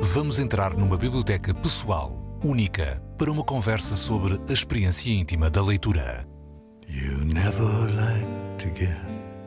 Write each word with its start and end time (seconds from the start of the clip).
Vamos 0.00 0.38
entrar 0.38 0.74
numa 0.74 0.96
biblioteca 0.96 1.52
pessoal, 1.54 2.38
única, 2.44 3.02
para 3.18 3.32
uma 3.32 3.42
conversa 3.42 3.96
sobre 3.96 4.40
a 4.48 4.52
experiência 4.52 5.10
íntima 5.10 5.50
da 5.50 5.62
leitura. 5.62 6.26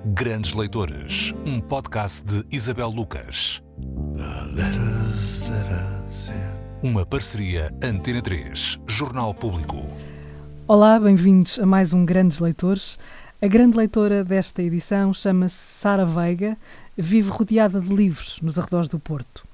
Grandes 0.06 0.54
Leitores, 0.54 1.34
um 1.46 1.62
podcast 1.62 2.24
de 2.26 2.46
Isabel 2.52 2.90
Lucas. 2.90 3.64
Uma 6.82 7.06
parceria 7.06 7.74
Antena 7.82 8.22
3, 8.22 8.80
Jornal 8.88 9.34
Público. 9.34 9.86
Olá, 10.68 11.00
bem-vindos 11.00 11.60
a 11.60 11.66
mais 11.66 11.94
um 11.94 12.06
Grandes 12.06 12.40
Leitores. 12.40 12.98
A 13.44 13.48
grande 13.50 13.76
leitora 13.76 14.24
desta 14.24 14.64
edição 14.64 15.14
chama-se 15.14 15.58
Sara 15.58 16.06
Veiga, 16.06 16.58
vive 16.96 17.30
rodeada 17.30 17.82
de 17.82 17.94
livros 17.94 18.40
nos 18.42 18.58
arredores 18.58 18.88
do 18.88 18.98
Porto. 18.98 19.46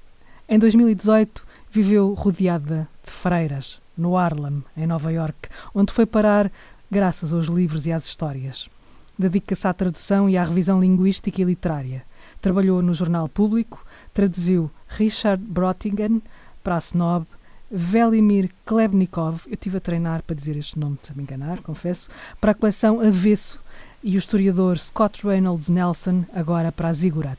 Em 0.48 0.60
2018, 0.60 1.44
viveu 1.72 2.14
rodeada 2.14 2.88
de 3.04 3.10
freiras, 3.10 3.80
no 3.98 4.16
Harlem, 4.16 4.62
em 4.76 4.86
Nova 4.86 5.10
York, 5.10 5.48
onde 5.74 5.92
foi 5.92 6.06
parar 6.06 6.52
graças 6.88 7.32
aos 7.32 7.46
livros 7.46 7.84
e 7.84 7.90
às 7.90 8.06
histórias. 8.06 8.70
Dedica-se 9.18 9.66
à 9.66 9.74
tradução 9.74 10.30
e 10.30 10.38
à 10.38 10.44
revisão 10.44 10.80
linguística 10.80 11.42
e 11.42 11.44
literária. 11.44 12.04
Trabalhou 12.40 12.80
no 12.82 12.94
Jornal 12.94 13.28
Público, 13.28 13.84
traduziu 14.14 14.70
Richard 14.86 15.42
Brottingen 15.42 16.22
para 16.62 16.76
a 16.76 16.78
Snob, 16.78 17.26
Velimir 17.72 18.50
Klebnikov, 18.64 19.42
eu 19.46 19.54
estive 19.54 19.76
a 19.78 19.80
treinar 19.80 20.22
para 20.22 20.34
dizer 20.34 20.56
este 20.56 20.76
nome, 20.78 20.98
se 21.02 21.16
me 21.16 21.22
enganar, 21.22 21.60
confesso, 21.62 22.08
para 22.40 22.50
a 22.50 22.54
coleção 22.54 23.00
Avesso 23.00 23.60
e 24.02 24.16
o 24.16 24.18
historiador 24.18 24.78
Scott 24.78 25.26
Reynolds 25.26 25.68
Nelson, 25.68 26.24
agora 26.34 26.72
para 26.72 26.88
a 26.88 26.92
Zigurat. 26.92 27.38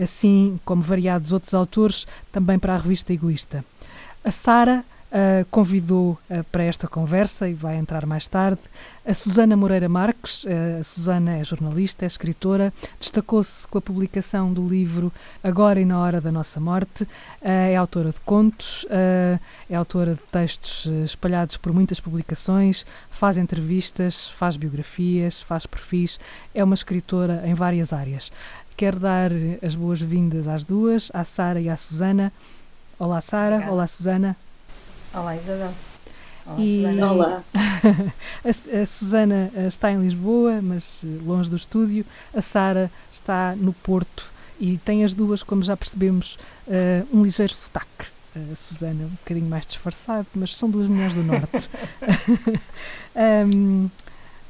Assim 0.00 0.60
como 0.64 0.82
variados 0.82 1.32
outros 1.32 1.54
autores, 1.54 2.06
também 2.30 2.58
para 2.58 2.74
a 2.74 2.78
revista 2.78 3.12
Egoísta. 3.12 3.64
A 4.24 4.30
Sara 4.30 4.84
uh, 5.14 5.44
convidou 5.50 6.18
uh, 6.28 6.44
para 6.50 6.64
esta 6.64 6.88
conversa 6.88 7.48
e 7.48 7.54
vai 7.54 7.76
entrar 7.76 8.04
mais 8.04 8.26
tarde 8.26 8.60
a 9.06 9.14
Susana 9.14 9.56
Moreira 9.56 9.88
Marques. 9.88 10.44
Uh, 10.44 10.80
a 10.80 10.82
Susana 10.82 11.36
é 11.36 11.44
jornalista, 11.44 12.04
é 12.04 12.06
escritora, 12.06 12.72
destacou-se 12.98 13.68
com 13.68 13.78
a 13.78 13.82
publicação 13.82 14.52
do 14.52 14.66
livro 14.66 15.12
Agora 15.42 15.80
e 15.80 15.84
na 15.84 15.98
Hora 15.98 16.20
da 16.20 16.32
Nossa 16.32 16.58
Morte. 16.58 17.06
é 17.40 17.76
autora 17.76 18.10
de 18.10 18.20
contos, 18.20 18.86
é 18.90 19.74
autora 19.74 20.14
de 20.14 20.22
textos 20.32 20.86
espalhados 21.04 21.56
por 21.58 21.72
muitas 21.72 22.00
publicações, 22.00 22.86
faz 23.24 23.38
entrevistas, 23.38 24.28
faz 24.28 24.54
biografias, 24.54 25.40
faz 25.40 25.64
perfis. 25.64 26.20
É 26.54 26.62
uma 26.62 26.74
escritora 26.74 27.42
em 27.46 27.54
várias 27.54 27.90
áreas. 27.90 28.30
Quero 28.76 29.00
dar 29.00 29.30
as 29.62 29.74
boas-vindas 29.74 30.46
às 30.46 30.62
duas, 30.62 31.10
à 31.14 31.24
Sara 31.24 31.58
e 31.58 31.70
à 31.70 31.74
Susana. 31.74 32.30
Olá, 32.98 33.22
Sara. 33.22 33.66
Olá, 33.70 33.86
Susana. 33.86 34.36
Olá, 35.14 35.36
Isabel. 35.36 35.72
Olá, 36.44 36.60
e... 36.60 36.82
Susana. 36.82 37.08
Olá. 37.12 37.42
a, 38.44 38.80
a, 38.82 38.84
Susana 38.84 39.50
eh, 39.56 39.68
está 39.68 39.90
em 39.90 40.02
Lisboa, 40.02 40.60
mas 40.60 41.00
eh, 41.02 41.06
longe 41.24 41.48
do 41.48 41.56
estúdio. 41.56 42.04
A 42.36 42.42
Sara 42.42 42.90
está 43.10 43.56
no 43.56 43.72
Porto 43.72 44.30
e 44.60 44.76
tem 44.76 45.02
as 45.02 45.14
duas, 45.14 45.42
como 45.42 45.62
já 45.62 45.74
percebemos, 45.74 46.38
uh, 46.68 47.08
um 47.10 47.22
ligeiro 47.22 47.54
sotaque. 47.54 48.13
A 48.36 48.56
Susana 48.56 49.04
um 49.04 49.08
bocadinho 49.08 49.48
mais 49.48 49.66
disfarçado, 49.66 50.26
mas 50.34 50.56
são 50.56 50.68
duas 50.68 50.88
mulheres 50.88 51.14
do 51.14 51.22
Norte. 51.22 51.68
um, 53.52 53.88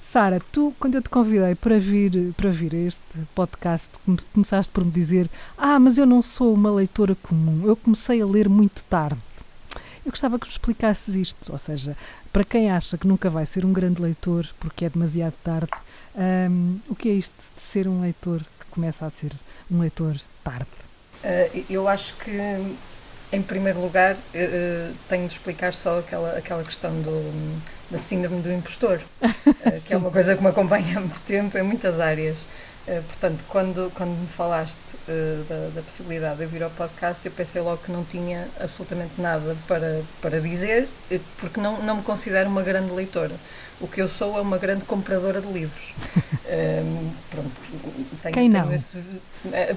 Sara, 0.01 0.41
tu, 0.53 0.75
quando 0.79 0.97
eu 0.97 1.03
te 1.03 1.09
convidei 1.09 1.55
para 1.55 1.79
vir, 1.79 2.35
para 2.37 2.51
vir 2.51 2.75
a 2.75 2.79
este 2.79 3.03
podcast, 3.35 3.89
começaste 4.35 4.71
por 4.71 4.85
me 4.85 4.91
dizer: 4.91 5.31
Ah, 5.57 5.79
mas 5.79 5.97
eu 5.97 6.05
não 6.05 6.21
sou 6.21 6.53
uma 6.53 6.71
leitora 6.71 7.15
comum, 7.15 7.67
eu 7.67 7.75
comecei 7.75 8.21
a 8.21 8.27
ler 8.27 8.47
muito 8.47 8.85
tarde. 8.85 9.19
Eu 10.05 10.11
gostava 10.11 10.39
que 10.39 10.47
me 10.47 10.53
explicasses 10.53 11.15
isto, 11.15 11.51
ou 11.51 11.59
seja, 11.59 11.97
para 12.31 12.45
quem 12.45 12.71
acha 12.71 12.99
que 12.99 13.07
nunca 13.09 13.31
vai 13.31 13.47
ser 13.47 13.65
um 13.65 13.73
grande 13.73 14.03
leitor 14.03 14.47
porque 14.61 14.85
é 14.85 14.91
demasiado 14.91 15.33
tarde, 15.43 15.73
um, 16.15 16.79
o 16.89 16.95
que 16.95 17.09
é 17.09 17.13
isto 17.13 17.35
de 17.57 17.63
ser 17.63 17.89
um 17.89 18.03
leitor 18.03 18.41
que 18.61 18.67
começa 18.71 19.07
a 19.07 19.11
ser 19.11 19.33
um 19.71 19.81
leitor 19.81 20.21
tarde? 20.45 20.67
Uh, 21.25 21.65
eu 21.71 21.89
acho 21.89 22.15
que, 22.19 22.31
em 23.33 23.43
primeiro 23.43 23.81
lugar, 23.81 24.15
uh, 24.15 24.95
tenho 25.09 25.27
de 25.27 25.33
explicar 25.33 25.73
só 25.75 25.99
aquela, 25.99 26.37
aquela 26.37 26.63
questão 26.63 26.93
do, 27.03 27.61
da 27.91 27.99
síndrome 27.99 28.43
do 28.43 28.53
impostor, 28.53 29.01
uh, 29.23 29.81
que 29.85 29.95
é 29.95 29.97
uma 29.97 30.11
coisa 30.11 30.37
que 30.37 30.43
me 30.43 30.49
acompanha 30.49 30.99
há 30.99 31.01
muito 31.01 31.21
tempo, 31.23 31.57
em 31.59 31.63
muitas 31.63 32.01
áreas. 32.01 32.47
Portanto, 33.09 33.43
quando, 33.49 33.91
quando 33.95 34.11
me 34.11 34.27
falaste 34.27 34.77
da, 35.07 35.71
da, 35.75 35.83
possibilidade 35.83 36.37
de 36.37 36.45
eu 36.45 36.49
vir 36.49 36.63
ao 36.63 36.71
podcast, 36.71 37.25
eu 37.25 37.33
pensei 37.33 37.63
logo 37.63 37.79
que 37.79 37.91
não 37.91 38.05
tinha 38.05 38.47
absolutamente 38.61 39.19
nada 39.19 39.57
para, 39.67 40.03
para 40.21 40.39
dizer, 40.41 40.87
eh, 41.11 41.19
porque 41.39 41.61
não, 41.61 41.83
não 41.83 41.97
me 41.97 42.03
considero 42.03 42.49
uma 42.49 42.63
grande 42.63 42.93
leitora. 42.93 43.35
O 43.81 43.89
que 43.89 44.01
eu 44.01 44.09
sou 44.09 44.39
é 44.39 44.41
uma 44.41 44.59
grande 44.59 44.85
compradora 44.85 45.41
de 45.41 45.53
livros. 45.53 45.95
um, 46.47 47.11
pronto, 47.31 47.51
tenho, 48.23 48.35
Quem 48.35 48.49
não? 48.49 48.73
Esse, 48.73 48.97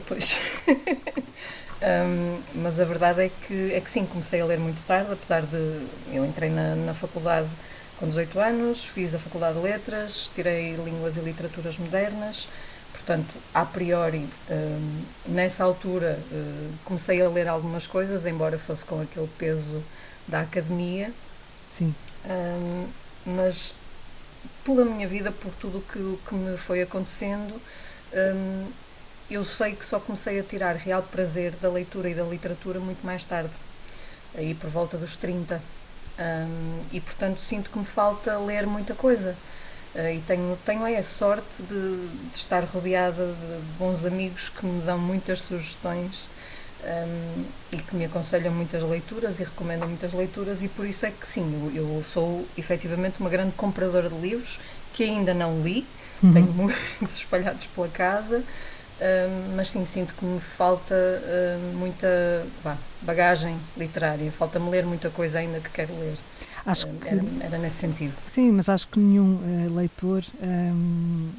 pois. 0.06 0.40
um, 1.82 2.42
mas 2.56 2.80
a 2.80 2.86
verdade 2.86 3.22
é 3.22 3.30
que, 3.30 3.74
é 3.74 3.82
que 3.82 3.90
sim, 3.90 4.06
comecei 4.06 4.42
a 4.42 4.46
ler 4.46 4.60
muito 4.60 4.86
tarde, 4.88 5.12
apesar 5.12 5.42
de. 5.42 5.88
Eu 6.12 6.26
entrei 6.26 6.50
na, 6.50 6.76
na 6.76 6.94
faculdade 6.94 7.48
com 7.98 8.08
18 8.08 8.40
anos, 8.40 8.84
fiz 8.84 9.16
a 9.16 9.20
Faculdade 9.20 9.58
de 9.58 9.64
Letras, 9.64 10.30
tirei 10.36 10.76
Línguas 10.76 11.18
e 11.18 11.20
Literaturas 11.20 11.80
Modernas 11.80 12.48
Portanto, 12.98 13.34
a 13.54 13.64
priori, 13.64 14.28
hum, 14.50 15.02
nessa 15.28 15.64
altura, 15.64 16.20
hum, 16.30 16.72
comecei 16.84 17.22
a 17.22 17.30
ler 17.30 17.48
algumas 17.48 17.88
coisas, 17.88 18.26
embora 18.26 18.58
fosse 18.58 18.84
com 18.84 19.00
aquele 19.00 19.30
peso 19.38 19.82
da 20.28 20.42
academia. 20.42 21.12
Sim. 21.72 21.96
Hum, 22.26 22.88
mas, 23.26 23.74
pela 24.66 24.84
minha 24.84 25.08
vida, 25.08 25.32
por 25.32 25.54
tudo 25.54 25.82
que, 25.82 26.00
o 26.00 26.20
que 26.28 26.36
me 26.36 26.58
foi 26.58 26.82
acontecendo, 26.82 27.62
eu 29.30 29.44
sei 29.44 29.76
que 29.76 29.86
só 29.86 30.00
comecei 30.00 30.40
a 30.40 30.44
tirar 30.44 30.76
real 30.76 31.04
prazer 31.04 31.52
da 31.62 31.70
leitura 31.70 32.10
e 32.10 32.14
da 32.14 32.24
literatura 32.24 32.80
muito 32.80 33.06
mais 33.06 33.26
tarde, 33.26 33.52
aí 34.36 34.54
por 34.56 34.70
volta 34.70 34.98
dos 34.98 35.16
30. 35.16 35.62
e, 36.92 37.00
portanto, 37.02 37.40
sinto 37.42 37.70
que 37.70 37.78
me 37.78 37.86
falta 37.86 38.38
ler 38.40 38.66
muita 38.66 38.94
coisa. 38.94 39.36
Uh, 39.96 40.14
e 40.14 40.22
tenho, 40.28 40.58
tenho 40.66 40.86
a 40.86 41.04
sorte 41.04 41.64
de, 41.64 42.08
de, 42.30 42.36
estar 42.36 42.64
rodeada 42.66 43.34
de 43.34 43.62
bons 43.80 44.06
amigos 44.06 44.50
que 44.50 44.66
me 44.66 44.82
dão 44.82 45.00
muitas 45.00 45.42
sugestões 45.42 46.28
um, 46.84 47.46
e 47.72 47.78
que 47.78 47.96
me 47.96 48.06
aconselham 48.06 48.54
muitas 48.54 48.84
leituras 48.84 49.40
e 49.40 49.44
recomendam 49.44 49.88
muitas 49.88 50.14
leituras 50.14 50.62
e 50.62 50.68
por 50.68 50.86
isso 50.86 51.06
é 51.06 51.12
que 51.12 51.26
sim, 51.26 51.72
eu, 51.74 51.96
eu 51.96 52.04
sou 52.04 52.46
efetivamente 52.58 53.20
uma 53.20 53.30
grande 53.30 53.54
compradora 53.54 54.10
de 54.10 54.16
livros 54.20 54.60
que 54.94 55.04
ainda 55.04 55.34
não 55.34 55.62
li, 55.64 55.86
uhum. 56.22 56.34
tenho 56.34 56.54
muitos 56.54 57.18
espalhados 57.18 57.66
pela 57.66 57.88
casa, 57.88 58.44
mas 59.56 59.70
sim, 59.70 59.86
sinto 59.86 60.14
que 60.14 60.26
me 60.26 60.40
falta 60.40 60.96
uh, 60.96 61.78
muita 61.78 62.08
vá, 62.64 62.78
bagagem 63.02 63.58
literária, 63.76 64.32
falta-me 64.32 64.70
ler 64.70 64.86
muita 64.86 65.10
coisa 65.10 65.40
ainda 65.40 65.60
que 65.60 65.70
quero 65.70 65.94
ler. 66.00 66.16
Acho 66.66 66.88
que, 66.88 67.08
era, 67.08 67.24
era, 67.40 67.58
nesse 67.58 67.78
sentido. 67.78 68.14
Sim, 68.30 68.52
mas 68.52 68.68
acho 68.68 68.90
que 68.90 69.00
nenhum 69.00 69.36
uh, 69.36 69.76
leitor 69.76 70.22
um, 70.42 71.30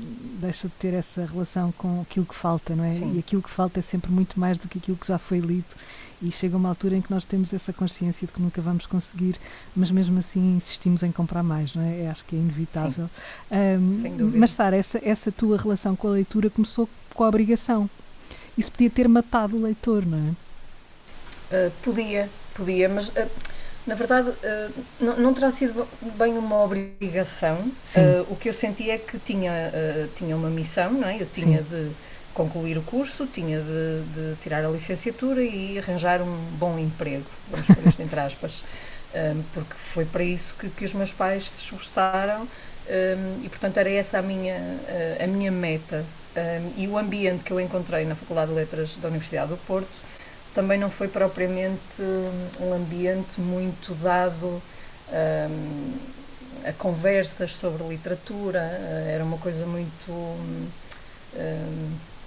deixa 0.41 0.69
de 0.69 0.75
ter 0.75 0.95
essa 0.95 1.27
relação 1.27 1.71
com 1.73 2.01
aquilo 2.01 2.25
que 2.25 2.35
falta, 2.35 2.75
não 2.75 2.85
é? 2.85 2.91
Sim. 2.91 3.15
E 3.15 3.19
aquilo 3.19 3.43
que 3.43 3.51
falta 3.51 3.79
é 3.79 3.83
sempre 3.83 4.11
muito 4.11 4.41
mais 4.41 4.57
do 4.57 4.67
que 4.67 4.79
aquilo 4.79 4.97
que 4.97 5.07
já 5.07 5.19
foi 5.19 5.39
lido. 5.41 5.67
E 6.21 6.33
chega 6.33 6.57
uma 6.57 6.69
altura 6.69 6.97
em 6.97 7.01
que 7.01 7.11
nós 7.13 7.25
temos 7.25 7.53
essa 7.53 7.73
consciência 7.73 8.27
de 8.27 8.33
que 8.33 8.43
nunca 8.43 8.61
vamos 8.61 8.87
conseguir, 8.87 9.37
mas 9.75 9.89
mesmo 9.91 10.19
assim 10.19 10.57
insistimos 10.57 11.05
em 11.05 11.13
comprar 11.13 11.45
mais, 11.45 11.75
não 11.75 11.83
é? 11.83 12.09
acho 12.09 12.25
que 12.25 12.35
é 12.35 12.39
inevitável. 12.39 13.09
Um, 13.51 14.01
Sem 14.03 14.17
dúvida. 14.17 14.39
Mas, 14.39 14.51
Sara, 14.51 14.77
essa, 14.77 15.01
essa 15.03 15.31
tua 15.31 15.57
relação 15.57 15.95
com 15.95 16.09
a 16.09 16.11
leitura 16.11 16.51
começou 16.51 16.89
com 17.15 17.23
a 17.23 17.29
obrigação. 17.29 17.89
Isso 18.57 18.73
podia 18.73 18.91
ter 18.91 19.09
matado 19.09 19.57
o 19.57 19.63
leitor, 19.63 20.05
não 20.05 20.19
é? 20.19 20.49
Uh, 21.51 21.71
podia, 21.83 22.29
podia, 22.55 22.89
mas. 22.89 23.09
Uh, 23.09 23.29
na 23.87 23.95
verdade, 23.95 24.29
uh, 24.29 25.17
não, 25.19 25.33
terá 25.33 25.51
sido 25.51 25.89
bem 26.19 26.37
uma 26.37 26.63
obrigação. 26.63 27.71
O 28.29 28.37
que 28.37 28.51
eu 28.51 28.53
senti 28.53 28.91
é 28.91 28.99
que 28.99 29.19
tinha, 29.19 29.73
tinha 30.15 30.37
uma 30.37 30.51
missão, 30.51 30.93
não 30.93 31.09
é? 31.09 31.23
Eu 31.23 31.27
tinha 31.27 31.63
Sim. 31.63 31.69
de 31.71 31.91
concluir 32.39 32.79
o 32.79 32.83
curso, 32.83 33.27
tinha 33.27 33.61
de, 33.61 34.03
de, 34.15 34.37
tirar 34.41 34.65
a 34.65 34.69
licenciatura 34.69 35.43
e 35.43 35.79
arranjar 35.79 36.23
um 36.23 36.37
bom 36.59 36.79
emprego, 36.79 37.27
vamos 37.51 37.67
por 37.67 37.87
isto 37.87 38.01
entre 38.01 38.21
aspas, 38.21 38.65
um, 39.15 39.43
porque 39.53 39.75
foi 39.75 40.05
para 40.05 40.23
isso 40.23 40.55
que, 40.59 40.71
que, 40.71 40.85
os 40.85 40.95
meus 40.95 41.13
pais 41.13 41.51
se 41.51 41.63
esforçaram 41.63 42.43
um, 42.43 43.45
e, 43.45 43.49
portanto, 43.49 43.77
era 43.79 43.91
essa 43.91 44.19
a 44.19 44.23
minha, 44.23 44.57
a 45.23 45.27
minha 45.27 45.51
meta. 45.51 46.05
Um, 46.37 46.73
e 46.81 46.87
o 46.87 46.97
ambiente 46.97 47.43
que 47.43 47.51
eu 47.51 47.61
encontrei 47.61 48.05
na 48.05 48.15
Faculdade 48.15 48.51
de 48.51 48.57
Letras 48.57 48.97
da 48.97 49.09
Universidade 49.09 49.51
do 49.51 49.57
Porto 49.57 49.91
também 50.55 50.79
não 50.79 50.91
foi 50.91 51.09
propriamente 51.09 52.01
um 52.61 52.73
ambiente 52.73 53.41
muito 53.41 53.95
dado 53.95 54.63
a 56.65 56.73
conversas 56.73 57.55
sobre 57.55 57.83
literatura, 57.87 58.61
uh, 58.61 59.09
era 59.09 59.25
uma 59.25 59.39
coisa 59.39 59.65
muito. 59.67 60.11
um, 60.11 60.69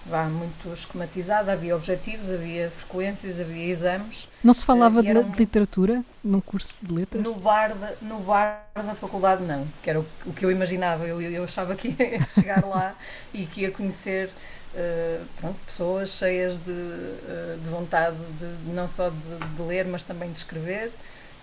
vá 0.05 0.25
muito 0.25 0.73
esquematizada, 0.73 1.53
havia 1.53 1.75
objetivos, 1.75 2.29
havia 2.29 2.69
frequências, 2.71 3.39
havia 3.39 3.65
exames. 3.65 4.27
Não 4.43 4.53
se 4.53 4.65
falava 4.65 5.01
de, 5.03 5.11
um, 5.11 5.29
de, 5.29 5.37
literatura 5.37 6.03
num 6.23 6.41
curso 6.41 6.85
de 6.85 6.93
letras? 6.93 7.21
No 7.21 7.35
bar, 7.35 7.73
de, 7.73 8.03
no 8.03 8.19
bar 8.19 8.63
da 8.75 8.95
faculdade 8.95 9.43
não, 9.43 9.67
que 9.81 9.89
era 9.89 9.99
o, 9.99 10.05
o 10.25 10.33
que 10.33 10.43
eu 10.43 10.51
imaginava, 10.51 11.05
eu, 11.05 11.21
eu 11.21 11.43
achava 11.43 11.75
que 11.75 11.89
ia 11.89 12.25
chegar 12.29 12.65
lá 12.65 12.95
e 13.33 13.45
que 13.45 13.61
ia 13.61 13.71
conhecer 13.71 14.29
uh, 14.73 15.25
pronto, 15.39 15.59
pessoas 15.65 16.09
cheias 16.09 16.57
de, 16.57 16.71
uh, 16.71 17.59
de 17.63 17.69
vontade 17.69 18.17
de, 18.39 18.71
não 18.73 18.87
só 18.87 19.09
de, 19.09 19.55
de, 19.55 19.61
ler, 19.61 19.85
mas 19.85 20.01
também 20.01 20.31
de 20.31 20.37
escrever 20.37 20.91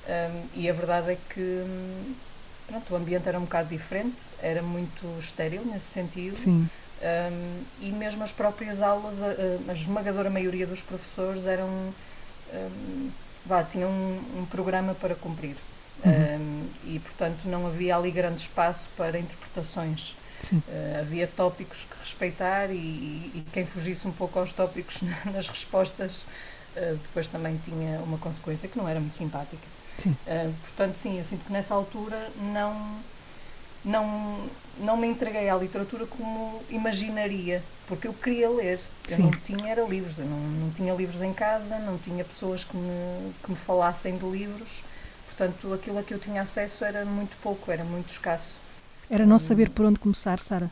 um, 0.09 0.47
e 0.55 0.69
a 0.69 0.73
verdade 0.73 1.13
é 1.13 1.19
que 1.29 1.65
pronto, 2.67 2.93
o 2.93 2.97
ambiente 2.97 3.29
era 3.29 3.39
um 3.39 3.43
bocado 3.43 3.69
diferente, 3.69 4.17
era 4.43 4.63
muito 4.63 5.07
estéril 5.19 5.63
nesse 5.65 5.87
sentido. 5.87 6.37
Sim. 6.37 6.69
Um, 7.01 7.63
e 7.81 7.93
mesmo 7.93 8.25
as 8.25 8.33
próprias 8.33 8.83
aulas, 8.83 9.15
a, 9.23 9.71
a, 9.71 9.73
esmagadora 9.73 10.29
maioria 10.29 10.67
dos 10.67 10.83
professores 10.83 11.47
eram 11.47 11.69
um, 11.69 13.11
vá, 13.47 13.63
tinham 13.63 13.89
um, 13.89 14.41
um, 14.41 14.47
programa 14.47 14.95
para 14.95 15.15
cumprir. 15.15 15.57
Uhum. 16.05 16.69
e 16.85 17.01
portanto 17.01 17.41
não 17.47 17.67
havia 17.67 17.97
ali 17.97 18.13
grande 18.13 18.41
espaço 18.41 18.89
para 18.97 19.19
interpretações. 19.19 20.15
Uh, 20.53 21.01
havia 21.01 21.27
tópicos 21.27 21.85
que 21.91 21.99
respeitar 22.01 22.71
e, 22.71 22.77
e, 22.77 23.45
quem 23.53 23.67
fugisse 23.67 24.07
um 24.07 24.13
pouco 24.13 24.39
aos 24.39 24.53
tópicos 24.53 25.01
nas 25.35 25.49
respostas 25.49 26.19
uh, 26.77 26.97
depois 27.03 27.27
também 27.27 27.61
tinha 27.65 27.99
uma 27.99 28.17
consequência 28.17 28.69
que 28.69 28.79
não 28.79 28.89
era 28.89 29.01
muito 29.01 29.17
simpática. 29.17 29.67
Uh, 30.07 30.55
portanto 30.63 30.97
sim, 30.99 31.19
eu 31.19 31.25
sinto 31.25 31.45
que 31.45 31.53
nessa 31.53 31.75
altura 31.75 32.31
não 32.37 33.01
não, 33.85 34.49
não 34.79 34.97
me 34.97 35.07
entreguei 35.07 35.49
à 35.49 35.57
literatura 35.57 36.07
como 36.07 36.63
imaginaria, 36.71 37.63
porque 37.87 38.09
eu 38.09 38.13
queria 38.13 38.49
ler. 38.51 38.81
Eu 39.09 39.17
Sim. 39.17 39.23
não 39.23 39.31
tinha 39.31 39.71
era 39.71 39.83
livros, 39.83 40.19
eu 40.19 40.27
não, 40.27 40.39
não 40.39 40.71
tinha 40.71 40.93
livros 40.95 41.23
em 41.23 41.33
casa, 41.33 41.79
não 41.79 41.97
tinha 41.99 42.25
pessoas 42.25 42.65
que 42.65 42.77
me, 42.77 43.33
que 43.43 43.51
me 43.51 43.57
falassem 43.57 44.17
de 44.17 44.27
livros, 44.27 44.83
portanto 45.27 45.73
aquilo 45.73 45.99
a 45.99 46.03
que 46.03 46.13
eu 46.13 46.19
tinha 46.19 46.43
acesso 46.43 46.85
era 46.85 47.05
muito 47.05 47.37
pouco, 47.43 47.71
era 47.71 47.85
muito 47.85 48.11
escasso. 48.11 48.59
Era 49.11 49.25
não 49.25 49.39
saber 49.39 49.71
por 49.71 49.87
onde 49.87 49.99
começar, 49.99 50.39
Sara? 50.39 50.71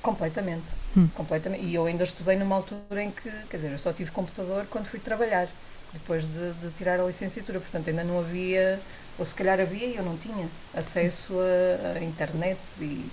Completamente, 0.00 0.66
hum. 0.96 1.08
completamente. 1.14 1.64
E 1.64 1.74
eu 1.74 1.86
ainda 1.86 2.04
estudei 2.04 2.36
numa 2.36 2.54
altura 2.54 3.02
em 3.02 3.10
que, 3.10 3.28
quer 3.50 3.56
dizer, 3.56 3.72
eu 3.72 3.78
só 3.78 3.92
tive 3.92 4.12
computador 4.12 4.64
quando 4.70 4.86
fui 4.86 5.00
trabalhar, 5.00 5.48
depois 5.92 6.22
de, 6.24 6.52
de 6.52 6.70
tirar 6.76 7.00
a 7.00 7.04
licenciatura, 7.04 7.58
portanto 7.58 7.88
ainda 7.88 8.04
não 8.04 8.20
havia 8.20 8.80
ou 9.18 9.26
se 9.26 9.34
calhar 9.34 9.60
havia 9.60 9.86
e 9.86 9.96
eu 9.96 10.04
não 10.04 10.16
tinha 10.16 10.48
acesso 10.74 11.34
a, 11.40 11.98
a, 11.98 12.04
internet 12.04 12.58
e 12.80 13.10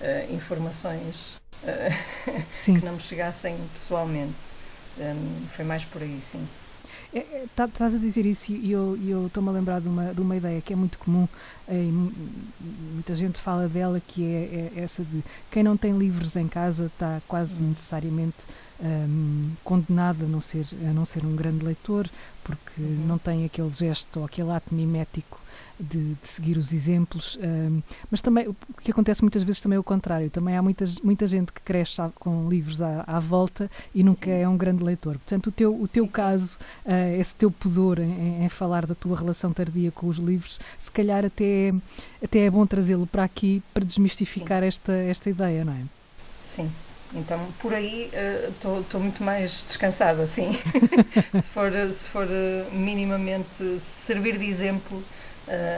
uh, 0.00 0.34
informações 0.34 1.36
uh, 1.62 2.64
que 2.64 2.84
não 2.84 2.94
me 2.94 3.00
chegassem 3.00 3.56
pessoalmente. 3.72 4.52
Um, 4.98 5.46
foi 5.48 5.64
mais 5.64 5.84
por 5.84 6.02
aí, 6.02 6.20
sim. 6.20 6.46
É, 7.14 7.18
é, 7.18 7.44
tá, 7.54 7.66
estás 7.66 7.94
a 7.94 7.98
dizer 7.98 8.24
isso 8.24 8.52
e 8.52 8.70
eu 8.72 9.26
estou-me 9.26 9.50
a 9.50 9.52
lembrar 9.52 9.80
de 9.80 9.88
uma, 9.88 10.14
de 10.14 10.20
uma 10.20 10.34
ideia 10.34 10.62
que 10.62 10.72
é 10.72 10.76
muito 10.76 10.98
comum, 10.98 11.28
é, 11.68 11.74
muita 12.94 13.14
gente 13.14 13.38
fala 13.38 13.68
dela, 13.68 14.00
que 14.00 14.24
é, 14.24 14.70
é, 14.76 14.80
essa 14.80 15.04
de 15.04 15.22
quem 15.50 15.62
não 15.62 15.76
tem 15.76 15.96
livros 15.96 16.36
em 16.36 16.48
casa 16.48 16.86
está 16.86 17.20
quase 17.28 17.62
hum. 17.62 17.68
necessariamente 17.68 18.38
um, 18.82 19.50
condenado 19.62 20.24
a 20.24 20.28
não, 20.28 20.40
ser, 20.40 20.66
a 20.88 20.92
não 20.92 21.04
ser 21.04 21.24
um 21.24 21.36
grande 21.36 21.64
leitor, 21.64 22.08
porque 22.42 22.80
uhum. 22.80 23.04
não 23.06 23.18
tem 23.18 23.44
aquele 23.44 23.70
gesto 23.70 24.20
ou 24.20 24.24
aquele 24.24 24.50
ato 24.50 24.74
mimético 24.74 25.38
de, 25.82 26.14
de 26.14 26.28
seguir 26.28 26.56
os 26.56 26.72
exemplos, 26.72 27.38
um, 27.42 27.82
mas 28.10 28.20
também 28.20 28.48
o 28.48 28.54
que 28.80 28.90
acontece 28.90 29.22
muitas 29.22 29.42
vezes 29.42 29.60
também 29.60 29.76
é 29.76 29.80
o 29.80 29.82
contrário. 29.82 30.30
Também 30.30 30.56
há 30.56 30.62
muitas, 30.62 30.98
muita 31.00 31.26
gente 31.26 31.52
que 31.52 31.60
cresce 31.60 32.00
com 32.14 32.48
livros 32.48 32.80
à, 32.80 33.04
à 33.06 33.18
volta 33.18 33.70
e 33.94 34.02
nunca 34.02 34.26
sim. 34.26 34.42
é 34.42 34.48
um 34.48 34.56
grande 34.56 34.84
leitor. 34.84 35.14
Portanto, 35.14 35.48
o 35.48 35.52
teu, 35.52 35.80
o 35.80 35.88
teu 35.88 36.04
sim, 36.04 36.10
caso, 36.10 36.58
uh, 36.86 37.20
esse 37.20 37.34
teu 37.34 37.50
pudor 37.50 37.98
em, 37.98 38.44
em, 38.44 38.48
falar 38.48 38.86
da 38.86 38.94
tua 38.94 39.18
relação 39.18 39.52
tardia 39.52 39.90
com 39.90 40.06
os 40.06 40.18
livros, 40.18 40.60
se 40.78 40.90
calhar 40.90 41.24
até, 41.24 41.74
até 42.22 42.40
é 42.40 42.50
bom 42.50 42.66
trazê-lo 42.66 43.06
para 43.06 43.24
aqui 43.24 43.62
para 43.74 43.84
desmistificar 43.84 44.62
esta, 44.62 44.92
esta 44.92 45.28
ideia, 45.28 45.64
não 45.64 45.72
é? 45.72 45.82
Sim. 46.44 46.70
Então, 47.14 47.38
por 47.58 47.74
aí 47.74 48.10
estou 48.48 48.78
uh, 48.78 49.00
muito 49.00 49.22
mais 49.22 49.62
descansada, 49.66 50.26
sim. 50.26 50.58
se 51.34 51.50
for, 51.50 51.70
se 51.92 52.08
for 52.08 52.26
uh, 52.26 52.74
minimamente 52.74 53.80
servir 54.06 54.38
de 54.38 54.46
exemplo 54.46 55.02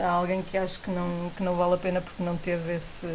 a 0.05 0.11
alguém 0.11 0.43
que 0.43 0.56
acho 0.56 0.81
que 0.81 0.91
não, 0.91 1.31
que 1.37 1.43
não 1.43 1.56
vale 1.56 1.75
a 1.75 1.79
pena 1.79 2.00
porque 2.00 2.23
não 2.23 2.37
teve 2.37 2.75
esse, 2.75 3.06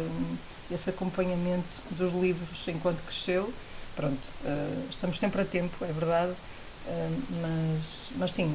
esse 0.70 0.90
acompanhamento 0.90 1.68
dos 1.90 2.12
livros 2.12 2.66
enquanto 2.68 3.02
cresceu. 3.02 3.52
Pronto, 3.96 4.20
uh, 4.44 4.86
estamos 4.90 5.18
sempre 5.18 5.42
a 5.42 5.44
tempo, 5.44 5.84
é 5.84 5.92
verdade, 5.92 6.32
uh, 6.32 7.22
mas, 7.42 8.10
mas 8.16 8.32
sim, 8.32 8.48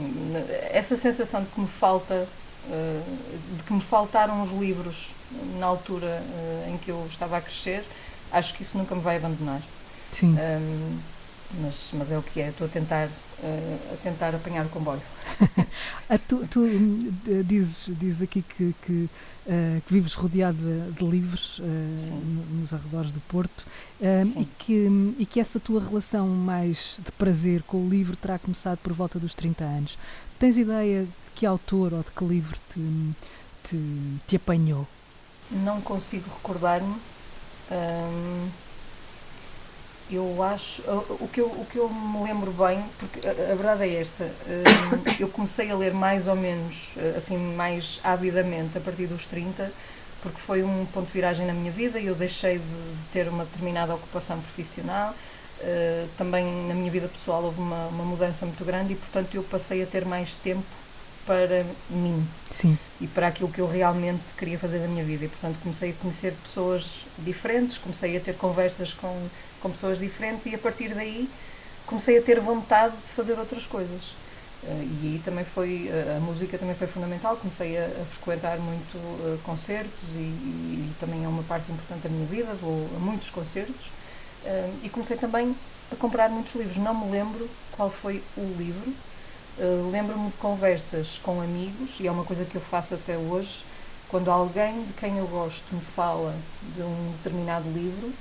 essa 0.72 0.96
sensação 0.96 1.44
de 1.44 1.50
que 1.50 1.60
me 1.60 1.68
falta, 1.68 2.28
de 3.58 3.64
que 3.64 3.74
me 3.74 3.82
faltaram 3.82 4.42
os 4.42 4.52
livros 4.52 5.14
na 5.60 5.68
altura 5.68 6.24
em 6.68 6.78
que 6.78 6.90
eu 6.90 7.06
estava 7.08 7.38
a 7.38 7.42
crescer, 7.42 7.86
acho 8.32 8.56
que 8.56 8.64
isso 8.64 8.76
nunca 8.76 8.96
me 8.96 9.02
vai 9.02 9.18
abandonar. 9.18 9.62
Sim. 10.12 10.36
Um, 10.36 11.00
mas, 11.54 11.90
mas 11.94 12.12
é 12.12 12.18
o 12.18 12.24
que 12.24 12.42
é, 12.42 12.50
estou 12.50 12.68
a 12.68 12.70
tentar, 12.70 13.08
uh, 13.08 13.94
a 13.94 13.98
tentar 14.04 14.36
apanhar 14.36 14.66
o 14.66 14.70
comboio. 14.70 15.02
tu, 16.28 16.46
tu 16.48 16.66
eh, 16.66 17.44
dizes, 17.44 17.92
dizes 17.98 18.22
aqui 18.22 18.42
que, 18.42 18.76
que, 18.82 18.92
uh, 18.94 19.82
que 19.86 19.94
vives 19.94 20.14
rodeado 20.14 20.58
de, 20.58 20.92
de 20.92 21.06
livros 21.06 21.60
uh, 21.60 21.64
nos 22.60 22.74
arredores 22.74 23.12
do 23.12 23.20
Porto 23.22 23.66
e, 24.38 24.46
que, 24.60 25.16
e 25.20 25.26
que 25.26 25.40
essa 25.40 25.60
tua 25.60 25.82
relação 25.82 26.28
mais 26.28 27.00
de 27.04 27.12
prazer 27.14 27.62
com 27.64 27.86
o 27.86 27.90
livro 27.90 28.16
terá 28.16 28.38
começado 28.38 28.78
por 28.80 28.94
volta 28.94 29.20
dos 29.20 29.34
30 29.34 29.64
anos. 29.64 29.98
Tens 30.38 30.58
ideia 30.58 31.04
de 31.04 31.10
que 31.34 31.46
autor 31.46 31.94
ou 31.94 32.04
de 32.04 32.12
que 32.12 32.26
livro 32.26 32.58
te, 32.74 33.14
te, 33.64 33.80
te 34.28 34.36
apanhou? 34.36 34.88
Não 35.50 35.80
consigo 35.82 36.30
recordar-me. 36.30 36.96
Eu 40.10 40.44
acho. 40.44 40.82
O 41.20 41.28
que 41.32 41.42
eu, 41.42 41.48
o 41.48 41.66
que 41.70 41.78
eu 41.78 41.90
me 41.90 42.24
lembro 42.24 42.52
bem, 42.52 42.84
porque 43.00 43.28
a, 43.28 43.34
verdade 43.34 43.84
é 43.84 44.02
esta, 44.02 44.24
hum, 44.24 45.04
eu 45.20 45.28
comecei 45.30 45.72
a 45.72 45.76
ler 45.76 45.94
mais 45.94 46.28
ou 46.28 46.36
menos, 46.36 46.92
eh, 46.98 47.16
assim, 47.18 47.38
mais 47.38 48.00
avidamente 48.04 48.78
a 48.78 48.82
partir 48.82 49.08
dos 49.08 49.26
30, 49.26 49.72
porque 50.22 50.40
foi 50.40 50.64
um 50.64 50.86
ponto 50.88 51.08
de 51.08 51.14
viragem 51.14 51.46
na 51.46 51.54
minha 51.54 51.72
vida 51.72 52.00
e 52.00 52.08
eu 52.08 52.16
deixei 52.16 52.58
de 52.58 52.64
ter 53.12 53.28
uma 53.28 53.46
determinada 53.46 53.94
ocupação 53.94 54.40
profissional. 54.40 55.14
Uh, 55.58 56.08
também 56.18 56.44
na 56.68 56.74
minha 56.74 56.92
vida 56.92 57.08
pessoal 57.08 57.42
houve 57.42 57.62
uma, 57.62 57.88
uma 57.88 58.04
mudança 58.04 58.46
muito 58.46 58.64
grande 58.66 58.92
e, 58.92 58.96
portanto, 58.98 59.34
eu 59.36 59.44
passei 59.44 59.82
a 59.82 59.86
ter 59.86 60.04
mais 60.04 60.36
tempo 60.36 60.66
para 61.26 61.66
mim 61.90 62.26
Sim. 62.52 62.78
e 63.02 63.08
para 63.08 63.28
aquilo 63.28 63.50
que 63.50 63.60
eu 63.60 63.68
realmente 63.68 64.22
queria 64.38 64.60
fazer 64.60 64.80
da 64.80 64.88
minha 64.88 65.04
vida. 65.04 65.26
E, 65.26 65.28
portanto, 65.28 65.58
comecei 65.62 65.92
a 65.92 65.94
conhecer 65.94 66.34
pessoas 66.44 67.06
diferentes, 67.20 67.78
comecei 67.78 68.16
a 68.16 68.20
ter 68.20 68.36
conversas 68.36 68.94
com, 68.94 69.28
com 69.66 69.72
pessoas 69.72 69.98
diferentes 69.98 70.46
e, 70.46 70.54
a 70.54 70.60
partir 70.60 70.94
daí, 70.94 71.28
comecei 71.88 72.20
a 72.20 72.22
ter 72.22 72.40
vontade 72.40 72.96
de 72.96 73.12
fazer 73.14 73.40
outras 73.40 73.66
coisas. 73.66 74.14
Uh, 74.62 74.68
e 75.02 75.08
aí 75.08 75.22
também 75.26 75.44
foi, 75.44 75.90
uh, 75.90 76.18
a 76.18 76.20
música 76.20 76.56
também 76.56 76.76
foi 76.76 76.86
fundamental, 76.86 77.36
comecei 77.36 77.76
a, 77.76 77.86
a 77.86 78.06
frequentar 78.06 78.60
muito 78.60 78.96
uh, 78.96 79.40
concertos 79.44 80.10
e, 80.14 80.20
e, 80.20 80.94
também 81.00 81.26
é 81.26 81.28
uma 81.28 81.42
parte 81.44 81.72
importante 81.72 82.04
da 82.04 82.10
minha 82.10 82.28
vida, 82.28 82.54
vou 82.62 82.88
a 82.96 83.00
muitos 83.00 83.32
concertos 83.32 83.90
e 84.84 84.90
comecei 84.90 85.18
também 85.18 85.56
a 85.92 85.96
comprar 85.96 86.30
muitos 86.30 86.54
livros. 86.54 86.78
Não 86.78 86.94
me 86.94 87.10
lembro 87.10 87.50
qual 87.72 87.90
foi 87.90 88.22
o 88.38 88.56
livro, 88.58 88.94
Uh, 89.58 89.90
Lembro-me 89.90 90.32
de 90.32 90.36
conversas 90.36 91.18
com 91.24 91.40
amigos, 91.40 91.98
e 92.02 92.08
é 92.08 92.12
uma 92.12 92.26
coisa 92.26 92.44
que 92.44 92.56
eu 92.56 92.62
faço 92.62 92.94
até 92.94 93.18
hoje, 93.18 93.64
quando 94.10 94.30
alguém 94.30 94.84
de 94.84 94.92
quem 94.92 95.18
eu 95.18 95.26
gosto 95.28 95.74
me 95.74 95.80
fala 95.80 96.36
de 96.76 96.82
um 96.82 97.14
determinado 97.14 97.64
livro, 97.72 98.14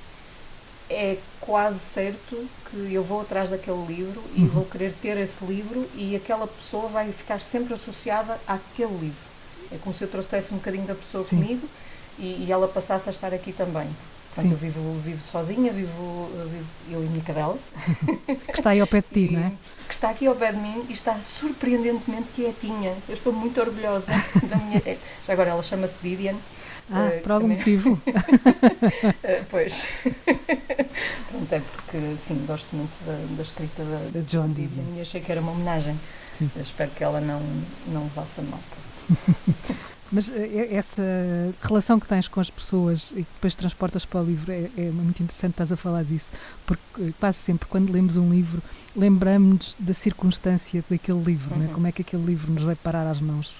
é 0.89 1.17
quase 1.41 1.79
certo 1.79 2.49
que 2.71 2.93
eu 2.93 3.03
vou 3.03 3.23
atrás 3.23 3.51
daquele 3.51 3.85
livro 3.87 4.23
e 4.35 4.43
uhum. 4.43 4.49
vou 4.49 4.65
querer 4.65 4.93
ter 5.01 5.17
esse 5.17 5.45
livro 5.45 5.89
e 5.95 6.15
aquela 6.15 6.47
pessoa 6.47 6.89
vai 6.89 7.11
ficar 7.13 7.41
sempre 7.41 7.75
associada 7.75 8.39
àquele 8.47 8.93
livro. 8.99 9.35
É 9.73 9.77
como 9.79 9.95
se 9.95 10.03
eu 10.03 10.09
trouxesse 10.09 10.53
um 10.53 10.59
bocadinho 10.59 10.85
da 10.85 10.95
pessoa 10.95 11.25
Sim. 11.25 11.37
comigo 11.37 11.69
e, 12.19 12.45
e, 12.47 12.53
ela 12.53 12.69
passasse 12.69 13.09
a 13.09 13.13
estar 13.13 13.33
aqui 13.33 13.53
também. 13.53 13.89
Portanto, 14.35 14.53
eu 14.53 14.59
vivo, 14.59 15.01
vivo 15.01 15.23
sozinha, 15.23 15.73
vivo, 15.73 16.29
vivo 16.51 16.67
eu 16.91 17.05
e 17.05 17.07
minha 17.07 17.25
cadela. 17.25 17.57
Que 18.27 18.59
está 18.59 18.71
aí 18.71 18.81
ao 18.81 18.87
pé 18.87 19.01
de 19.01 19.07
ti, 19.09 19.31
não 19.35 19.41
é? 19.41 19.53
Que 19.87 19.95
está 19.95 20.11
aqui 20.11 20.27
ao 20.27 20.35
pé 20.35 20.53
de 20.53 20.59
mim 20.59 20.85
e 20.89 20.93
está 20.93 21.19
surpreendentemente 21.19 22.29
quietinha. 22.35 22.95
Eu 23.09 23.15
estou 23.15 23.33
muito 23.33 23.61
orgulhosa 23.61 24.13
da 24.43 24.57
minha. 24.57 24.81
Já 25.27 25.33
agora 25.33 25.51
ela 25.51 25.63
chama-se 25.63 25.95
Vivian. 26.03 26.37
Ah, 26.91 27.09
uh, 27.09 27.23
por 27.23 27.33
algum 27.33 27.45
também... 27.49 27.59
motivo. 27.59 27.93
uh, 27.93 29.45
pois. 29.51 29.87
Pronto, 31.31 31.53
é 31.53 31.61
porque, 31.61 32.17
sim, 32.27 32.45
gosto 32.47 32.77
muito 32.77 32.93
da, 33.07 33.37
da 33.37 33.43
escrita 33.43 33.83
da, 33.85 33.99
da 34.13 34.21
John 34.21 34.49
Didion 34.49 34.97
e 34.97 35.01
achei 35.01 35.21
que 35.21 35.33
era 35.33 35.41
uma 35.41 35.53
homenagem. 35.53 35.99
Sim. 36.37 36.51
espero 36.61 36.91
que 36.91 37.05
ela 37.05 37.21
não, 37.21 37.41
não 37.89 38.07
vá 38.09 38.25
mal. 38.51 38.61
Mas 40.13 40.29
uh, 40.29 40.33
essa 40.71 41.03
relação 41.63 41.99
que 41.99 42.07
tens 42.07 42.29
com 42.29 42.39
as 42.39 42.51
pessoas 42.51 43.11
e 43.13 43.23
que 43.23 43.29
depois 43.35 43.55
transportas 43.55 44.05
para 44.05 44.21
o 44.21 44.25
livro 44.25 44.53
é, 44.53 44.71
é 44.77 44.91
muito 44.91 45.23
interessante, 45.23 45.53
estás 45.53 45.73
a 45.73 45.77
falar 45.77 46.05
disso, 46.05 46.31
porque 46.67 47.13
quase 47.19 47.39
sempre 47.39 47.67
quando 47.69 47.91
lemos 47.91 48.17
um 48.17 48.31
livro 48.31 48.63
lembramos-nos 48.95 49.75
da 49.79 49.95
circunstância 49.95 50.85
daquele 50.89 51.21
livro, 51.21 51.51
né? 51.51 51.57
uhum. 51.57 51.63
né? 51.69 51.75
como 51.75 51.87
é 51.87 51.93
que 51.93 52.03
aquele 52.03 52.25
livro 52.25 52.53
nos 52.53 52.63
vai 52.63 52.77
parar 52.77 53.09
às 53.09 53.21
mãos. 53.21 53.53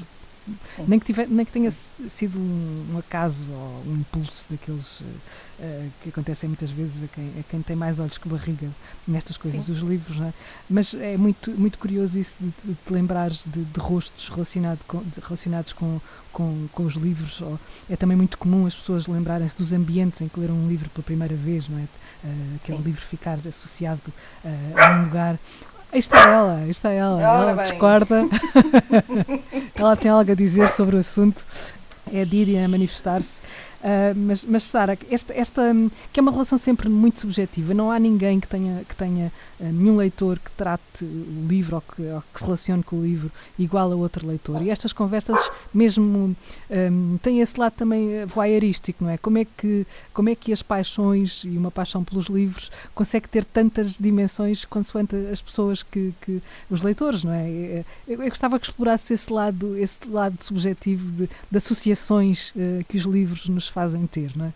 Nem 0.87 0.99
que, 0.99 1.07
tiver, 1.07 1.29
nem 1.29 1.45
que 1.45 1.53
tenha 1.53 1.71
Sim. 1.71 2.09
sido 2.09 2.39
um, 2.39 2.95
um, 2.95 2.99
acaso 2.99 3.43
ou 3.51 3.83
um 3.87 3.97
impulso 3.97 4.47
daqueles 4.51 5.01
uh, 5.01 5.91
que 6.03 6.11
acontecem 6.11 6.49
muitas 6.49 6.71
vezes 6.71 7.03
a 7.03 7.09
quem, 7.09 7.33
a 7.41 7.43
quem 7.45 7.63
tem 7.63 7.75
mais 7.75 7.99
olhos 7.99 8.19
que 8.19 8.29
barriga 8.29 8.69
nestas 9.09 9.37
coisas, 9.37 9.65
Sim. 9.65 9.73
os 9.73 9.79
livros, 9.79 10.21
é? 10.21 10.33
mas 10.69 10.93
é 10.95 11.17
muito, 11.17 11.51
muito 11.53 11.79
curioso 11.79 12.19
isso 12.19 12.37
de, 12.39 12.53
de 12.65 12.75
te 12.75 12.93
lembrares 12.93 13.45
de, 13.47 13.65
de 13.65 13.81
rostos 13.81 14.29
relacionado 14.29 14.81
com, 14.87 15.03
de, 15.03 15.21
relacionados 15.21 15.73
com, 15.73 16.01
com, 16.33 16.67
com 16.73 16.85
os 16.85 16.95
livros. 16.95 17.41
Ou, 17.41 17.59
é 17.89 17.97
também 17.97 18.17
muito 18.17 18.37
comum 18.37 18.67
as 18.67 18.75
pessoas 18.75 19.07
lembrarem-se 19.07 19.57
dos 19.57 19.73
ambientes 19.73 20.21
em 20.21 20.29
que 20.29 20.39
leram 20.39 20.55
um 20.55 20.69
livro 20.69 20.91
pela 20.91 21.05
primeira 21.05 21.35
vez, 21.35 21.69
não 21.69 21.79
é? 21.79 21.83
Uh, 22.25 22.57
aquele 22.57 22.83
livro 22.83 23.01
ficar 23.03 23.39
associado 23.47 24.01
uh, 24.45 24.79
a 24.79 24.91
um 24.99 25.05
lugar 25.05 25.39
Aí 25.95 26.01
está 26.01 26.29
ela, 26.29 26.57
aí 26.57 26.71
está 26.71 26.91
ela. 26.91 27.15
Ora 27.19 27.23
ela 27.23 27.55
bem. 27.55 27.63
discorda. 27.63 28.25
ela 29.77 29.95
tem 29.95 30.11
algo 30.11 30.33
a 30.33 30.35
dizer 30.35 30.69
sobre 30.69 30.97
o 30.97 30.99
assunto. 30.99 31.47
É 32.13 32.23
a 32.23 32.25
Didi 32.25 32.59
a 32.59 32.69
manifestar-se. 32.69 33.41
Uh, 33.85 34.17
mas, 34.17 34.47
mas 34.47 34.63
Sara, 34.63 34.97
esta, 35.11 35.35
esta, 35.35 35.63
que 36.11 36.19
é 36.19 36.23
uma 36.23 36.33
relação 36.33 36.57
sempre 36.57 36.89
muito 36.89 37.21
subjetiva, 37.21 37.75
não 37.75 37.91
há 37.91 37.99
ninguém 37.99 38.41
que 38.41 38.47
tenha, 38.47 38.83
que 38.83 38.97
tenha 38.97 39.31
uh, 39.61 39.65
nenhum 39.65 39.99
leitor 39.99 40.39
que 40.39 40.51
trate 40.53 41.05
o 41.05 41.47
livro 41.47 41.77
ou 41.77 41.83
que, 41.83 42.01
ou 42.01 42.23
que, 42.33 42.39
se 42.39 42.45
relacione 42.47 42.83
com 42.83 42.97
o 42.97 43.03
livro 43.03 43.31
igual 43.59 43.93
a 43.93 43.95
outro 43.95 44.27
leitor. 44.27 44.63
E 44.63 44.71
estas 44.71 44.95
conversas 44.95 45.39
mesmo 45.73 46.35
um, 46.71 47.19
têm 47.19 47.43
esse 47.43 47.61
lado 47.61 47.75
também 47.75 48.25
voyeurístico, 48.25 49.05
não 49.05 49.11
é? 49.11 49.19
Como 49.19 49.37
é, 49.37 49.45
que, 49.45 49.87
como 50.15 50.31
é 50.31 50.35
que 50.35 50.51
as 50.51 50.63
paixões 50.63 51.45
e 51.45 51.51
uma 51.51 51.71
paixão 51.71 52.03
pelos 52.03 52.29
livros 52.29 52.73
consegue 52.95 53.29
ter 53.29 53.45
tantas 53.45 53.99
dimensões 53.99 54.65
consoante 54.65 55.15
as 55.31 55.43
pessoas 55.43 55.83
que, 55.83 56.15
que 56.23 56.41
os 56.71 56.83
leitores, 56.83 57.23
não 57.23 57.35
é? 57.35 57.85
Eu, 58.09 58.23
eu 58.23 58.29
gostava 58.31 58.59
que 58.59 58.65
explorasse 58.65 59.13
esse 59.13 59.31
lado, 59.31 59.77
esse 59.77 59.99
lado 60.09 60.43
subjetivo 60.43 61.13
de, 61.13 61.29
de 61.51 61.57
associações 61.59 62.49
uh, 62.51 62.83
que 62.89 62.97
os 62.97 63.03
livros 63.03 63.47
nos 63.47 63.74
fazem 63.75 64.07
ter, 64.07 64.31
não 64.37 64.47
é? 64.47 64.53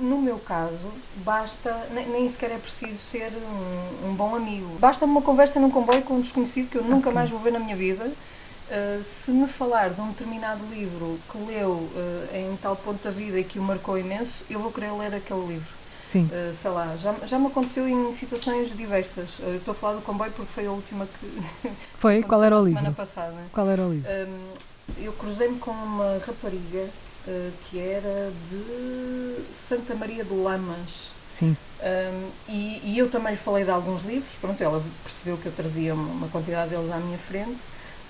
No 0.00 0.20
meu 0.20 0.38
caso, 0.38 0.90
basta, 1.18 1.86
nem, 1.92 2.08
nem 2.08 2.32
sequer 2.32 2.50
é 2.52 2.58
preciso 2.58 2.98
ser 3.10 3.30
um, 3.30 4.08
um, 4.08 4.14
bom 4.14 4.34
amigo. 4.34 4.76
Basta 4.80 5.04
uma 5.04 5.22
conversa 5.22 5.60
num 5.60 5.70
comboio 5.70 6.02
com 6.02 6.14
um 6.14 6.20
desconhecido 6.20 6.68
que 6.68 6.76
eu 6.76 6.82
nunca 6.82 7.10
okay. 7.10 7.12
mais 7.12 7.30
vou 7.30 7.38
ver 7.38 7.52
na 7.52 7.60
minha 7.60 7.76
vida. 7.76 8.04
Uh, 8.04 9.04
se 9.04 9.30
me 9.30 9.46
falar 9.46 9.90
de 9.90 10.00
um 10.00 10.08
determinado 10.08 10.64
livro 10.72 11.18
que 11.30 11.38
leu 11.38 11.70
uh, 11.70 12.36
em 12.36 12.56
tal 12.56 12.74
ponto 12.74 13.02
da 13.04 13.10
vida 13.10 13.38
e 13.38 13.44
que 13.44 13.58
o 13.58 13.62
marcou 13.62 13.96
imenso, 13.98 14.44
eu 14.48 14.58
vou 14.58 14.72
querer 14.72 14.92
ler 14.92 15.14
aquele 15.14 15.46
livro. 15.46 15.72
Sim. 16.06 16.24
Uh, 16.24 16.56
sei 16.60 16.70
lá, 16.70 16.96
já, 16.96 17.14
já 17.26 17.38
me 17.38 17.46
aconteceu 17.46 17.88
em 17.88 18.12
situações 18.16 18.76
diversas. 18.76 19.38
Estou 19.56 19.72
a 19.72 19.74
falar 19.74 19.94
do 19.94 20.02
comboio 20.02 20.32
porque 20.32 20.52
foi 20.52 20.66
a 20.66 20.72
última 20.72 21.06
que. 21.06 21.70
Foi? 21.94 22.22
Qual 22.22 22.42
era 22.42 22.58
o 22.58 22.64
livro? 22.64 22.80
Semana 22.80 22.96
passada. 22.96 23.36
Qual 23.52 23.68
era 23.68 23.82
o 23.82 23.92
livro? 23.92 24.10
Um, 24.10 25.04
eu 25.04 25.12
cruzei-me 25.12 25.58
com 25.58 25.70
uma 25.70 26.20
rapariga 26.26 26.88
uh, 27.26 27.52
que 27.68 27.78
era 27.78 28.32
de 28.50 29.36
Santa 29.68 29.94
Maria 29.94 30.24
de 30.24 30.34
Lamas. 30.34 31.10
Sim. 31.30 31.56
Um, 31.82 32.30
e, 32.48 32.80
e, 32.84 32.98
eu 32.98 33.10
também 33.10 33.32
lhe 33.32 33.38
falei 33.38 33.64
de 33.64 33.70
alguns 33.70 34.04
livros, 34.04 34.32
pronto, 34.40 34.62
ela 34.62 34.82
percebeu 35.02 35.38
que 35.38 35.46
eu 35.46 35.52
trazia 35.52 35.94
uma, 35.94 36.28
quantidade 36.28 36.70
deles 36.70 36.90
à 36.90 36.98
minha 36.98 37.18
frente. 37.18 37.58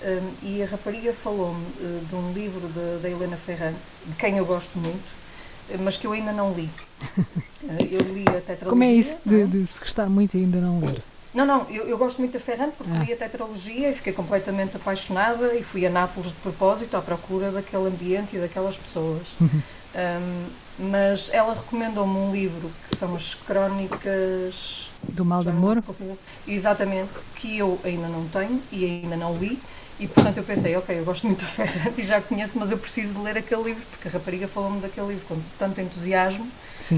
Um, 0.03 0.33
e 0.41 0.63
a 0.63 0.65
rapariga 0.65 1.13
falou-me 1.13 1.63
uh, 1.63 2.05
de 2.05 2.15
um 2.15 2.33
livro 2.33 2.67
da 3.01 3.09
Helena 3.09 3.37
Ferrante, 3.37 3.79
de 4.05 4.15
quem 4.15 4.37
eu 4.37 4.45
gosto 4.45 4.77
muito, 4.77 5.07
mas 5.79 5.95
que 5.95 6.05
eu 6.05 6.11
ainda 6.11 6.31
não 6.31 6.53
li. 6.53 6.69
Eu 7.91 8.01
li 8.01 8.23
até 8.27 8.55
tetralogia. 8.55 8.69
Como 8.69 8.83
é 8.83 8.91
isso 8.91 9.19
de, 9.23 9.41
é? 9.41 9.45
de, 9.45 9.67
se 9.67 9.79
gostar 9.79 10.09
muito 10.09 10.35
e 10.35 10.39
ainda 10.43 10.59
não 10.59 10.79
ler? 10.79 11.01
Não, 11.33 11.45
não, 11.45 11.65
eu, 11.69 11.87
eu 11.87 11.97
gosto 11.97 12.19
muito 12.19 12.33
da 12.33 12.39
Ferrante 12.39 12.73
porque 12.77 12.91
ah. 12.91 13.03
li 13.03 13.13
a 13.13 13.15
tetralogia 13.15 13.89
e 13.89 13.95
fiquei 13.95 14.11
completamente 14.11 14.75
apaixonada 14.75 15.55
e 15.55 15.63
fui 15.63 15.85
a 15.85 15.89
Nápoles 15.89 16.29
de 16.29 16.35
propósito 16.35 16.97
à 16.97 17.01
procura 17.01 17.51
daquele 17.51 17.87
ambiente 17.87 18.35
e 18.35 18.39
daquelas 18.39 18.77
pessoas. 18.77 19.27
Uhum. 19.39 19.61
Um, 19.93 20.45
mas 20.91 21.29
ela 21.33 21.53
recomendou-me 21.53 22.17
um 22.17 22.31
livro 22.31 22.71
que 22.89 22.97
são 22.97 23.13
as 23.15 23.35
Crónicas 23.35 24.89
do 25.03 25.23
Mal 25.23 25.43
de 25.43 25.49
Amor. 25.49 25.81
Exatamente, 26.47 27.11
que 27.35 27.57
eu 27.57 27.79
ainda 27.83 28.07
não 28.07 28.27
tenho 28.27 28.61
e 28.71 28.85
ainda 28.85 29.15
não 29.15 29.37
li. 29.37 29.59
E 30.01 30.07
portanto 30.07 30.37
eu 30.37 30.43
pensei, 30.43 30.75
ok, 30.75 30.97
eu 30.97 31.05
gosto 31.05 31.27
muito 31.27 31.41
da 31.41 31.47
Ferrante 31.47 32.01
e 32.01 32.03
já 32.03 32.19
conheço, 32.19 32.57
mas 32.57 32.71
eu 32.71 32.77
preciso 32.79 33.13
de 33.13 33.19
ler 33.19 33.37
aquele 33.37 33.61
livro, 33.61 33.83
porque 33.91 34.07
a 34.07 34.11
rapariga 34.11 34.47
falou-me 34.47 34.81
daquele 34.81 35.09
livro 35.09 35.25
com 35.27 35.39
tanto 35.59 35.79
entusiasmo 35.79 36.49
um, 36.91 36.97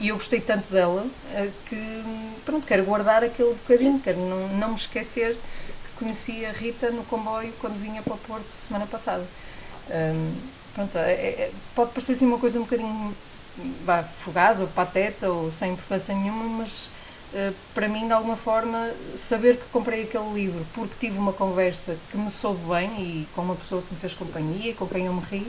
e 0.00 0.08
eu 0.08 0.16
gostei 0.16 0.40
tanto 0.40 0.72
dela 0.72 1.02
uh, 1.02 1.52
que 1.66 2.04
pronto, 2.46 2.66
quero 2.66 2.84
guardar 2.84 3.22
aquele 3.22 3.50
bocadinho, 3.50 4.00
quero 4.00 4.18
não, 4.18 4.48
não 4.48 4.68
me 4.70 4.76
esquecer 4.76 5.34
que 5.34 5.92
conheci 5.98 6.46
a 6.46 6.50
Rita 6.50 6.90
no 6.90 7.04
comboio 7.04 7.52
quando 7.60 7.78
vinha 7.78 8.00
para 8.00 8.14
o 8.14 8.18
Porto 8.18 8.46
semana 8.66 8.86
passada. 8.86 9.26
Um, 9.90 10.32
pronto, 10.74 10.96
é, 10.96 11.12
é, 11.12 11.50
pode 11.74 11.90
parecer 11.90 12.12
assim 12.12 12.24
uma 12.24 12.38
coisa 12.38 12.58
um 12.58 12.62
bocadinho 12.62 13.14
vá, 13.84 14.02
fugaz 14.02 14.58
ou 14.58 14.66
pateta 14.68 15.30
ou 15.30 15.50
sem 15.52 15.72
importância 15.72 16.14
nenhuma, 16.14 16.44
mas 16.44 16.88
para 17.74 17.88
mim, 17.88 18.06
de 18.06 18.12
alguma 18.12 18.36
forma, 18.36 18.90
saber 19.28 19.56
que 19.58 19.64
comprei 19.70 20.04
aquele 20.04 20.32
livro 20.32 20.64
porque 20.74 20.94
tive 20.98 21.18
uma 21.18 21.32
conversa 21.32 21.96
que 22.10 22.16
me 22.16 22.30
soube 22.30 22.60
bem 22.68 22.90
e 23.00 23.28
com 23.34 23.42
uma 23.42 23.54
pessoa 23.54 23.82
que 23.82 23.92
me 23.94 24.00
fez 24.00 24.14
companhia 24.14 24.70
e 24.70 24.74
com 24.74 24.86
quem 24.86 25.06
eu 25.06 25.12
me 25.12 25.22
ri, 25.22 25.46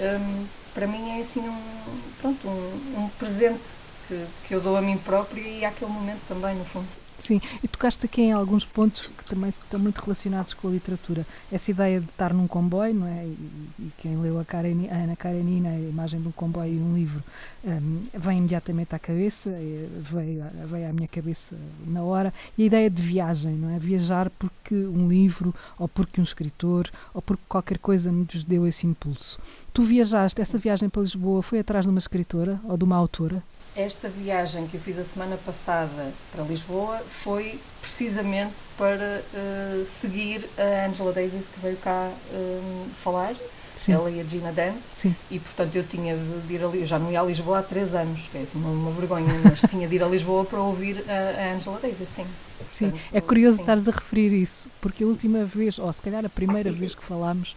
um, 0.00 0.46
para 0.72 0.86
mim 0.86 1.18
é 1.18 1.22
assim 1.22 1.40
um, 1.40 2.00
pronto, 2.20 2.48
um, 2.48 3.04
um 3.04 3.08
presente 3.18 3.60
que, 4.06 4.26
que 4.46 4.54
eu 4.54 4.60
dou 4.60 4.76
a 4.76 4.80
mim 4.80 4.96
própria 4.98 5.40
e 5.40 5.64
àquele 5.64 5.90
momento 5.90 6.20
também, 6.28 6.54
no 6.54 6.64
fundo. 6.64 6.99
Sim, 7.20 7.38
e 7.62 7.68
tocaste 7.68 8.06
aqui 8.06 8.22
em 8.22 8.32
alguns 8.32 8.64
pontos 8.64 9.06
que 9.06 9.24
também 9.26 9.50
estão 9.50 9.78
muito 9.78 10.00
relacionados 10.00 10.54
com 10.54 10.68
a 10.68 10.70
literatura. 10.70 11.26
Essa 11.52 11.70
ideia 11.70 12.00
de 12.00 12.06
estar 12.06 12.32
num 12.32 12.46
comboio, 12.48 12.94
não 12.94 13.06
é? 13.06 13.24
E, 13.24 13.36
e 13.78 13.92
quem 13.98 14.16
leu 14.16 14.40
a, 14.40 14.44
Karen, 14.44 14.88
a 14.90 14.94
Ana 14.94 15.14
Karenina, 15.14 15.68
a 15.68 15.78
imagem 15.78 16.18
de 16.18 16.28
um 16.28 16.32
comboio 16.32 16.72
e 16.72 16.78
um 16.78 16.94
livro, 16.94 17.22
um, 17.62 18.04
vem 18.14 18.38
imediatamente 18.38 18.94
à 18.94 18.98
cabeça, 18.98 19.50
veio, 19.50 20.44
veio 20.66 20.88
à 20.88 20.92
minha 20.94 21.06
cabeça 21.06 21.54
na 21.86 22.02
hora. 22.02 22.32
E 22.56 22.62
a 22.62 22.66
ideia 22.66 22.88
de 22.88 23.02
viagem, 23.02 23.52
não 23.52 23.68
é? 23.76 23.78
Viajar 23.78 24.30
porque 24.30 24.74
um 24.74 25.06
livro, 25.06 25.54
ou 25.78 25.86
porque 25.86 26.22
um 26.22 26.24
escritor, 26.24 26.90
ou 27.12 27.20
porque 27.20 27.42
qualquer 27.46 27.76
coisa 27.76 28.10
nos 28.10 28.42
deu 28.42 28.66
esse 28.66 28.86
impulso. 28.86 29.38
Tu 29.74 29.82
viajaste, 29.82 30.40
essa 30.40 30.56
viagem 30.56 30.88
para 30.88 31.02
Lisboa 31.02 31.42
foi 31.42 31.58
atrás 31.58 31.84
de 31.84 31.90
uma 31.90 31.98
escritora 31.98 32.58
ou 32.64 32.78
de 32.78 32.84
uma 32.84 32.96
autora? 32.96 33.42
Esta 33.76 34.08
viagem 34.08 34.66
que 34.66 34.76
eu 34.76 34.80
fiz 34.80 34.98
a 34.98 35.04
semana 35.04 35.36
passada 35.36 36.12
para 36.32 36.44
Lisboa 36.44 37.00
foi 37.08 37.58
precisamente 37.80 38.54
para 38.76 39.22
uh, 39.32 39.86
seguir 39.86 40.48
a 40.58 40.86
Angela 40.86 41.12
Davis 41.12 41.46
que 41.46 41.60
veio 41.60 41.76
cá 41.76 42.10
uh, 42.32 42.90
falar 43.02 43.34
Sim. 43.80 43.92
ela 43.92 44.10
e 44.10 44.20
a 44.20 44.24
Gina 44.24 44.52
Dent, 44.52 44.76
Sim. 44.94 45.14
e 45.30 45.38
portanto 45.38 45.74
eu 45.74 45.82
tinha 45.82 46.14
de 46.16 46.54
ir 46.54 46.62
ali, 46.62 46.80
eu 46.80 46.86
já 46.86 46.98
não 46.98 47.10
ia 47.10 47.20
a 47.20 47.24
Lisboa 47.24 47.60
há 47.60 47.62
três 47.62 47.94
anos, 47.94 48.28
que 48.30 48.36
é 48.36 48.42
assim, 48.42 48.58
uma, 48.58 48.68
uma 48.68 48.90
vergonha, 48.90 49.32
mas 49.42 49.60
tinha 49.70 49.88
de 49.88 49.94
ir 49.94 50.02
a 50.02 50.06
Lisboa 50.06 50.44
para 50.44 50.60
ouvir 50.60 51.02
a, 51.08 51.40
a 51.40 51.54
Angela 51.54 51.78
Davis, 51.80 52.08
sim. 52.08 52.26
Sim, 52.74 52.90
portanto, 52.90 53.14
é 53.14 53.20
curioso 53.22 53.56
sim. 53.56 53.62
estares 53.62 53.88
a 53.88 53.90
referir 53.90 54.34
isso, 54.34 54.68
porque 54.82 55.02
a 55.02 55.06
última 55.06 55.44
vez, 55.44 55.78
ou 55.78 55.90
se 55.92 56.02
calhar 56.02 56.24
a 56.24 56.28
primeira 56.28 56.70
vez 56.70 56.94
que 56.94 57.02
falámos, 57.02 57.56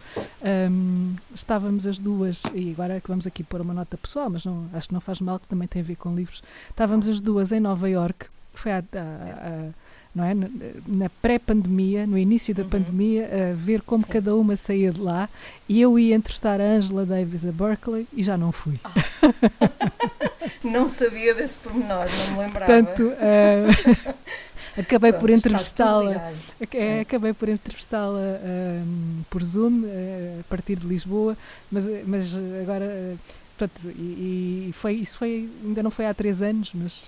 um, 0.70 1.14
estávamos 1.34 1.86
as 1.86 1.98
duas, 1.98 2.44
e 2.54 2.70
agora 2.70 2.94
é 2.94 3.00
que 3.00 3.08
vamos 3.08 3.26
aqui 3.26 3.42
pôr 3.42 3.60
uma 3.60 3.74
nota 3.74 3.98
pessoal, 3.98 4.30
mas 4.30 4.46
não, 4.46 4.66
acho 4.72 4.88
que 4.88 4.94
não 4.94 5.02
faz 5.02 5.20
mal, 5.20 5.38
que 5.38 5.46
também 5.46 5.68
tem 5.68 5.82
a 5.82 5.84
ver 5.84 5.96
com 5.96 6.14
livros, 6.14 6.42
estávamos 6.70 7.06
as 7.06 7.20
duas 7.20 7.52
em 7.52 7.60
Nova 7.60 7.88
York, 7.88 8.26
foi 8.54 8.72
a 8.72 8.82
não 10.14 10.24
é? 10.24 10.34
Na 10.86 11.08
pré-pandemia, 11.20 12.06
no 12.06 12.16
início 12.16 12.54
da 12.54 12.62
uhum. 12.62 12.68
pandemia, 12.68 13.28
a 13.50 13.54
ver 13.54 13.82
como 13.82 14.04
Sim. 14.04 14.12
cada 14.12 14.34
uma 14.36 14.56
saía 14.56 14.92
de 14.92 15.00
lá 15.00 15.28
e 15.68 15.80
eu 15.80 15.98
ia 15.98 16.14
entrevistar 16.14 16.60
a 16.60 16.64
Angela 16.64 17.04
Davis 17.04 17.44
a 17.44 17.50
Berkeley 17.50 18.06
e 18.12 18.22
já 18.22 18.36
não 18.36 18.52
fui. 18.52 18.74
Ah. 18.84 18.92
não 20.62 20.88
sabia 20.88 21.34
desse 21.34 21.58
pormenor, 21.58 22.06
não 22.28 22.36
me 22.36 22.42
lembrava. 22.44 22.72
Portanto, 22.72 23.12
uh, 23.12 24.14
acabei 24.78 25.12
Pronto, 25.12 25.20
por 25.20 25.30
entrevistá-la 25.30 26.32
é, 26.72 27.00
acabei 27.00 27.32
por 27.32 27.48
entrevistá-la 27.48 28.20
um, 28.20 29.22
por 29.30 29.42
Zoom 29.42 29.82
uh, 29.84 30.40
a 30.40 30.44
partir 30.48 30.76
de 30.76 30.86
Lisboa 30.86 31.36
mas, 31.70 31.84
mas 32.04 32.34
agora 32.60 32.84
uh, 32.84 33.18
Portanto, 33.56 33.88
e, 33.96 34.68
e, 34.68 34.72
foi, 34.72 34.94
isso 34.94 35.16
foi, 35.16 35.48
ainda 35.62 35.82
não 35.82 35.90
foi 35.90 36.06
há 36.06 36.14
três 36.14 36.42
anos, 36.42 36.72
mas 36.74 37.06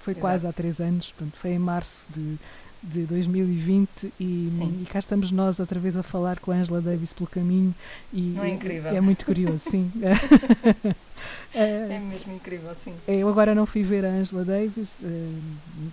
foi 0.00 0.12
Exato. 0.12 0.20
quase 0.20 0.46
há 0.46 0.52
três 0.52 0.80
anos. 0.80 1.12
Portanto, 1.16 1.38
foi 1.40 1.50
em 1.50 1.58
março 1.58 2.06
de, 2.12 2.36
de 2.82 3.02
2020 3.04 4.12
e, 4.18 4.24
e, 4.82 4.86
cá 4.90 4.98
estamos 4.98 5.30
nós 5.30 5.60
outra 5.60 5.78
vez 5.78 5.96
a 5.96 6.02
falar 6.02 6.40
com 6.40 6.50
a 6.50 6.56
Angela 6.56 6.80
Davis 6.80 7.12
pelo 7.12 7.28
caminho. 7.28 7.74
E, 8.12 8.20
não 8.20 8.44
é 8.44 8.50
incrível? 8.50 8.90
é 8.90 9.00
muito 9.00 9.24
curioso, 9.24 9.70
sim. 9.70 9.90
é 11.54 11.98
mesmo 11.98 12.34
incrível, 12.34 12.74
sim. 12.82 12.92
Eu 13.06 13.28
agora 13.28 13.54
não 13.54 13.64
fui 13.64 13.82
ver 13.82 14.04
a 14.04 14.08
Angela 14.08 14.44
Davis, 14.44 15.00
uh, 15.02 15.42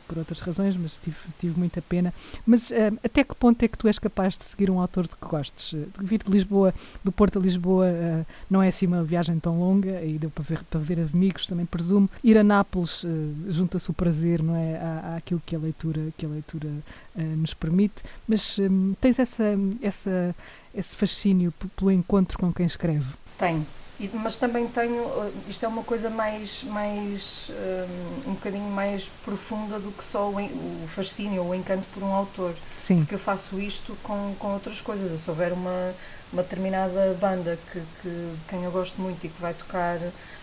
por 0.08 0.18
outras 0.18 0.40
razões, 0.40 0.76
mas 0.76 0.98
tive, 0.98 1.18
tive 1.40 1.60
muita 1.60 1.82
pena. 1.82 2.14
Mas 2.46 2.72
uh, 2.72 2.98
até 3.04 3.24
que 3.24 3.36
ponto 3.36 3.62
é 3.64 3.68
que 3.68 3.78
tu 3.78 3.88
és 3.88 4.00
capaz 4.00 4.38
de 4.38 4.44
seguir 4.46 4.72
um 4.72 4.80
autor 4.80 5.08
de 5.08 5.16
que 5.16 5.26
gostes? 5.26 5.76
vir 6.00 6.24
de 6.24 6.32
Lisboa, 6.32 6.74
do 7.04 7.12
Porto 7.12 7.38
a 7.38 7.42
Lisboa, 7.42 7.88
uh, 7.88 8.26
não 8.50 8.64
é 8.64 8.70
assim 8.70 8.88
uma 8.88 9.04
viagem 9.04 9.40
tão 9.40 9.60
longa, 9.60 10.02
e 10.02 10.18
deu 10.18 10.30
para 10.30 10.44
ver, 10.44 10.64
para 10.64 10.80
ver 10.80 11.00
amigos, 11.00 11.46
também 11.46 11.66
presumo. 11.66 12.10
Ir 12.24 12.38
a 12.38 12.44
Nápoles 12.44 13.06
junta-se 13.48 13.90
o 13.90 13.94
prazer, 13.94 14.42
não 14.42 14.56
é? 14.56 14.78
Há, 14.78 15.16
àquilo 15.18 15.42
que 15.46 15.56
a 15.56 15.60
leitura, 15.60 16.02
que 16.18 16.26
a 16.26 16.30
leitura 16.30 16.70
nos 17.16 17.54
permite. 17.54 18.04
Mas 18.28 18.58
um, 18.58 18.94
tens 19.00 19.20
essa, 19.20 19.44
essa, 19.82 20.36
esse 20.74 20.96
fascínio 20.96 21.54
pelo 21.76 21.92
encontro 21.92 22.38
com 22.38 22.52
quem 22.52 22.66
escreve? 22.66 23.08
Tenho 23.38 23.66
mas 24.14 24.38
também 24.38 24.68
tenho, 24.68 25.04
eh, 25.04 25.32
isto 25.50 25.66
é 25.66 25.68
uma 25.68 25.84
coisa 25.84 26.10
mais, 26.10 26.64
mais 26.64 27.50
um, 27.50 27.54
eh, 27.54 27.88
um 28.28 28.34
bocadinho 28.34 28.70
mais 28.70 29.10
profunda 29.24 29.80
do 29.80 29.92
que 29.92 30.04
só 30.04 30.30
o, 30.30 30.38
o 30.40 30.88
fascínio 30.96 31.44
ou 31.44 31.50
o 31.50 31.56
encanto 31.56 31.86
por 31.94 32.02
um 32.02 32.14
autor. 32.14 32.54
Sim. 32.80 33.00
Porque 33.00 33.16
eu 33.16 33.20
faço 33.20 33.60
isto 33.60 33.96
com, 34.02 34.36
com 34.40 34.54
outras 34.54 34.82
coisas. 34.82 35.22
Se 35.24 35.30
houver 35.30 35.54
uma, 35.54 35.94
uma 36.34 36.42
determinada 36.42 37.16
banda 37.20 37.58
que, 37.72 37.82
que 38.02 38.34
quem 38.48 38.64
eu 38.64 38.72
gosto 38.72 39.00
muito 39.02 39.24
e 39.26 39.30
que 39.30 39.42
vai 39.42 39.54
tocar 39.54 40.00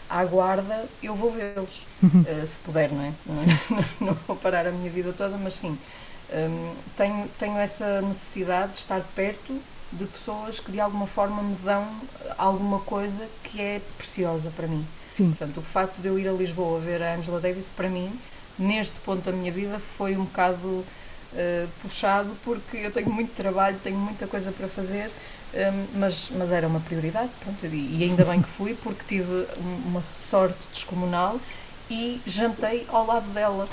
à 0.08 0.24
guarda, 0.24 0.86
eu 1.02 1.14
vou 1.14 1.32
vê-los. 1.32 1.86
uh, 2.02 2.46
se 2.46 2.58
puder, 2.60 2.90
não 2.90 3.02
é? 3.02 3.12
Não, 3.26 3.84
não, 4.08 4.14
vou 4.26 4.36
parar 4.36 4.66
a 4.66 4.70
minha 4.70 4.90
vida 4.90 5.12
toda, 5.16 5.36
mas 5.36 5.54
sim. 5.54 5.78
Um, 6.30 6.74
tenho, 6.96 7.28
tenho 7.38 7.56
essa 7.56 8.02
necessidade 8.02 8.72
de 8.72 8.78
estar 8.78 9.00
perto 9.16 9.58
de 9.92 10.04
pessoas 10.06 10.60
que 10.60 10.70
de 10.70 10.80
alguma 10.80 11.06
forma 11.06 11.42
me 11.42 11.56
dão 11.64 11.86
alguma 12.36 12.80
coisa 12.80 13.26
que 13.42 13.60
é 13.60 13.80
preciosa 13.96 14.52
para 14.54 14.66
mim. 14.66 14.86
Sim. 15.14 15.30
Portanto, 15.30 15.58
o 15.58 15.62
facto 15.62 15.96
de 16.00 16.08
eu 16.08 16.18
ir 16.18 16.28
a 16.28 16.32
Lisboa 16.32 16.78
ver 16.78 17.02
a 17.02 17.14
Angela 17.14 17.40
Davis, 17.40 17.68
para 17.68 17.88
mim, 17.88 18.12
neste 18.58 18.98
ponto 19.00 19.22
da 19.22 19.32
minha 19.32 19.50
vida, 19.50 19.80
foi 19.96 20.16
um 20.16 20.24
bocado 20.24 20.66
uh, 20.66 21.68
puxado, 21.82 22.30
porque 22.44 22.76
eu 22.76 22.92
tenho 22.92 23.10
muito 23.10 23.34
trabalho, 23.34 23.78
tenho 23.82 23.98
muita 23.98 24.26
coisa 24.26 24.52
para 24.52 24.68
fazer, 24.68 25.10
um, 25.54 25.58
ehm, 25.58 25.86
mas, 25.94 26.30
mas 26.36 26.52
era 26.52 26.68
uma 26.68 26.80
prioridade, 26.80 27.30
pronto, 27.40 27.66
e 27.66 28.04
ainda 28.04 28.24
bem 28.24 28.42
que 28.42 28.48
fui, 28.48 28.74
porque 28.74 29.02
tive 29.08 29.46
uma 29.86 30.02
sorte 30.02 30.58
descomunal 30.72 31.40
e 31.90 32.20
jantei 32.26 32.86
ao 32.88 33.06
lado 33.06 33.28
dela 33.30 33.68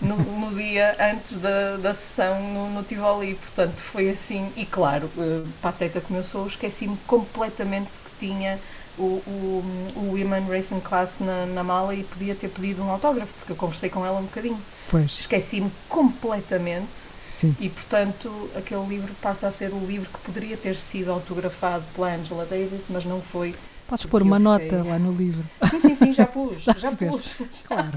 no, 0.00 0.16
no 0.16 0.54
dia 0.54 0.96
antes 1.00 1.36
da, 1.38 1.76
da 1.76 1.94
sessão 1.94 2.40
no, 2.52 2.70
no 2.70 2.82
Tivoli. 2.82 3.34
Portanto, 3.34 3.76
foi 3.76 4.10
assim. 4.10 4.52
E 4.56 4.64
claro, 4.64 5.10
uh, 5.16 5.46
pateta 5.60 6.00
como 6.00 6.18
eu 6.18 6.24
sou, 6.24 6.46
esqueci-me 6.46 6.96
completamente 7.06 7.90
que 8.04 8.26
tinha 8.26 8.58
o, 8.98 9.22
o, 9.26 9.92
o 9.96 10.00
Women 10.12 10.48
Racing 10.48 10.80
Class 10.80 11.16
na, 11.20 11.46
na 11.46 11.62
mala 11.62 11.94
e 11.94 12.02
podia 12.02 12.34
ter 12.34 12.48
pedido 12.48 12.82
um 12.82 12.90
autógrafo, 12.90 13.32
porque 13.34 13.52
eu 13.52 13.56
conversei 13.56 13.90
com 13.90 14.04
ela 14.04 14.18
um 14.18 14.24
bocadinho. 14.24 14.60
Pois. 14.90 15.18
Esqueci-me 15.18 15.70
completamente. 15.88 17.06
Sim. 17.38 17.54
E, 17.60 17.68
portanto, 17.68 18.50
aquele 18.56 18.86
livro 18.86 19.14
passa 19.20 19.48
a 19.48 19.50
ser 19.50 19.70
o 19.70 19.78
livro 19.78 20.08
que 20.10 20.18
poderia 20.20 20.56
ter 20.56 20.74
sido 20.74 21.12
autografado 21.12 21.84
pela 21.94 22.14
Angela 22.14 22.46
Davis, 22.46 22.84
mas 22.88 23.04
não 23.04 23.20
foi 23.20 23.54
Podes 23.88 24.04
pôr 24.06 24.22
uma 24.22 24.38
nota 24.38 24.82
lá 24.82 24.98
no 24.98 25.12
livro. 25.12 25.44
Sim, 25.70 25.80
sim, 25.80 25.94
sim, 25.94 26.12
já 26.12 26.26
pus. 26.26 26.58
já, 26.64 26.72
já 26.72 26.90
pus. 26.90 27.36
Claro. 27.66 27.92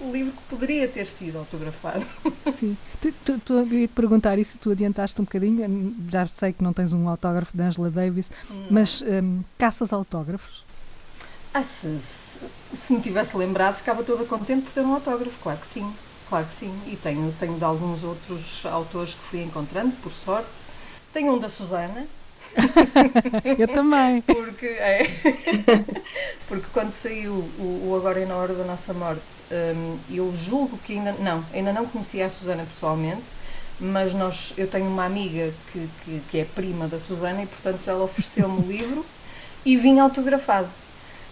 O 0.00 0.12
livro 0.12 0.32
que 0.32 0.42
poderia 0.50 0.86
ter 0.86 1.06
sido 1.06 1.38
autografado. 1.38 2.04
Sim. 2.52 2.76
Tu, 3.00 3.12
tu, 3.24 3.38
tu, 3.38 3.52
eu 3.54 3.66
ia 3.66 3.88
te 3.88 3.94
perguntar 3.94 4.38
isso, 4.38 4.58
tu 4.58 4.70
adiantaste 4.70 5.20
um 5.20 5.24
bocadinho. 5.24 5.94
Já 6.10 6.26
sei 6.26 6.52
que 6.52 6.62
não 6.62 6.72
tens 6.72 6.92
um 6.92 7.08
autógrafo 7.08 7.56
de 7.56 7.62
Angela 7.62 7.90
Davis, 7.90 8.30
hum. 8.50 8.66
mas 8.70 9.02
um, 9.02 9.42
caças 9.56 9.92
autógrafos? 9.92 10.62
Ah, 11.54 11.62
se, 11.62 11.98
se, 11.98 12.76
se 12.86 12.92
me 12.92 13.00
tivesse 13.00 13.36
lembrado, 13.36 13.76
ficava 13.76 14.04
toda 14.04 14.24
contente 14.24 14.64
por 14.64 14.72
ter 14.72 14.82
um 14.82 14.92
autógrafo, 14.92 15.38
claro 15.42 15.58
que 15.58 15.66
sim. 15.66 15.90
Claro 16.28 16.46
que 16.46 16.54
sim. 16.54 16.78
E 16.86 16.96
tenho, 16.96 17.32
tenho 17.38 17.56
de 17.56 17.64
alguns 17.64 18.02
outros 18.02 18.66
autores 18.66 19.14
que 19.14 19.20
fui 19.20 19.42
encontrando, 19.42 19.92
por 20.02 20.12
sorte. 20.12 20.50
Tenho 21.12 21.32
um 21.32 21.38
da 21.38 21.48
Susana, 21.48 22.06
eu 23.58 23.68
também. 23.68 24.20
Porque, 24.22 24.66
é, 24.66 25.06
porque 26.48 26.66
quando 26.72 26.90
saiu 26.90 27.32
o, 27.58 27.88
o, 27.88 27.96
Agora 27.96 28.20
é 28.20 28.26
na 28.26 28.36
Hora 28.36 28.54
da 28.54 28.64
Nossa 28.64 28.92
Morte, 28.92 29.22
um, 29.50 29.98
eu 30.10 30.34
julgo 30.36 30.78
que 30.78 30.94
ainda 30.94 31.12
não, 31.12 31.44
ainda 31.52 31.72
não 31.72 31.86
conhecia 31.86 32.26
a 32.26 32.30
Susana 32.30 32.64
pessoalmente, 32.64 33.22
mas 33.78 34.14
nós, 34.14 34.52
eu 34.56 34.66
tenho 34.66 34.86
uma 34.86 35.04
amiga 35.04 35.52
que, 35.72 35.88
que, 36.04 36.22
que 36.30 36.38
é 36.38 36.44
prima 36.44 36.88
da 36.88 36.98
Susana 36.98 37.42
e 37.42 37.46
portanto 37.46 37.86
ela 37.86 38.04
ofereceu-me 38.04 38.58
o 38.58 38.66
livro 38.66 39.04
e 39.64 39.76
vinha 39.76 40.02
autografado. 40.02 40.68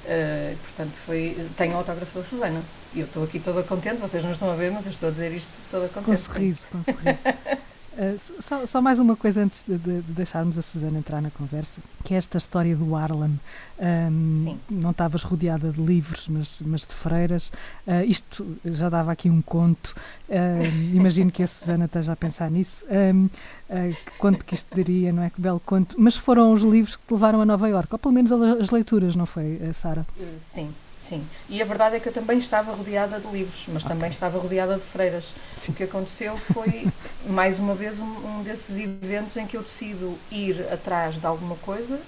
Uh, 0.04 0.54
portanto, 0.58 0.94
foi, 1.06 1.48
tenho 1.56 1.72
o 1.74 1.78
autógrafo 1.78 2.18
da 2.18 2.24
Susana. 2.24 2.62
E 2.94 3.00
eu 3.00 3.06
estou 3.06 3.24
aqui 3.24 3.40
toda 3.40 3.62
contente, 3.62 3.96
vocês 3.96 4.22
não 4.22 4.30
estão 4.30 4.50
a 4.50 4.54
ver, 4.54 4.70
mas 4.70 4.84
eu 4.84 4.92
estou 4.92 5.08
a 5.08 5.12
dizer 5.12 5.32
isto 5.32 5.52
toda 5.70 5.88
contente. 5.88 6.04
Com 6.04 6.16
sorriso, 6.16 6.68
com 6.70 6.84
sorriso. 6.84 7.64
Uh, 7.96 8.42
só, 8.42 8.66
só, 8.66 8.83
mais 8.83 8.98
uma 8.98 9.14
coisa 9.14 9.42
antes 9.42 9.64
de, 9.66 9.78
de, 9.78 10.02
de, 10.02 10.12
deixarmos 10.12 10.59
a 10.59 10.62
Susana 10.62 10.98
entrar 10.98 11.22
na 11.22 11.30
conversa, 11.30 11.80
que 12.02 12.12
é 12.12 12.16
esta 12.16 12.38
história 12.38 12.74
do 12.74 12.96
Harlem. 12.96 13.38
Um, 13.78 14.57
não 14.68 14.90
estavas 14.90 15.22
rodeada 15.22 15.70
de 15.70 15.80
livros, 15.80 16.26
mas, 16.28 16.61
mas 16.64 16.80
de 16.80 16.92
freiras. 16.92 17.52
Uh, 17.87 18.02
isto 18.04 18.59
já 18.64 18.88
dava 18.88 19.12
aqui 19.12 19.30
um 19.30 19.40
conto. 19.40 19.94
Uh, 20.28 20.64
imagino 20.92 21.30
que 21.30 21.42
a 21.44 21.46
Susana 21.46 21.85
esteja 21.85 22.12
a 22.12 22.16
pensar 22.16 22.50
nisso. 22.50 22.85
Um, 22.90 23.28
que 23.68 24.18
conto 24.18 24.44
que 24.44 24.54
isto 24.54 24.74
daria, 24.74 25.12
não 25.12 25.22
é? 25.22 25.30
Que 25.30 25.40
belo 25.40 25.61
conto. 25.61 25.94
Mas 25.98 26.16
foram 26.16 26.52
os 26.52 26.62
livros 26.62 26.96
que 26.96 27.07
te 27.07 27.14
levaram 27.14 27.40
a 27.40 27.46
Nova 27.46 27.68
Iorque, 27.68 27.94
ou 27.94 27.98
pelo 27.98 28.14
menos 28.14 28.30
as 28.33 28.70
leituras, 28.70 29.14
não 29.16 29.26
foi, 29.26 29.61
Sara? 29.72 30.07
Sim, 30.38 30.68
Sim, 31.08 31.26
e 31.50 31.60
a 31.60 31.64
verdade 31.64 31.96
é 31.96 32.00
que 32.00 32.08
eu 32.08 32.12
também 32.12 32.38
estava 32.38 32.72
rodeada 32.72 33.20
de 33.20 33.26
livros, 33.28 33.66
mas 33.68 33.84
okay. 33.84 33.94
também 33.94 34.10
estava 34.10 34.38
rodeada 34.38 34.76
de 34.76 34.80
freiras. 34.82 35.34
Sim. 35.56 35.72
O 35.72 35.74
que 35.74 35.82
aconteceu 35.82 36.36
foi, 36.52 36.86
mais 37.26 37.58
uma 37.58 37.74
vez, 37.74 37.98
um, 37.98 38.04
um, 38.04 38.42
desses 38.42 38.78
eventos 38.78 39.36
em 39.36 39.46
que 39.46 39.56
eu 39.56 39.62
decido 39.62 40.18
ir 40.30 40.66
atrás 40.72 41.18
de 41.18 41.26
alguma 41.26 41.56
coisa. 41.56 42.00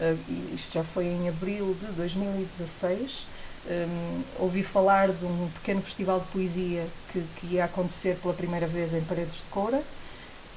Uh, 0.00 0.54
isto 0.54 0.74
já 0.74 0.84
foi 0.84 1.06
em 1.06 1.28
abril 1.28 1.76
de 1.80 1.92
2016. 1.92 3.26
Um, 3.66 4.22
ouvi 4.38 4.62
falar 4.62 5.08
de 5.08 5.24
um 5.24 5.50
pequeno 5.54 5.82
festival 5.82 6.20
de 6.20 6.26
poesia 6.26 6.86
que, 7.12 7.22
que 7.36 7.46
ia 7.54 7.64
acontecer 7.64 8.16
pela 8.22 8.32
primeira 8.32 8.66
vez 8.66 8.94
em 8.94 9.00
Paredes 9.02 9.34
de 9.34 9.42
Coura 9.50 9.82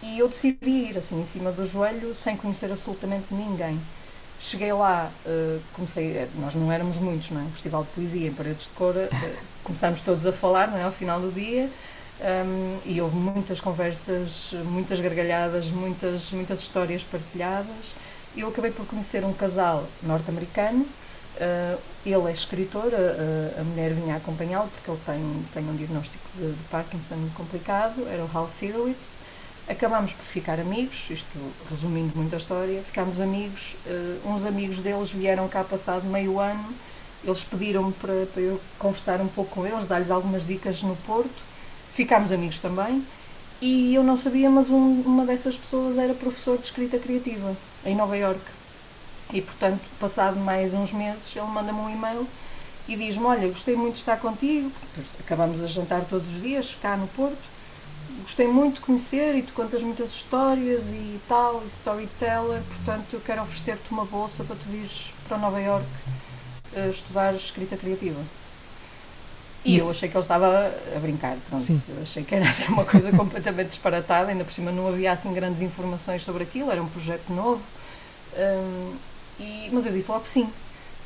e 0.02 0.18
eu 0.18 0.28
decidi 0.28 0.70
ir 0.70 0.98
assim 0.98 1.22
em 1.22 1.26
cima 1.26 1.52
do 1.52 1.66
joelho 1.66 2.16
sem 2.16 2.36
conhecer 2.36 2.72
absolutamente 2.72 3.34
ninguém. 3.34 3.80
Cheguei 4.42 4.74
lá, 4.74 5.12
uh, 5.24 5.62
comecei, 5.74 6.18
eh, 6.18 6.28
nós 6.40 6.56
não 6.56 6.72
éramos 6.72 6.98
muitos, 6.98 7.30
não 7.30 7.42
é? 7.42 7.44
Um 7.44 7.52
festival 7.52 7.84
de 7.84 7.90
poesia 7.90 8.28
em 8.28 8.34
Paredes 8.34 8.64
de 8.64 8.70
Cora, 8.70 9.08
uh, 9.14 9.38
começámos 9.64 10.02
todos 10.02 10.26
a 10.26 10.34
falar, 10.34 10.68
não 10.68 10.80
é? 10.80 10.84
Ao 10.84 10.92
final 10.92 11.20
do 11.20 11.32
dia, 11.32 11.70
um, 12.20 12.26
ehm, 12.26 12.80
e 12.84 13.00
houve 13.00 13.16
muitas 13.16 13.62
conversas, 13.62 14.54
muitas 14.66 15.00
gargalhadas, 15.00 15.68
muitas, 15.68 16.32
muitas 16.32 16.60
histórias 16.60 17.04
partilhadas. 17.04 17.94
Eu 18.36 18.48
acabei 18.48 18.72
por 18.72 18.84
conhecer 18.88 19.24
um 19.24 19.32
casal 19.32 19.86
norte-americano, 20.02 20.82
uh, 20.82 21.80
ele 22.04 22.32
é 22.32 22.34
escritor, 22.34 22.92
a, 22.96 23.62
a 23.62 23.64
mulher 23.64 23.94
vinha 23.94 24.16
acompanhá-lo 24.16 24.70
porque 24.70 24.90
ele 24.90 25.00
tem, 25.06 25.46
tem 25.54 25.72
um 25.72 25.76
diagnóstico 25.76 26.26
de, 26.36 26.52
de 26.52 26.64
Parkinson 26.72 27.30
complicado, 27.36 28.08
era 28.12 28.24
o 28.24 28.30
Hal 28.34 28.50
Sirowitz, 28.50 29.21
Acabámos 29.72 30.12
por 30.12 30.26
ficar 30.26 30.60
amigos, 30.60 31.10
isto 31.10 31.40
resumindo 31.70 32.12
muito 32.14 32.36
a 32.36 32.38
história, 32.38 32.84
ficámos 32.84 33.22
amigos, 33.22 33.74
uh, 33.86 34.30
uns 34.30 34.46
amigos 34.46 34.80
deles 34.80 35.12
vieram 35.12 35.48
cá 35.48 35.64
passado 35.64 36.04
meio 36.08 36.42
ano, 36.42 36.76
eles 37.24 37.42
pediram-me 37.42 37.94
para, 37.94 38.26
para, 38.34 38.42
eu 38.42 38.60
conversar 38.78 39.22
um 39.22 39.30
pouco 39.30 39.52
com 39.52 39.66
eles, 39.66 39.88
dar-lhes 39.88 40.12
algumas 40.12 40.46
dicas 40.46 40.84
no 40.84 40.98
Porto, 40.98 41.42
ficámos 41.94 42.34
amigos 42.34 42.60
também, 42.60 43.02
e 43.62 43.96
eu 43.96 44.04
não 44.04 44.18
sabia, 44.18 44.50
mas 44.50 44.70
um, 44.70 45.04
uma 45.06 45.26
dessas 45.26 45.56
pessoas 45.56 45.98
era 45.98 46.14
professor 46.14 46.58
de 46.58 46.66
escrita 46.66 47.00
criativa, 47.00 47.56
em 47.86 47.96
Nova 47.96 48.18
York. 48.18 48.42
E 49.32 49.42
portanto, 49.42 49.80
passado 50.02 50.38
mais 50.38 50.74
uns 50.74 50.92
meses, 50.92 51.34
ele 51.34 51.46
manda-me 51.46 51.80
um 51.80 51.90
e-mail 51.90 52.28
e 52.90 52.98
diz-me, 52.98 53.24
olha, 53.24 53.48
gostei 53.48 53.78
muito 53.78 53.94
de 53.94 54.00
estar 54.00 54.18
contigo, 54.18 54.70
acabamos 55.22 55.64
a 55.64 55.68
jantar 55.68 56.04
todos 56.10 56.28
os 56.34 56.42
dias, 56.42 56.76
cá 56.82 56.98
no 56.98 57.08
Porto, 57.08 57.51
gostei 58.22 58.48
muito 58.48 58.76
de 58.76 58.82
conhecer 58.82 59.36
e 59.36 59.44
tu 59.44 59.54
contas 59.54 59.82
muitas 59.82 60.12
histórias 60.12 60.90
e 60.90 61.20
tal, 61.28 61.62
e 61.64 61.68
storyteller, 61.68 62.62
portanto 62.62 63.14
eu 63.14 63.20
quero 63.20 63.42
oferecer-te 63.42 63.92
uma 63.92 64.06
bolsa 64.06 64.44
para 64.44 64.56
tu 64.56 64.66
vires 64.70 65.12
para 65.28 65.38
Nova 65.38 65.60
York 65.60 65.86
uh, 66.74 66.90
estudar 66.90 67.34
escrita 67.36 67.78
criativa. 67.78 68.22
E 69.64 69.76
Isso. 69.76 69.86
eu 69.86 69.92
achei 69.92 70.10
que 70.10 70.18
ele 70.18 70.24
estava 70.24 70.74
a 70.96 71.00
brincar, 71.00 71.38
pronto. 71.48 71.64
Sim. 71.64 71.82
Eu 71.88 72.02
achei 72.02 72.24
que 72.24 72.34
era 72.34 72.46
uma 72.70 72.84
coisa 72.84 73.12
completamente 73.12 73.68
disparatada, 73.68 74.32
ainda 74.32 74.44
por 74.44 74.54
cima 74.54 74.72
não 74.72 74.88
havia 74.88 75.12
assim 75.12 75.32
grandes 75.34 75.62
informações 75.62 76.24
sobre 76.24 76.44
aquilo, 76.44 76.72
era 76.72 76.82
um 76.82 76.88
projeto 76.88 77.32
novo. 77.32 77.62
Um, 78.36 78.96
e, 79.40 79.70
mas 79.72 79.86
eu 79.86 79.92
disse 79.92 80.10
logo 80.10 80.26
sim, 80.26 80.50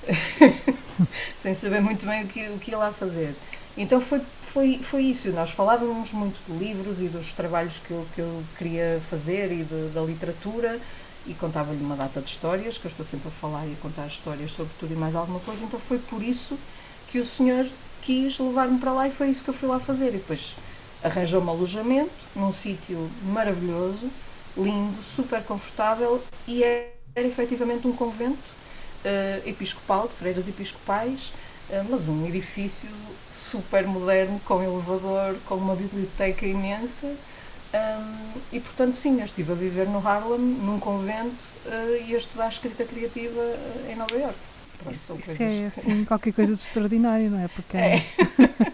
sem 1.41 1.53
saber 1.53 1.81
muito 1.81 2.05
bem 2.05 2.23
o 2.23 2.27
que, 2.27 2.47
o 2.49 2.57
que 2.57 2.71
ia 2.71 2.77
lá 2.77 2.91
fazer. 2.93 3.35
Então 3.77 3.99
foi 3.99 4.21
foi, 4.55 4.79
foi 4.81 5.01
isso. 5.03 5.29
Nós 5.31 5.49
falávamos 5.49 6.13
muito 6.13 6.39
de 6.47 6.57
livros 6.57 7.01
e 7.01 7.09
dos 7.09 7.33
trabalhos 7.33 7.77
que 7.77 7.91
eu, 7.91 8.07
que 8.15 8.21
eu 8.21 8.43
queria 8.57 9.01
fazer 9.09 9.51
e 9.51 9.65
de, 9.65 9.89
da 9.93 10.01
literatura. 10.01 10.79
e 11.27 11.33
contava-lhe 11.33 11.83
uma 11.83 11.97
data 11.97 12.21
de 12.21 12.29
histórias, 12.29 12.77
que 12.77 12.85
eu 12.85 12.91
estou 12.91 13.05
sempre 13.05 13.27
a 13.27 13.31
falar 13.31 13.65
e 13.65 13.73
a 13.73 13.75
contar 13.81 14.07
histórias 14.07 14.51
sobre 14.51 14.71
tudo 14.79 14.93
e 14.93 14.95
mais 14.95 15.13
alguma 15.13 15.41
coisa, 15.41 15.61
então 15.63 15.79
foi 15.79 15.97
por 15.97 16.21
isso 16.21 16.57
que 17.09 17.19
o 17.19 17.25
senhor 17.25 17.67
quis 18.03 18.37
levar-me 18.39 18.79
para 18.79 18.93
lá 18.93 19.07
e 19.07 19.11
foi 19.11 19.29
isso 19.29 19.43
que 19.43 19.49
eu 19.49 19.53
fui 19.53 19.67
lá 19.67 19.79
fazer. 19.79 20.09
E 20.09 20.19
depois 20.19 20.55
arranjou-me 21.03 21.49
alojamento 21.49 22.13
num 22.33 22.53
sítio 22.53 23.09
maravilhoso, 23.23 24.09
lindo, 24.55 25.03
super 25.03 25.43
confortável 25.43 26.23
e 26.47 26.63
era, 26.63 27.27
efetivamente 27.27 27.87
um 27.87 27.93
convento 27.93 28.37
uh, 29.03 29.49
episcopal, 29.49 30.07
de 30.07 30.13
freiras 30.13 30.47
episcopais, 30.47 31.33
mas 31.89 32.07
um 32.07 32.25
edifício 32.27 32.89
super 33.31 33.85
moderno, 33.87 34.39
com 34.45 34.63
elevador, 34.63 35.35
com 35.45 35.55
uma 35.55 35.75
biblioteca 35.75 36.45
imensa. 36.45 37.07
Um, 37.73 38.39
e 38.53 38.59
portanto, 38.59 38.95
sim, 38.95 39.19
eu 39.19 39.25
estive 39.25 39.51
a 39.51 39.55
viver 39.55 39.87
no 39.87 40.05
Harlem, 40.05 40.39
num 40.39 40.79
convento, 40.79 41.35
uh, 41.65 42.05
e 42.07 42.15
a 42.15 42.17
estudar 42.17 42.47
escrita 42.47 42.85
criativa 42.85 43.41
em 43.89 43.95
Nova 43.95 44.15
Iorque. 44.15 44.39
isso, 44.89 45.17
isso 45.19 45.43
é 45.43 45.65
assim, 45.65 46.05
qualquer 46.05 46.31
coisa 46.31 46.55
de 46.55 46.61
extraordinário, 46.61 47.29
não 47.29 47.39
é? 47.39 47.47
Porque 47.49 47.75
é. 47.77 48.05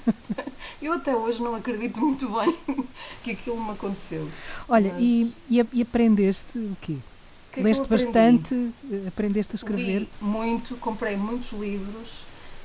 eu 0.82 0.94
até 0.94 1.16
hoje 1.16 1.42
não 1.42 1.56
acredito 1.56 2.00
muito 2.00 2.30
bem 2.30 2.56
que 3.24 3.32
aquilo 3.32 3.64
me 3.64 3.72
aconteceu. 3.72 4.30
Olha, 4.68 4.92
mas... 4.94 5.02
e, 5.02 5.36
e, 5.50 5.66
e 5.74 5.82
aprendeste 5.82 6.60
o 6.60 6.78
quê? 6.82 6.98
Que 7.52 7.60
é 7.60 7.64
Leste 7.64 7.88
bastante, 7.88 8.72
aprendeste 9.08 9.54
a 9.54 9.58
escrever? 9.58 10.02
Li 10.02 10.10
muito, 10.22 10.76
comprei 10.78 11.18
muitos 11.18 11.52
livros, 11.60 12.24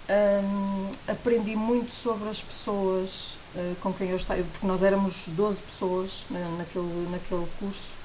um, 0.09 0.93
aprendi 1.09 1.57
muito 1.57 1.91
sobre 1.91 2.29
as 2.29 2.41
pessoas 2.41 3.37
uh, 3.55 3.75
com 3.81 3.93
quem 3.93 4.11
eu 4.11 4.17
estava, 4.17 4.43
porque 4.43 4.67
nós 4.67 4.83
éramos 4.83 5.25
12 5.29 5.61
pessoas 5.61 6.25
naquele, 6.31 7.09
naquele 7.11 7.47
curso 7.59 7.97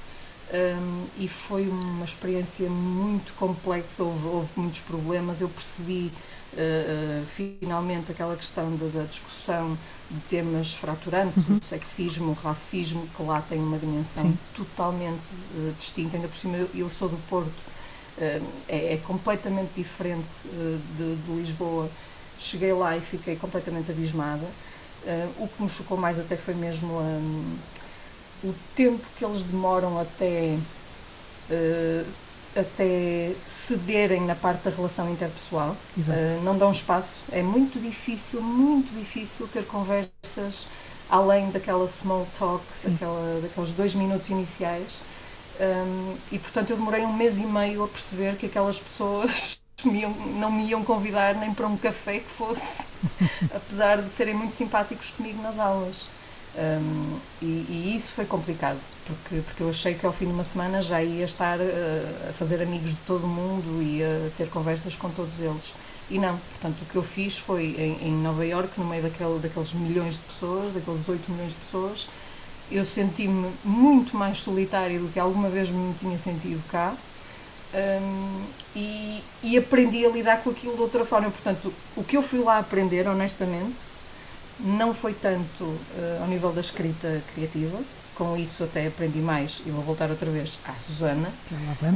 um, 0.54 1.06
e 1.18 1.30
foi 1.30 1.68
uma 1.68 2.04
experiência 2.04 2.70
muito 2.70 3.34
complexa, 3.36 4.04
houve, 4.04 4.28
houve 4.28 4.50
muitos 4.58 4.82
problemas. 4.82 5.40
Eu 5.40 5.48
percebi 5.48 6.12
uh, 6.54 7.22
uh, 7.22 7.26
finalmente 7.26 8.12
aquela 8.12 8.36
questão 8.36 8.76
da, 8.76 8.88
da, 8.88 9.04
discussão 9.06 9.78
de 10.10 10.20
temas 10.22 10.74
fraturantes, 10.74 11.48
uhum. 11.48 11.58
o 11.58 11.66
sexismo, 11.66 12.32
o 12.32 12.34
racismo, 12.34 13.08
que 13.16 13.24
lá 13.24 13.42
tem 13.42 13.60
uma 13.60 13.78
dimensão 13.78 14.24
Sim. 14.24 14.38
totalmente 14.54 15.22
distinta. 15.80 16.18
Ainda 16.18 16.28
por 16.28 16.36
cima, 16.36 16.58
eu, 16.58 16.70
eu 16.76 16.90
sou 16.90 17.08
do 17.08 17.18
Porto, 17.30 17.71
é, 18.19 18.41
é, 18.67 19.00
completamente 19.06 19.71
diferente 19.76 20.28
de, 20.43 21.15
de, 21.15 21.32
Lisboa. 21.41 21.89
Cheguei 22.39 22.74
lá 22.74 22.97
e 22.97 23.02
fiquei 23.02 23.36
completamente 23.36 23.91
abismada. 23.91 24.45
o 25.38 25.47
que 25.47 25.63
me 25.63 25.69
chocou 25.69 25.97
mais 25.97 26.19
até 26.19 26.36
foi 26.36 26.54
mesmo 26.54 26.93
um, 26.93 27.58
o 28.43 28.54
tempo 28.76 29.04
que 29.17 29.24
eles 29.24 29.43
demoram 29.43 30.00
até, 30.00 30.58
até 32.56 33.32
cederem 33.47 34.21
na 34.21 34.36
parte 34.36 34.63
da 34.63 34.71
relação 34.71 35.10
interpessoal. 35.12 35.78
Uh, 35.97 36.43
não 36.43 36.58
dão 36.58 36.71
espaço. 36.71 37.21
É 37.32 37.41
muito 37.41 37.80
difícil, 37.80 38.41
muito 38.41 38.91
difícil 38.97 39.47
ter 39.47 39.65
conversas 39.65 40.65
além 41.12 41.52
daquela 41.52 41.88
small 41.88 42.26
talk, 42.39 42.63
daquela, 42.84 43.41
daqueles 43.41 43.71
dois 43.71 43.93
minutos 43.93 44.30
iniciais. 44.30 45.02
Um, 45.62 46.15
e 46.32 46.39
portanto 46.39 46.71
eu 46.71 46.76
demorei 46.76 47.06
um 47.06 47.13
mês 47.13 47.38
e 47.38 47.45
meio 47.45 47.84
a 47.84 47.88
perceber 47.88 48.36
que 48.36 48.47
aquelas 48.47 48.80
pessoas 48.80 49.60
me 49.86 50.00
iam, 50.00 50.10
não 50.10 50.52
me 50.52 50.65
iam 50.65 50.84
convidar 50.84 51.36
nem 51.36 51.54
para 51.54 51.67
um 51.67 51.78
café 51.78 52.17
que 52.17 52.30
fosse, 52.30 52.63
apesar 53.54 54.02
de 54.02 54.10
serem 54.10 54.34
muito 54.34 54.56
simpáticos 54.56 55.12
comigo 55.12 55.39
nas 55.41 55.60
aulas. 55.60 56.04
Um, 56.54 57.17
e, 57.41 57.45
e, 57.45 57.93
isso 57.95 58.13
foi 58.13 58.26
complicado, 58.26 58.80
porque, 59.06 59.41
porque 59.41 59.63
eu 59.63 59.69
achei 59.69 59.93
que 59.93 60.06
ao 60.06 60.12
fim 60.12 60.26
de 60.26 60.34
uma 60.34 60.43
semana 60.43 60.82
já 60.82 61.02
ia 61.02 61.24
estar 61.24 61.58
uh, 61.60 62.30
a 62.30 62.34
fazer 62.34 62.62
amigos 62.62 62.89
de 62.89 62.97
todo 63.08 63.26
mundo 63.26 63.82
e 63.82 64.04
a 64.04 64.30
ter 64.36 64.50
conversas 64.50 64.95
com 64.95 65.10
todos 65.12 65.39
eles. 65.39 65.71
E 66.10 66.19
não, 66.19 66.38
portanto, 66.38 66.82
o 66.82 66.86
que 66.86 66.95
eu 66.97 67.04
fiz 67.04 67.38
foi 67.38 67.76
em, 67.78 68.10
em 68.10 68.12
Nova 68.12 68.45
Iorque, 68.45 68.78
no 68.82 68.86
meio 68.86 69.04
daquele, 69.04 69.39
daqueles 69.39 69.74
milhões 69.74 70.15
de 70.15 70.21
pessoas, 70.21 70.74
daqueles 70.74 71.08
8 71.08 71.32
milhões 71.32 71.52
de 71.52 71.56
pessoas, 71.60 72.10
eu 72.72 72.86
senti-me 72.86 73.52
muito 73.64 74.16
mais 74.16 74.40
solitária 74.40 75.00
do 75.00 75.12
que 75.12 75.20
alguma 75.20 75.50
vez 75.50 75.70
me 75.70 75.94
tinha 76.00 76.18
sentido 76.18 76.62
cá. 76.70 76.96
Um, 77.74 78.44
e, 78.76 79.24
e 79.42 79.58
aprendi 79.58 80.06
a 80.06 80.10
lidar 80.10 80.42
com 80.44 80.50
aquilo 80.50 80.76
de 80.76 80.82
outra 80.82 81.06
forma. 81.06 81.30
Portanto, 81.32 81.74
o 81.96 82.04
que 82.04 82.18
eu 82.18 82.22
fui 82.22 82.40
lá 82.40 82.58
aprender, 82.58 83.08
honestamente, 83.08 83.76
não 84.60 84.94
foi 84.94 85.14
tanto 85.14 85.64
uh, 85.64 86.22
ao 86.22 86.28
nível 86.28 86.52
da 86.52 86.62
escrita 86.62 87.22
criativa, 87.34 87.80
com 88.16 88.36
isso 88.38 88.64
até 88.64 88.88
aprendi 88.88 89.20
mais, 89.20 89.62
e 89.66 89.72
vou 89.72 89.82
voltar 89.84 90.10
outra 90.10 90.30
vez 90.30 90.60
à 90.68 90.74
Susana. 90.74 91.32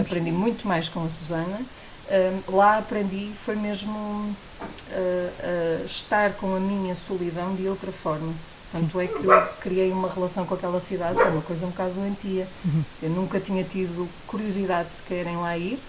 Aprendi 0.02 0.32
muito 0.32 0.68
mais 0.68 0.90
com 0.90 1.06
a 1.06 1.10
Susana. 1.10 1.60
Uh, 2.08 2.56
lá 2.56 2.78
aprendi, 2.78 3.32
foi 3.46 3.56
mesmo 3.56 3.92
uh, 3.98 5.86
estar 5.86 6.34
com 6.34 6.56
a 6.56 6.60
minha 6.60 6.96
solidão 6.96 7.54
de 7.56 7.68
outra 7.68 7.92
forma. 7.92 8.34
Tanto 8.76 9.00
é 9.00 9.08
que 9.08 9.24
eu 9.24 9.48
criei 9.62 9.92
uma 9.92 10.12
relação 10.12 10.46
com 10.46 10.54
aquela 10.54 10.82
cidade, 10.82 11.16
que 11.16 11.22
é 11.22 11.28
uma 11.28 11.42
coisa 11.42 11.66
um 11.66 11.70
bocado 11.70 11.94
doentia. 11.94 12.46
Uhum. 12.66 12.84
Eu 13.02 13.10
nunca 13.12 13.40
tinha 13.40 13.64
tido 13.64 14.10
curiosidade 14.28 14.92
sequer 14.92 15.26
em 15.28 15.38
lá 15.38 15.58
ir 15.58 15.80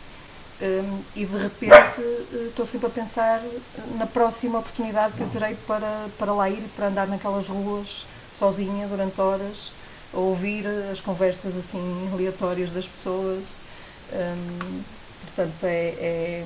um, 0.60 1.02
e 1.14 1.26
de 1.26 1.36
repente 1.36 2.00
eh, 2.00 2.46
estou 2.48 2.64
sempre 2.64 2.86
a 2.86 2.90
pensar 2.90 3.42
na 3.98 4.06
próxima 4.06 4.58
oportunidade 4.58 5.14
que 5.14 5.20
eu 5.20 5.28
terei 5.28 5.54
para, 5.66 6.06
para 6.18 6.32
lá 6.32 6.48
ir, 6.48 6.62
para 6.74 6.86
andar 6.86 7.06
naquelas 7.06 7.48
ruas 7.48 8.06
sozinha 8.34 8.86
durante 8.86 9.20
horas, 9.20 9.72
a 10.14 10.18
ouvir 10.18 10.66
as 10.90 11.00
conversas 11.00 11.56
assim 11.56 12.08
aleatórias 12.12 12.70
das 12.70 12.86
pessoas. 12.86 13.44
Um, 14.12 14.82
portanto, 15.24 15.64
é, 15.64 15.94
é, 15.98 16.44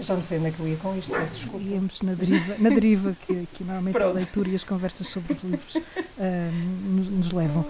Já 0.00 0.14
não 0.14 0.22
sei 0.22 0.38
onde 0.38 0.48
é 0.48 0.50
que 0.50 0.60
eu 0.60 0.68
ia 0.68 0.76
com 0.76 0.96
isto, 0.96 1.10
peço 1.10 1.34
desculpa. 1.34 1.66
Íamos 1.66 2.02
na 2.02 2.14
deriva, 2.14 2.54
na 2.58 2.68
deriva 2.68 3.16
que, 3.26 3.48
que 3.54 3.64
normalmente 3.64 3.94
Pronto. 3.94 4.10
a 4.10 4.12
leitura 4.12 4.48
e 4.50 4.54
as 4.54 4.64
conversas 4.64 5.08
sobre 5.08 5.32
os 5.32 5.42
livros 5.42 5.76
um, 5.76 6.94
nos, 6.94 7.10
nos 7.10 7.32
levam. 7.32 7.64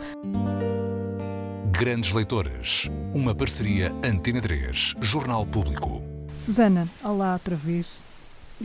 Grandes 1.71 2.13
Leitoras, 2.13 2.89
uma 3.15 3.35
parceria 3.35 3.93
Antena 4.05 4.41
3, 4.41 4.95
Jornal 5.01 5.47
Público. 5.47 6.03
Susana, 6.35 6.89
olá 7.05 7.35
outra 7.35 7.55
vez. 7.55 7.97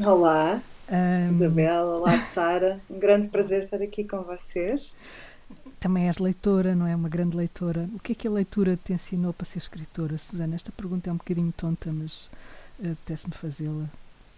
Olá, 0.04 0.60
um... 0.90 1.32
Isabel, 1.32 1.86
olá 1.86 2.20
Sara, 2.20 2.80
um 2.90 2.98
grande 2.98 3.28
prazer 3.28 3.64
estar 3.64 3.82
aqui 3.82 4.04
com 4.04 4.24
vocês. 4.24 4.96
Também 5.80 6.08
és 6.08 6.18
leitora, 6.18 6.76
não 6.76 6.88
é? 6.88 6.96
Uma 6.96 7.10
grande 7.10 7.36
leitora. 7.36 7.90
O 7.94 8.00
que 8.00 8.12
é 8.12 8.16
que 8.16 8.28
a 8.28 8.32
leitura 8.32 8.78
te 8.82 8.94
ensinou 8.94 9.34
para 9.34 9.46
ser 9.46 9.58
escritora, 9.58 10.18
Susana? 10.18 10.56
Esta 10.56 10.72
pergunta 10.72 11.10
é 11.10 11.14
um 11.14 11.18
bocadinho 11.18 11.52
tonta, 11.52 11.92
mas 11.92 12.26
uh, 12.26 12.30
apetece-me 12.84 13.34
fazê-la. 13.34 13.90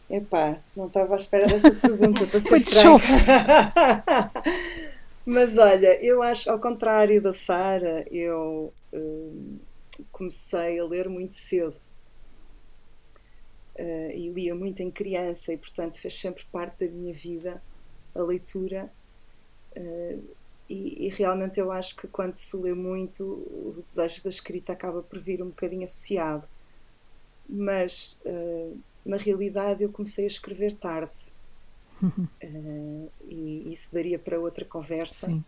Epá, 0.09 0.59
não 0.75 0.87
estava 0.87 1.13
à 1.13 1.17
espera 1.17 1.47
dessa 1.47 1.71
pergunta, 1.79 2.27
para 2.27 2.39
ser 2.39 2.49
Foi 2.49 2.59
de. 2.59 2.75
Mas 5.25 5.57
olha, 5.57 6.03
eu 6.03 6.21
acho, 6.21 6.49
ao 6.49 6.59
contrário 6.59 7.21
da 7.21 7.33
Sara, 7.33 8.05
eu 8.11 8.73
uh, 8.93 9.59
comecei 10.11 10.79
a 10.79 10.85
ler 10.85 11.07
muito 11.07 11.35
cedo. 11.35 11.75
Uh, 13.75 14.11
e 14.13 14.29
lia 14.29 14.53
muito 14.53 14.83
em 14.83 14.91
criança 14.91 15.51
e 15.51 15.57
portanto 15.57 15.99
fez 15.99 16.21
sempre 16.21 16.45
parte 16.51 16.85
da 16.85 16.91
minha 16.91 17.11
vida 17.11 17.59
a 18.13 18.21
leitura 18.21 18.87
uh, 19.75 20.23
e, 20.69 21.07
e, 21.07 21.09
realmente 21.09 21.59
eu 21.59 21.71
acho 21.71 21.95
que 21.95 22.07
quando 22.07 22.35
se 22.35 22.55
lê 22.55 22.71
muito 22.75 23.23
o 23.23 23.81
desejo 23.83 24.23
da 24.25 24.29
escrita 24.29 24.73
acaba 24.73 25.01
por 25.01 25.17
vir 25.17 25.41
um 25.41 25.47
bocadinho 25.47 25.85
associado 25.85 26.47
mas 27.47 28.19
uh, 28.25 28.77
na 29.05 29.17
realidade 29.17 29.83
eu 29.83 29.91
comecei 29.91 30.25
a 30.25 30.27
escrever 30.27 30.73
tarde 30.73 31.33
Uh, 32.03 33.09
e 33.27 33.71
isso 33.71 33.93
daria 33.93 34.19
para 34.19 34.39
outra 34.39 34.65
conversa. 34.65 35.27
Sim. 35.27 35.43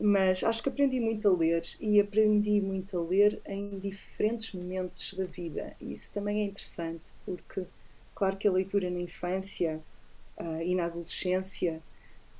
Mas 0.00 0.44
acho 0.44 0.62
que 0.62 0.68
aprendi 0.68 1.00
muito 1.00 1.28
a 1.28 1.36
ler 1.36 1.64
e 1.80 2.00
aprendi 2.00 2.60
muito 2.60 2.96
a 2.96 3.02
ler 3.02 3.40
em 3.44 3.78
diferentes 3.80 4.52
momentos 4.52 5.14
da 5.14 5.24
vida. 5.24 5.74
E 5.80 5.92
isso 5.92 6.12
também 6.14 6.42
é 6.42 6.44
interessante, 6.44 7.10
porque, 7.26 7.64
claro 8.14 8.36
que 8.36 8.46
a 8.46 8.52
leitura 8.52 8.88
na 8.90 9.00
infância 9.00 9.80
uh, 10.38 10.62
e 10.62 10.74
na 10.76 10.84
adolescência 10.84 11.82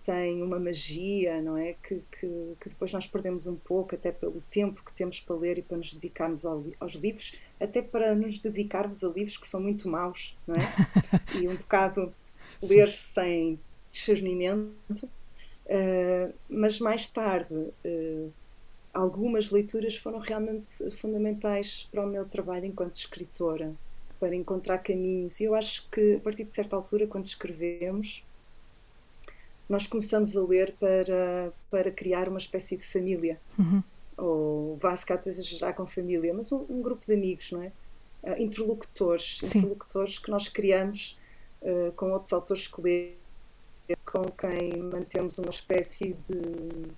tem 0.05 0.41
uma 0.41 0.59
magia, 0.61 1.43
não 1.43 1.57
é? 1.57 1.75
Que, 1.83 1.97
que, 2.13 2.55
que, 2.61 2.69
depois 2.69 2.93
nós 2.93 3.09
perdemos 3.09 3.49
um 3.49 3.57
pouco, 3.57 3.95
até 3.97 4.13
pelo 4.13 4.41
tempo 4.49 4.83
que 4.85 4.93
temos 4.93 5.19
para 5.19 5.35
ler 5.35 5.59
e 5.59 5.63
para 5.63 5.77
nos 5.77 5.93
dedicarmos 5.93 6.47
ao, 6.47 6.65
aos 6.79 6.95
livros, 6.95 7.35
até 7.61 7.83
para 7.83 8.15
nos 8.15 8.39
dedicarmos 8.41 9.03
a 9.03 9.09
livros 9.09 9.37
que 9.37 9.47
são 9.47 9.61
muito 9.61 9.89
maus, 9.89 10.37
não 10.47 10.55
é? 10.55 10.61
E 11.41 11.49
um 11.49 11.57
bocado 11.57 12.13
ler 12.63 12.91
sem 12.91 13.59
discernimento, 13.91 15.05
uh, 15.05 16.35
mas 16.49 16.79
mais 16.79 17.09
tarde 17.09 17.55
uh, 17.55 18.33
algumas 18.93 19.51
leituras 19.51 19.97
foram 19.97 20.19
realmente 20.19 20.91
fundamentais 20.93 21.89
para 21.91 22.05
o 22.05 22.07
meu 22.07 22.25
trabalho 22.25 22.67
enquanto 22.67 22.97
escritora, 22.97 23.73
para 24.19 24.35
encontrar 24.35 24.79
caminhos. 24.79 25.41
E 25.41 25.45
eu 25.45 25.55
acho 25.55 25.89
que 25.91 26.17
a 26.17 26.21
partir 26.21 26.45
de 26.45 26.51
certa 26.51 26.75
altura, 26.75 27.07
quando 27.07 27.25
escrevemos, 27.25 28.25
nós 29.69 29.87
começamos 29.87 30.37
a 30.37 30.43
ler 30.43 30.75
para, 30.81 31.53
para 31.71 31.91
criar 31.91 32.29
uma 32.29 32.39
espécie 32.39 32.77
de 32.77 32.87
família. 32.87 33.39
Uhum. 33.59 33.83
Ou 34.19 34.77
vá 34.77 34.95
se 34.95 35.07
cá 35.07 35.15
estou 35.15 35.31
a 35.31 35.33
exagerar 35.33 35.75
com 35.75 35.87
família, 35.87 36.35
mas 36.35 36.51
um, 36.51 36.67
um, 36.69 36.83
grupo 36.83 37.07
de 37.07 37.15
amigos, 37.15 37.53
não 37.53 37.63
é? 37.63 37.73
Uh, 38.23 38.43
interlocutores, 38.43 39.39
Sim. 39.45 39.59
interlocutores 39.59 40.19
que 40.19 40.31
nós 40.31 40.49
criamos 40.49 41.17
uh, 41.63 41.93
com 41.93 42.11
outros 42.11 42.33
autores 42.33 42.67
que 42.67 42.81
lê, 42.83 43.13
com 44.05 44.25
quem 44.25 44.83
mantemos 44.83 45.39
uma 45.39 45.51
espécie 45.51 46.17
de, 46.29 46.91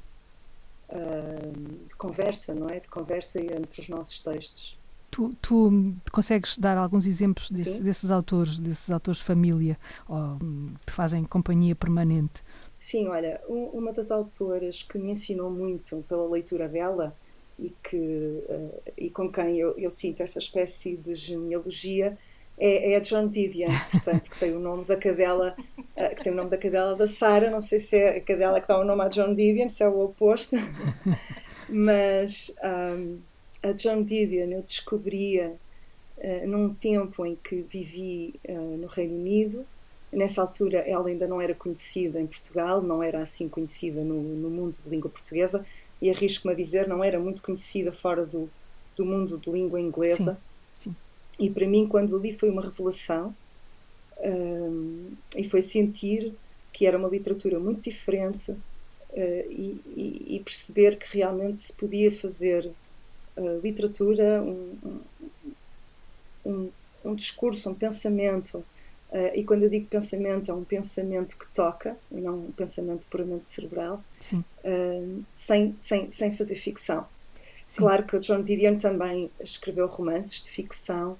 uh, 0.88 1.86
de 1.86 1.94
conversa, 1.96 2.54
não 2.54 2.68
é? 2.68 2.80
De 2.80 2.88
conversa 2.88 3.38
entre 3.38 3.82
os 3.82 3.88
nossos 3.90 4.18
textos. 4.20 4.78
Tu, 5.10 5.34
tu, 5.42 5.70
consegues 6.12 6.56
dar 6.56 6.78
alguns 6.78 7.04
exemplos 7.04 7.50
desse, 7.50 7.82
desses 7.82 8.10
autores, 8.10 8.58
desses 8.58 8.90
autores 8.90 9.20
família, 9.20 9.76
ou, 10.08 10.38
que 10.86 10.92
fazem 10.92 11.24
companhia 11.24 11.74
permanente? 11.74 12.42
Sim, 12.80 13.08
olha, 13.08 13.38
um, 13.46 13.64
uma 13.64 13.92
das 13.92 14.10
autoras 14.10 14.82
que 14.82 14.96
me 14.96 15.10
ensinou 15.10 15.50
muito 15.50 16.02
pela 16.08 16.26
leitura 16.26 16.66
dela 16.66 17.14
e, 17.58 17.74
que, 17.84 17.94
uh, 17.94 18.82
e 18.96 19.10
com 19.10 19.30
quem 19.30 19.58
eu, 19.58 19.76
eu, 19.76 19.90
sinto 19.90 20.22
essa 20.22 20.38
espécie 20.38 20.96
de 20.96 21.12
genealogia 21.12 22.16
é, 22.58 22.92
é 22.92 22.96
a 22.96 23.00
John 23.00 23.28
Didion, 23.28 23.68
portanto, 23.92 24.30
que 24.30 24.40
tem 24.40 24.54
o 24.54 24.58
nome 24.58 24.86
da 24.86 24.96
cadela, 24.96 25.54
uh, 25.78 26.16
que 26.16 26.24
tem 26.24 26.32
o 26.32 26.34
nome 26.34 26.48
da 26.48 26.56
cadela 26.56 26.96
da 26.96 27.06
Sara, 27.06 27.50
não 27.50 27.60
sei 27.60 27.80
se 27.80 27.98
é 27.98 28.16
a 28.16 28.20
cadela 28.22 28.58
que 28.62 28.68
dá 28.68 28.80
o 28.80 28.84
nome 28.84 29.02
a 29.02 29.08
John 29.08 29.34
Didion, 29.34 29.68
se 29.68 29.82
é 29.82 29.86
o 29.86 30.00
oposto, 30.00 30.56
mas 31.68 32.50
um, 32.64 33.18
a 33.62 33.72
John 33.72 34.02
Didion 34.02 34.52
eu 34.52 34.62
descobria 34.62 35.54
uh, 36.16 36.46
num 36.48 36.72
tempo 36.72 37.26
em 37.26 37.36
que 37.36 37.60
vivi 37.60 38.40
no 38.78 38.86
Reino 38.86 39.16
Unido 39.16 39.66
Nessa 40.12 40.42
altura 40.42 40.78
ela 40.78 41.08
ainda 41.08 41.26
não 41.26 41.40
era 41.40 41.54
conhecida 41.54 42.20
em 42.20 42.26
Portugal, 42.26 42.82
não 42.82 43.02
era 43.02 43.22
assim 43.22 43.48
conhecida 43.48 44.02
no, 44.02 44.20
no 44.20 44.50
mundo 44.50 44.76
de 44.82 44.90
língua 44.90 45.10
portuguesa 45.10 45.64
e 46.02 46.10
arrisco-me 46.10 46.52
a 46.52 46.56
dizer 46.56 46.88
não 46.88 47.04
era 47.04 47.18
muito 47.18 47.42
conhecida 47.42 47.92
fora 47.92 48.26
do, 48.26 48.50
do 48.96 49.04
mundo 49.04 49.38
de 49.38 49.50
língua 49.50 49.80
inglesa. 49.80 50.38
Sim, 50.76 50.90
sim. 50.90 50.96
E 51.38 51.48
para 51.48 51.66
mim, 51.66 51.86
quando 51.86 52.16
ali 52.16 52.32
foi 52.32 52.50
uma 52.50 52.62
revelação 52.62 53.34
um, 54.22 55.12
e 55.36 55.44
foi 55.44 55.62
sentir 55.62 56.34
que 56.72 56.86
era 56.86 56.98
uma 56.98 57.08
literatura 57.08 57.58
muito 57.58 57.82
diferente 57.82 58.50
uh, 58.50 58.56
e, 59.48 59.80
e, 59.86 60.36
e, 60.36 60.40
perceber 60.40 60.96
que 60.96 61.16
realmente 61.16 61.60
se 61.60 61.72
podia 61.72 62.12
fazer 62.12 62.70
uh, 63.36 63.60
literatura, 63.62 64.42
um, 64.42 65.00
um, 66.44 66.70
um 67.04 67.14
discurso, 67.14 67.70
um 67.70 67.74
pensamento 67.74 68.64
Uh, 69.10 69.34
e 69.34 69.42
quando 69.42 69.64
eu 69.64 69.70
digo 69.70 69.86
pensamento, 69.86 70.50
é 70.50 70.54
um 70.54 70.62
pensamento 70.62 71.36
que 71.36 71.48
toca, 71.48 71.96
e 72.12 72.20
não 72.20 72.46
um 72.46 72.52
pensamento 72.52 73.08
puramente 73.08 73.48
cerebral, 73.48 74.02
uh, 74.32 75.24
sem, 75.34 75.76
sem, 75.80 76.10
sem 76.12 76.32
fazer 76.32 76.54
ficção. 76.54 77.04
Sim. 77.68 77.78
Claro 77.78 78.04
que 78.04 78.16
o 78.16 78.20
John 78.20 78.42
Didion 78.42 78.78
também 78.78 79.28
escreveu 79.40 79.86
romances 79.88 80.40
de 80.40 80.50
ficção, 80.50 81.18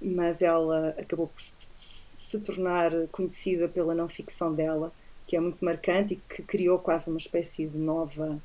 mas 0.00 0.40
ela 0.40 0.94
acabou 0.98 1.28
por 1.28 1.40
se 1.40 2.40
tornar 2.40 2.90
conhecida 3.10 3.68
pela 3.68 3.94
não 3.94 4.08
ficção 4.08 4.54
dela, 4.54 4.90
que 5.26 5.36
é 5.36 5.40
muito 5.40 5.62
marcante 5.62 6.14
e 6.14 6.16
que 6.16 6.42
criou 6.42 6.78
quase 6.78 7.10
uma 7.10 7.18
espécie 7.18 7.66
de 7.66 7.76
nova, 7.76 8.40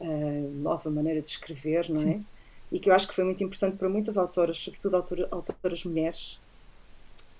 uh, 0.00 0.50
nova 0.60 0.90
maneira 0.90 1.22
de 1.22 1.30
escrever, 1.30 1.88
não 1.88 2.00
é? 2.00 2.14
Sim. 2.14 2.26
E 2.72 2.80
que 2.80 2.90
eu 2.90 2.94
acho 2.94 3.06
que 3.06 3.14
foi 3.14 3.24
muito 3.24 3.42
importante 3.42 3.76
para 3.76 3.88
muitas 3.88 4.18
autoras, 4.18 4.58
sobretudo 4.58 4.96
autoras, 4.96 5.28
autoras 5.30 5.84
mulheres, 5.84 6.38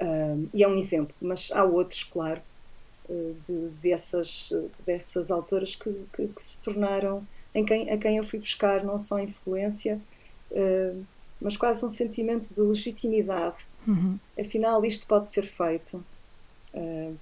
Uh, 0.00 0.48
e 0.54 0.64
é 0.64 0.68
um 0.68 0.76
exemplo, 0.76 1.14
mas 1.20 1.52
há 1.52 1.62
outros, 1.62 2.04
claro, 2.04 2.40
uh, 3.08 3.36
de, 3.46 3.68
dessas, 3.82 4.50
dessas 4.86 5.30
autoras 5.30 5.76
que, 5.76 5.92
que, 6.14 6.26
que, 6.28 6.42
se 6.42 6.62
tornaram, 6.62 7.26
em 7.54 7.64
quem, 7.66 7.90
a 7.90 7.98
quem 7.98 8.16
eu 8.16 8.24
fui 8.24 8.38
buscar 8.38 8.82
não 8.82 8.98
só 8.98 9.18
influência, 9.18 10.00
uh, 10.52 11.04
mas 11.38 11.56
quase 11.56 11.84
um 11.84 11.90
sentimento 11.90 12.54
de 12.54 12.60
legitimidade. 12.62 13.56
Uhum. 13.86 14.18
Afinal, 14.38 14.82
isto 14.84 15.06
pode 15.06 15.28
ser 15.28 15.42
feito, 15.42 16.04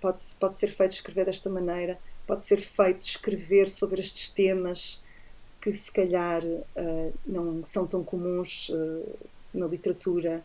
pode, 0.01 0.21
pode 0.41 0.57
ser 0.57 0.69
feito 0.69 0.93
escrever 0.93 1.27
desta 1.27 1.49
maneira, 1.49 1.97
pode 2.27 2.43
ser 2.43 2.59
feito 2.59 3.01
escrever 3.03 3.69
sobre 3.69 4.01
estes 4.01 4.29
temas 4.29 5.05
que 5.61 5.73
se 5.73 5.91
calhar 5.93 6.43
não 7.25 7.63
são 7.63 7.87
tão 7.87 8.03
comuns 8.03 8.73
na 9.55 9.69
literatura 9.69 10.43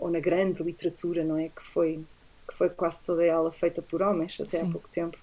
ou 0.00 0.10
na 0.10 0.18
grande 0.18 0.62
literatura, 0.62 1.22
não 1.22 1.36
é? 1.36 1.48
Que 1.48 1.62
foi, 1.62 2.02
que 2.48 2.56
foi 2.56 2.70
quase 2.70 3.04
toda 3.04 3.24
ela 3.24 3.52
feita 3.52 3.82
por 3.82 4.02
homens 4.02 4.40
até 4.40 4.58
Sim. 4.58 4.68
há 4.68 4.72
pouco 4.72 4.88
tempo. 4.88 5.18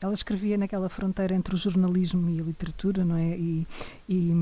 Ela 0.00 0.14
escrevia 0.14 0.56
naquela 0.56 0.88
fronteira 0.88 1.34
entre 1.34 1.54
o 1.54 1.58
jornalismo 1.58 2.28
e 2.30 2.40
a 2.40 2.44
literatura, 2.44 3.04
não 3.04 3.16
é? 3.16 3.36
E, 3.36 3.66
e, 4.08 4.32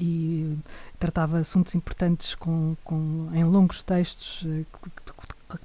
e 0.00 0.58
tratava 0.98 1.38
assuntos 1.38 1.74
importantes 1.74 2.34
com, 2.34 2.76
com, 2.84 3.28
em 3.34 3.44
longos 3.44 3.82
textos 3.82 4.46
eh, 4.46 4.64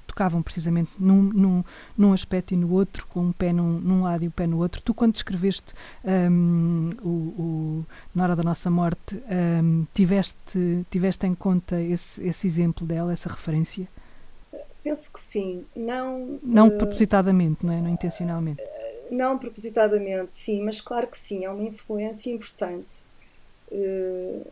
tocavam 0.06 0.42
precisamente 0.42 0.90
num, 0.98 1.22
num, 1.22 1.64
num 1.96 2.12
aspecto 2.12 2.54
e 2.54 2.56
no 2.56 2.72
outro, 2.72 3.06
com 3.06 3.20
um 3.20 3.32
pé 3.32 3.52
num, 3.52 3.80
num 3.80 4.02
lado 4.02 4.24
e 4.24 4.26
o 4.26 4.28
um 4.28 4.32
pé 4.32 4.46
no 4.46 4.58
outro. 4.58 4.80
Tu, 4.82 4.92
quando 4.92 5.14
escreveste 5.14 5.74
um, 6.04 6.90
o, 7.02 7.08
o, 7.08 7.86
Na 8.14 8.24
Hora 8.24 8.36
da 8.36 8.42
Nossa 8.42 8.70
Morte, 8.70 9.22
um, 9.62 9.86
tiveste, 9.94 10.86
tiveste 10.90 11.26
em 11.26 11.34
conta 11.34 11.80
esse, 11.80 12.26
esse 12.26 12.46
exemplo 12.46 12.86
dela, 12.86 13.12
essa 13.12 13.28
referência? 13.28 13.88
Penso 14.82 15.12
que 15.12 15.20
sim. 15.20 15.64
Não, 15.76 16.38
não 16.42 16.68
uh, 16.68 16.78
propositadamente, 16.78 17.64
não 17.64 17.72
é? 17.72 17.80
Não 17.80 17.90
intencionalmente. 17.90 18.62
Uh, 18.62 19.14
não 19.14 19.38
propositadamente, 19.38 20.34
sim, 20.34 20.62
mas 20.62 20.80
claro 20.80 21.06
que 21.06 21.18
sim, 21.18 21.44
é 21.44 21.50
uma 21.50 21.62
influência 21.64 22.30
importante. 22.30 23.04
Uh, 23.70 24.46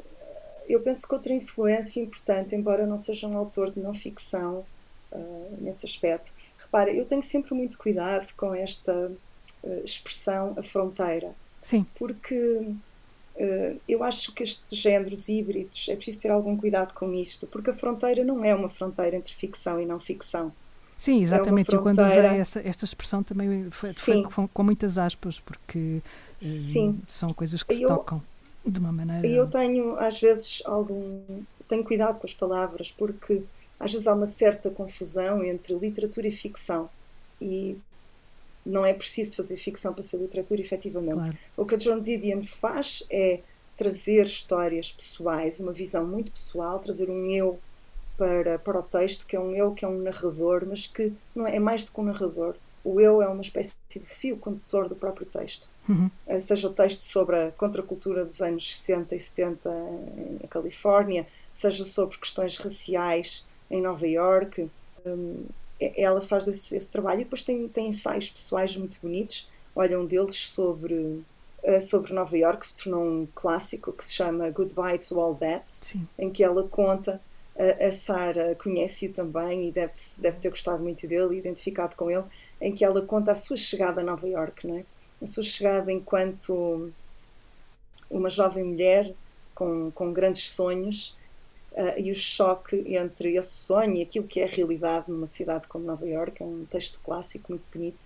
eu 0.68 0.80
penso 0.82 1.08
que 1.08 1.14
outra 1.14 1.32
influência 1.32 2.00
importante, 2.00 2.54
embora 2.54 2.86
não 2.86 2.98
seja 2.98 3.26
um 3.26 3.36
autor 3.36 3.70
de 3.70 3.80
não 3.80 3.94
ficção, 3.94 4.64
uh, 5.12 5.56
nesse 5.60 5.86
aspecto. 5.86 6.32
Repara, 6.58 6.90
eu 6.90 7.04
tenho 7.04 7.22
sempre 7.22 7.54
muito 7.54 7.78
cuidado 7.78 8.32
com 8.36 8.54
esta 8.54 9.10
uh, 9.62 9.84
expressão 9.84 10.54
a 10.56 10.62
fronteira. 10.62 11.34
Sim. 11.62 11.86
Porque 11.98 12.34
uh, 12.34 13.80
eu 13.88 14.02
acho 14.02 14.32
que 14.32 14.42
estes 14.42 14.78
géneros 14.78 15.28
híbridos 15.28 15.86
é 15.88 15.96
preciso 15.96 16.20
ter 16.20 16.30
algum 16.30 16.56
cuidado 16.56 16.92
com 16.94 17.12
isto, 17.12 17.46
porque 17.46 17.70
a 17.70 17.74
fronteira 17.74 18.24
não 18.24 18.44
é 18.44 18.54
uma 18.54 18.68
fronteira 18.68 19.16
entre 19.16 19.32
ficção 19.34 19.80
e 19.80 19.86
não 19.86 19.98
ficção. 19.98 20.52
Sim, 20.98 21.22
exatamente. 21.22 21.72
É 21.72 21.76
eu 21.76 21.82
quando 21.82 22.02
usei 22.02 22.18
essa, 22.18 22.60
esta 22.60 22.84
expressão 22.84 23.22
também 23.22 23.70
foi, 23.70 23.92
foi 23.92 24.22
com, 24.24 24.48
com, 24.48 24.62
muitas 24.64 24.98
aspas, 24.98 25.38
porque 25.38 26.02
Sim. 26.32 27.00
são 27.06 27.28
coisas 27.28 27.62
que 27.62 27.72
se 27.76 27.82
eu, 27.82 27.88
tocam 27.88 28.20
de 28.66 28.80
uma 28.80 28.90
maneira. 28.90 29.24
Eu 29.24 29.46
tenho, 29.48 29.96
às 29.96 30.20
vezes, 30.20 30.60
algum. 30.64 31.20
Tenho 31.68 31.84
cuidado 31.84 32.18
com 32.18 32.26
as 32.26 32.34
palavras, 32.34 32.90
porque 32.90 33.42
às 33.78 33.92
vezes 33.92 34.06
há 34.06 34.14
uma 34.14 34.26
certa 34.26 34.70
confusão 34.70 35.44
entre 35.44 35.74
literatura 35.74 36.26
e 36.26 36.32
ficção. 36.32 36.88
E 37.40 37.78
não 38.64 38.84
é 38.84 38.92
preciso 38.92 39.36
fazer 39.36 39.56
ficção 39.56 39.94
para 39.94 40.02
ser 40.02 40.18
literatura, 40.18 40.60
efetivamente. 40.60 41.14
Claro. 41.14 41.38
O 41.56 41.64
que 41.64 41.74
a 41.74 41.78
John 41.78 42.00
Didion 42.00 42.42
faz 42.42 43.02
é 43.10 43.40
trazer 43.76 44.26
histórias 44.26 44.90
pessoais, 44.90 45.60
uma 45.60 45.72
visão 45.72 46.06
muito 46.06 46.32
pessoal, 46.32 46.80
trazer 46.80 47.08
um 47.08 47.26
eu 47.26 47.58
para, 48.16 48.58
para 48.58 48.80
o 48.80 48.82
texto, 48.82 49.26
que 49.26 49.36
é 49.36 49.40
um 49.40 49.54
eu 49.54 49.72
que 49.72 49.84
é 49.84 49.88
um 49.88 50.02
narrador, 50.02 50.66
mas 50.66 50.86
que 50.86 51.12
não 51.34 51.46
é, 51.46 51.56
é 51.56 51.60
mais 51.60 51.84
do 51.84 51.92
que 51.92 52.00
um 52.00 52.04
narrador. 52.04 52.56
O 52.82 53.00
eu 53.00 53.22
é 53.22 53.28
uma 53.28 53.40
espécie 53.40 53.74
de 53.88 54.00
fio 54.00 54.36
condutor 54.36 54.88
do 54.88 54.96
próprio 54.96 55.26
texto. 55.26 55.68
Uhum. 55.88 56.10
Eh, 56.26 56.40
seja 56.40 56.68
o 56.68 56.72
texto 56.72 57.00
sobre 57.00 57.36
a 57.36 57.50
contracultura 57.52 58.24
dos 58.24 58.40
anos 58.40 58.76
60 58.76 59.14
e 59.14 59.20
70 59.20 59.70
em 60.42 60.46
Califórnia, 60.48 61.26
seja 61.52 61.84
sobre 61.84 62.18
questões 62.18 62.56
raciais 62.56 63.46
em 63.70 63.80
Nova 63.80 64.06
York. 64.06 64.70
Um, 65.06 65.44
ela 65.80 66.20
faz 66.20 66.48
esse, 66.48 66.76
esse, 66.76 66.90
trabalho 66.90 67.20
e 67.20 67.24
depois 67.24 67.42
tem, 67.42 67.68
tem 67.68 67.88
ensaios 67.88 68.28
pessoais 68.28 68.76
muito 68.76 68.98
bonitos. 69.00 69.48
Olha, 69.74 69.98
um 69.98 70.06
deles 70.06 70.36
sobre, 70.48 70.94
uh, 70.94 71.80
sobre 71.80 72.12
Nova 72.12 72.36
York 72.36 72.66
se 72.66 72.76
tornou 72.76 73.04
um 73.04 73.28
clássico 73.34 73.92
que 73.92 74.04
se 74.04 74.14
chama 74.14 74.50
Goodbye 74.50 74.98
to 74.98 75.20
All 75.20 75.34
That, 75.34 75.64
Sim. 75.66 76.06
em 76.18 76.30
que 76.30 76.42
ela 76.42 76.62
conta. 76.64 77.20
Uh, 77.54 77.88
a 77.88 77.92
Sara 77.92 78.54
conhece-o 78.54 79.12
também 79.12 79.66
e 79.66 79.72
deve, 79.72 79.92
deve 80.20 80.38
ter 80.38 80.48
gostado 80.48 80.80
muito 80.80 81.06
dele, 81.08 81.38
identificado 81.38 81.96
com 81.96 82.08
ele, 82.08 82.24
em 82.60 82.72
que 82.72 82.84
ela 82.84 83.02
conta 83.02 83.32
a 83.32 83.34
sua 83.34 83.56
chegada 83.56 84.00
a 84.00 84.04
Nova 84.04 84.28
York, 84.28 84.66
não 84.66 84.78
é? 84.78 84.84
a 85.20 85.26
sua 85.26 85.42
chegada 85.42 85.92
enquanto 85.92 86.92
uma 88.10 88.30
jovem 88.30 88.64
mulher 88.64 89.12
com, 89.54 89.90
com 89.90 90.12
grandes 90.12 90.50
sonhos 90.50 91.16
Uh, 91.78 91.94
e 91.96 92.10
o 92.10 92.14
choque 92.14 92.96
entre 92.96 93.36
esse 93.36 93.52
sonho 93.52 93.94
e 93.94 94.02
aquilo 94.02 94.26
que 94.26 94.40
é 94.40 94.44
a 94.44 94.48
realidade 94.48 95.08
numa 95.08 95.28
cidade 95.28 95.68
como 95.68 95.84
Nova 95.84 96.04
York 96.04 96.42
é 96.42 96.44
um 96.44 96.64
texto 96.64 96.98
clássico 97.04 97.52
muito 97.52 97.62
bonito. 97.72 98.04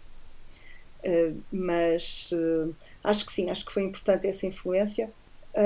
Uh, 1.03 1.41
mas 1.51 2.31
uh, 2.33 2.75
acho 3.03 3.25
que 3.25 3.33
sim, 3.33 3.49
acho 3.49 3.65
que 3.65 3.73
foi 3.73 3.85
importante 3.85 4.27
essa 4.27 4.47
influência. 4.47 5.11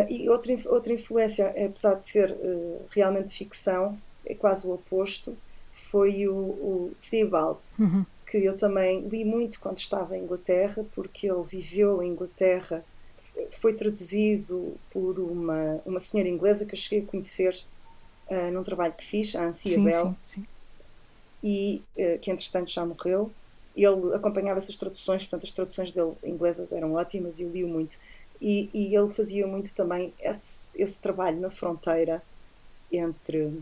e 0.09 0.29
outra, 0.29 0.57
outra 0.67 0.93
influência, 0.93 1.49
apesar 1.49 1.95
de 1.95 2.05
ser 2.05 2.37
realmente 2.91 3.37
ficção, 3.37 3.99
é 4.25 4.35
quase 4.35 4.69
o 4.69 4.75
oposto, 4.75 5.37
foi 5.73 6.29
o, 6.29 6.35
o 6.35 6.95
Sebald, 6.99 7.59
uhum. 7.77 8.07
que 8.31 8.39
eu 8.39 8.57
também 8.57 9.01
li 9.01 9.25
muito 9.25 9.59
quando 9.59 9.79
estava 9.79 10.17
em 10.17 10.23
Inglaterra, 10.23 10.85
porque 10.95 11.29
ele 11.29 11.43
viveu 11.43 12.01
em 12.03 12.11
Inglaterra 12.11 12.85
foi 13.51 13.75
traduzido 13.75 14.77
por 14.91 15.19
uma, 15.19 15.81
uma 15.85 16.01
senhora 16.01 16.29
inglesa 16.29 16.65
que 16.65 16.75
eu 16.75 16.79
cheguei 16.79 17.01
a 17.01 17.11
conhecer 17.11 17.65
uh, 18.31 18.51
num 18.53 18.63
trabalho 18.63 18.93
que 18.93 19.05
fiz, 19.05 19.35
a 19.35 19.53
sim, 19.55 19.85
Bell, 19.85 20.17
sim, 20.27 20.43
sim. 20.43 20.47
E, 21.43 21.83
uh, 21.97 22.19
que 22.19 22.31
entretanto 22.31 22.71
já 22.71 22.85
morreu. 22.85 23.31
Ele 23.77 24.15
acompanhava 24.15 24.59
essas 24.59 24.77
traduções, 24.77 25.23
portanto, 25.23 25.45
as 25.45 25.53
traduções 25.53 25.93
dele 25.93 26.13
inglesas 26.25 26.73
eram 26.73 26.95
ótimas 26.95 27.39
e 27.39 27.43
eu 27.43 27.51
li 27.51 27.63
muito. 27.65 27.99
E, 28.41 28.71
e 28.73 28.95
ele 28.95 29.09
fazia 29.09 29.47
muito 29.47 29.75
também 29.75 30.13
esse, 30.21 30.81
esse 30.81 31.01
trabalho 31.01 31.41
na 31.41 31.51
fronteira 31.51 32.23
entre 32.91 33.53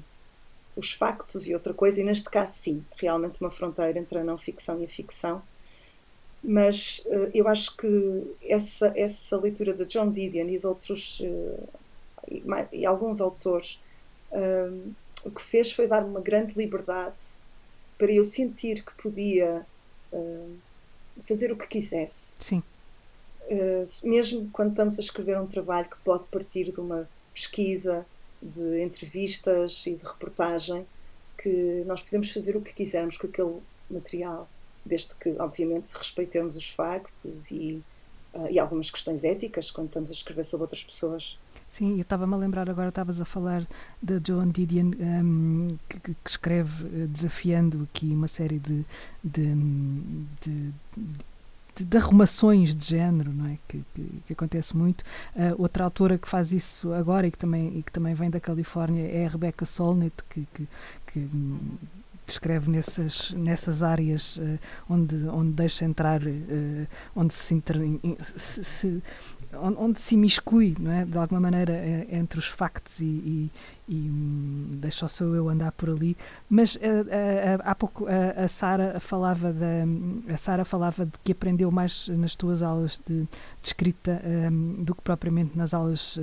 os 0.77 0.93
factos 0.93 1.47
e 1.47 1.55
outra 1.55 1.73
coisa, 1.73 2.01
e 2.01 2.05
neste 2.05 2.29
caso, 2.29 2.53
sim, 2.53 2.85
realmente 2.97 3.41
uma 3.41 3.51
fronteira 3.51 3.99
entre 3.99 4.19
a 4.19 4.25
não 4.25 4.37
ficção 4.37 4.81
e 4.81 4.85
a 4.85 4.89
ficção. 4.89 5.43
Mas 6.43 7.03
uh, 7.07 7.31
eu 7.33 7.49
acho 7.49 7.77
que 7.77 8.37
essa, 8.43 8.93
essa 8.95 9.39
leitura 9.39 9.73
de 9.73 9.87
John 9.87 10.11
Didion 10.11 10.49
e 10.49 10.59
de 10.59 10.67
outros, 10.67 11.21
uh, 11.21 11.69
e, 12.29 12.43
e, 12.73 12.87
alguns 12.87 13.21
autores, 13.21 13.81
uh, 14.35 14.93
o 15.25 15.31
que 15.31 15.41
fez 15.41 15.73
foi 15.73 15.87
dar-me 15.87 16.11
uma 16.11 16.21
grande 16.21 16.55
liberdade 16.55 17.17
para 17.97 18.13
eu 18.13 18.25
sentir 18.25 18.85
que 18.85 18.95
podia 18.95 19.65
fazer 21.25 21.51
o 21.51 21.57
que 21.57 21.67
quisesse. 21.67 22.37
Sim. 22.39 22.63
mesmo 24.05 24.49
quando 24.53 24.71
estamos 24.71 24.97
a 24.97 25.01
escrever 25.01 25.41
um 25.41 25.47
trabalho 25.47 25.89
que 25.89 25.97
pode 26.05 26.25
partir 26.31 26.71
de 26.71 26.79
uma 26.79 27.09
pesquisa, 27.33 28.07
de 28.41 28.83
entrevistas 28.83 29.87
e 29.87 29.95
de 29.95 30.05
reportagem 30.05 30.87
que 31.39 31.83
nós 31.87 32.03
podemos 32.03 32.31
fazer 32.31 32.57
o 32.57 32.61
que 32.61 32.73
quisermos 32.73 33.17
com 33.17 33.27
aquele 33.27 33.61
material, 33.91 34.49
desde 34.85 35.15
que, 35.15 35.31
obviamente, 35.39 35.93
respeitemos 35.93 36.57
os 36.57 36.71
factos 36.71 37.51
e, 37.51 37.83
uh, 38.33 38.49
e 38.51 38.59
algumas 38.59 38.91
questões 38.91 39.25
éticas 39.25 39.71
quando 39.71 39.89
estamos 39.89 40.11
a 40.11 40.15
escrever 40.15 40.45
sobre 40.45 40.65
outras 40.65 40.85
pessoas. 40.85 41.39
Sim, 41.75 41.97
eu 41.97 42.03
estava-me 42.03 42.33
a 42.35 42.37
lembrar 42.37 42.71
agora, 42.71 42.87
estavas 42.87 43.21
a 43.21 43.25
falar 43.25 43.67
de 44.01 44.21
Joan 44.25 44.49
Didion, 44.49 44.93
um, 44.97 45.77
que, 45.89 45.99
que, 45.99 46.15
escreve 46.25 46.85
uh, 46.85 47.09
desafiando 47.09 47.89
aqui 47.91 48.07
uma 48.15 48.29
série 48.29 48.61
de, 48.61 48.85
de, 49.25 49.57
de, 50.41 50.73
de 50.97 51.85
de, 51.85 51.97
arrumações 51.97 52.77
de 52.77 52.85
género, 52.85 53.33
não 53.33 53.47
é? 53.47 53.59
Que, 53.67 53.83
que, 53.93 54.23
que 54.25 54.33
acontece 54.35 54.77
muito. 54.77 55.01
Uh, 55.35 55.61
outra 55.61 55.83
autora 55.83 56.17
que 56.17 56.29
faz 56.29 56.53
isso 56.53 56.93
agora 56.93 57.27
e 57.27 57.33
que 57.33 57.39
também, 57.39 57.77
e 57.77 57.83
que 57.83 57.91
também 57.91 58.15
vem 58.15 58.31
da 58.31 58.39
Califórnia 58.39 59.09
é 59.09 59.27
a 59.27 59.29
Rebecca 59.29 59.65
Solnit, 59.65 60.15
que, 60.31 60.47
que, 60.55 60.69
que 61.09 61.29
escreve 62.27 62.71
nessas, 62.71 63.33
nessas 63.33 63.83
áreas 63.83 64.37
uh, 64.37 64.59
onde, 64.89 65.15
onde 65.29 65.53
deixa 65.53 65.85
entrar, 65.85 66.23
uh, 66.23 66.87
onde 67.15 67.35
se, 67.35 67.55
inter, 67.55 67.77
se, 68.21 68.65
se, 68.65 69.03
onde 69.61 70.01
se 70.01 70.15
imiscui, 70.15 70.75
não 70.79 70.91
é? 70.91 71.05
de 71.05 71.17
alguma 71.17 71.41
maneira, 71.41 71.73
é, 71.73 72.07
entre 72.13 72.39
os 72.39 72.47
factos 72.47 73.01
e, 73.01 73.05
e, 73.05 73.51
e 73.89 73.95
hum, 73.95 74.67
deixa 74.73 75.07
só 75.09 75.25
eu 75.25 75.49
andar 75.49 75.73
por 75.73 75.91
ali. 75.91 76.17
Mas 76.49 76.75
uh, 76.77 76.79
uh, 76.79 77.63
há 77.65 77.75
pouco 77.75 78.05
uh, 78.05 78.09
a 78.45 78.49
Sara 78.49 78.99
falava 79.01 79.53
da 79.53 79.85
a 80.33 80.37
Sara 80.37 80.65
falava 80.65 81.05
de 81.05 81.13
que 81.23 81.33
aprendeu 81.33 81.71
mais 81.71 82.09
nas 82.09 82.35
tuas 82.35 82.63
aulas 82.63 83.01
de, 83.07 83.23
de 83.23 83.29
escrita 83.63 84.21
um, 84.25 84.83
do 84.85 84.95
que 84.95 85.03
propriamente 85.03 85.57
nas 85.57 85.75
aulas 85.75 86.19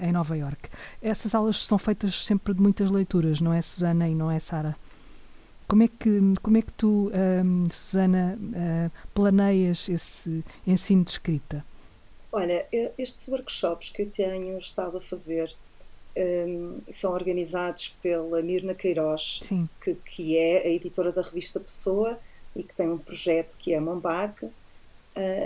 em 0.00 0.12
Nova 0.12 0.36
York. 0.36 0.68
Essas 1.02 1.34
aulas 1.34 1.64
são 1.64 1.78
feitas 1.78 2.24
sempre 2.24 2.54
de 2.54 2.62
muitas 2.62 2.90
leituras, 2.90 3.40
não 3.40 3.52
é, 3.52 3.60
Susana 3.62 4.08
e 4.08 4.14
não 4.14 4.30
é, 4.30 4.38
Sara? 4.38 4.76
Como 5.66 5.82
é 5.82 5.88
que, 5.88 6.20
como 6.42 6.56
é 6.56 6.62
que 6.62 6.72
tu, 6.72 7.10
um, 7.44 7.70
Susana, 7.70 8.38
planeias 9.14 9.88
esse 9.88 10.44
ensino 10.66 11.04
de 11.04 11.12
escrita? 11.12 11.64
Olha, 12.32 12.66
estes 12.96 13.26
workshops 13.28 13.90
que 13.90 14.02
eu 14.02 14.10
tenho 14.10 14.56
estado 14.58 14.96
a 14.96 15.00
fazer 15.00 15.52
um, 16.16 16.80
são 16.88 17.12
organizados 17.12 17.88
pela 18.02 18.40
Mirna 18.42 18.74
Queiroz, 18.74 19.42
que, 19.82 19.94
que, 19.94 20.36
é 20.36 20.66
a 20.66 20.68
editora 20.68 21.12
da 21.12 21.22
revista 21.22 21.58
Pessoa 21.58 22.18
e 22.54 22.62
que 22.62 22.74
tem 22.74 22.88
um 22.88 22.98
projeto 22.98 23.56
que 23.56 23.72
é 23.72 23.80
Mombac 23.80 24.44
uh, 24.44 24.52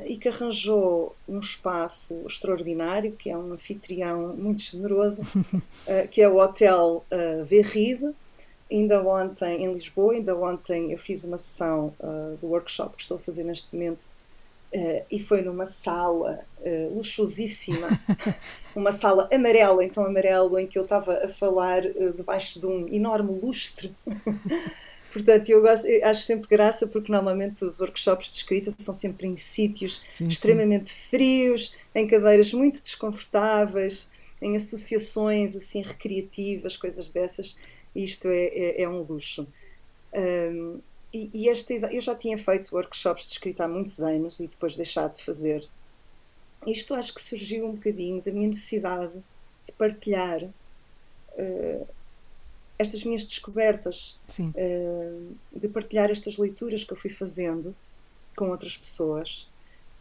e 0.07 0.17
que 0.17 0.29
arranjou 0.29 1.15
um 1.29 1.39
espaço 1.39 2.23
extraordinário, 2.27 3.13
que 3.13 3.31
é 3.31 3.37
um 3.37 3.53
anfitrião 3.53 4.35
muito 4.37 4.63
generoso, 4.63 5.23
uh, 5.23 6.09
que 6.11 6.23
é 6.23 6.29
o 6.29 6.37
Hotel 6.37 7.05
uh, 7.11 7.45
Verride. 7.45 8.15
Ainda 8.71 9.03
ontem, 9.03 9.65
em 9.65 9.73
Lisboa, 9.73 10.15
ainda 10.15 10.37
ontem 10.37 10.93
eu 10.93 10.99
fiz 10.99 11.23
uma 11.25 11.37
sessão 11.37 11.95
uh, 12.01 12.37
do 12.41 12.49
workshop 12.49 12.97
que 12.97 13.03
estou 13.03 13.19
a 13.19 13.21
fazer 13.21 13.45
neste 13.45 13.75
momento 13.75 14.07
Uh, 14.75 15.05
e 15.09 15.21
foi 15.21 15.41
numa 15.41 15.67
sala 15.67 16.41
uh, 16.59 16.97
luxuosíssima, 16.97 17.89
uma 18.75 18.91
sala 18.91 19.29
amarela, 19.33 19.85
então 19.85 20.05
amarelo, 20.05 20.59
em 20.59 20.67
que 20.67 20.77
eu 20.77 20.83
estava 20.83 21.25
a 21.25 21.29
falar 21.29 21.87
uh, 21.87 22.13
debaixo 22.13 22.59
de 22.59 22.67
um 22.67 22.89
enorme 22.89 23.39
lustre. 23.39 23.95
Portanto, 25.13 25.49
eu, 25.49 25.63
gosto, 25.63 25.87
eu, 25.87 26.05
acho 26.05 26.23
sempre 26.23 26.49
graça 26.49 26.89
porque 26.89 27.13
normalmente 27.13 27.65
os 27.65 27.79
workshops 27.79 28.29
de 28.29 28.39
escrita 28.39 28.75
são 28.77 28.93
sempre 28.93 29.29
em 29.29 29.37
sítios 29.37 30.03
sim, 30.11 30.27
extremamente 30.27 30.91
sim. 30.91 30.97
frios, 31.09 31.73
em 31.95 32.09
cadeiras 32.09 32.53
muito 32.53 32.83
desconfortáveis, 32.83 34.11
em 34.43 34.57
associações 34.57 35.55
assim 35.55 35.83
recreativas, 35.83 36.77
coisas 36.77 37.11
dessas. 37.11 37.57
Isto 37.95 38.27
é, 38.27 38.47
é, 38.47 38.83
é 38.83 38.89
um 38.89 39.03
luxo. 39.03 39.47
Um, 40.13 40.81
e, 41.15 41.31
e 41.33 41.49
esta 41.49 41.73
eu 41.73 42.01
já 42.01 42.15
tinha 42.15 42.37
feito 42.37 42.75
workshops 42.75 43.25
de 43.25 43.33
escrita 43.33 43.65
há 43.65 43.69
muitos 43.69 44.01
anos 44.01 44.41
e 44.41 44.49
depois 44.49 44.75
deixado 44.75 45.15
de 45.15 45.23
fazer. 45.23 45.67
Isto 46.67 46.95
acho 46.95 47.15
que 47.15 47.23
surgiu 47.23 47.67
um 47.67 47.73
bocadinho 47.73 48.21
da 48.21 48.33
minha 48.33 48.49
necessidade 48.49 49.13
de 49.65 49.73
partilhar 49.73 50.43
uh, 50.43 51.89
estas 52.77 53.05
minhas 53.05 53.25
descobertas, 53.25 54.19
uh, 54.41 55.37
de 55.55 55.69
partilhar 55.69 56.11
estas 56.11 56.37
leituras 56.37 56.83
que 56.83 56.93
eu 56.93 56.97
fui 56.97 57.11
fazendo 57.11 57.77
com 58.35 58.49
outras 58.51 58.77
pessoas 58.77 59.49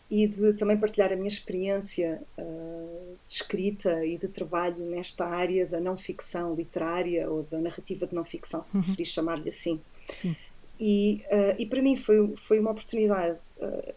e 0.10 0.28
de 0.28 0.54
também 0.54 0.78
partilhar 0.78 1.12
a 1.13 1.15
minha 1.15 1.28
experiência 1.28 2.21
uh, 2.39 3.17
de 3.26 3.32
escrita 3.32 4.04
e 4.04 4.17
de 4.17 4.28
trabalho 4.28 4.84
nesta 4.86 5.26
área 5.28 5.67
da 5.67 5.80
não 5.80 5.95
ficção 5.95 6.56
literária 6.56 7.30
ou 7.30 7.43
da 7.43 7.60
narrativa 7.60 8.08
de 8.08 8.15
não 8.15 8.26
ficção, 8.26 8.63
se 8.63 8.76
uhum. 8.76 8.82
preferir 8.82 9.06
chamar-lhe 9.06 9.49
assim. 9.49 9.80
Sim. 10.12 10.36
E, 10.80 11.24
uh, 11.28 11.56
e 11.60 11.66
para 11.66 11.82
mim 11.82 11.96
foi, 11.96 12.36
foi 12.36 12.60
uma 12.60 12.72
oportunidade 12.72 13.38
uh, 13.58 13.94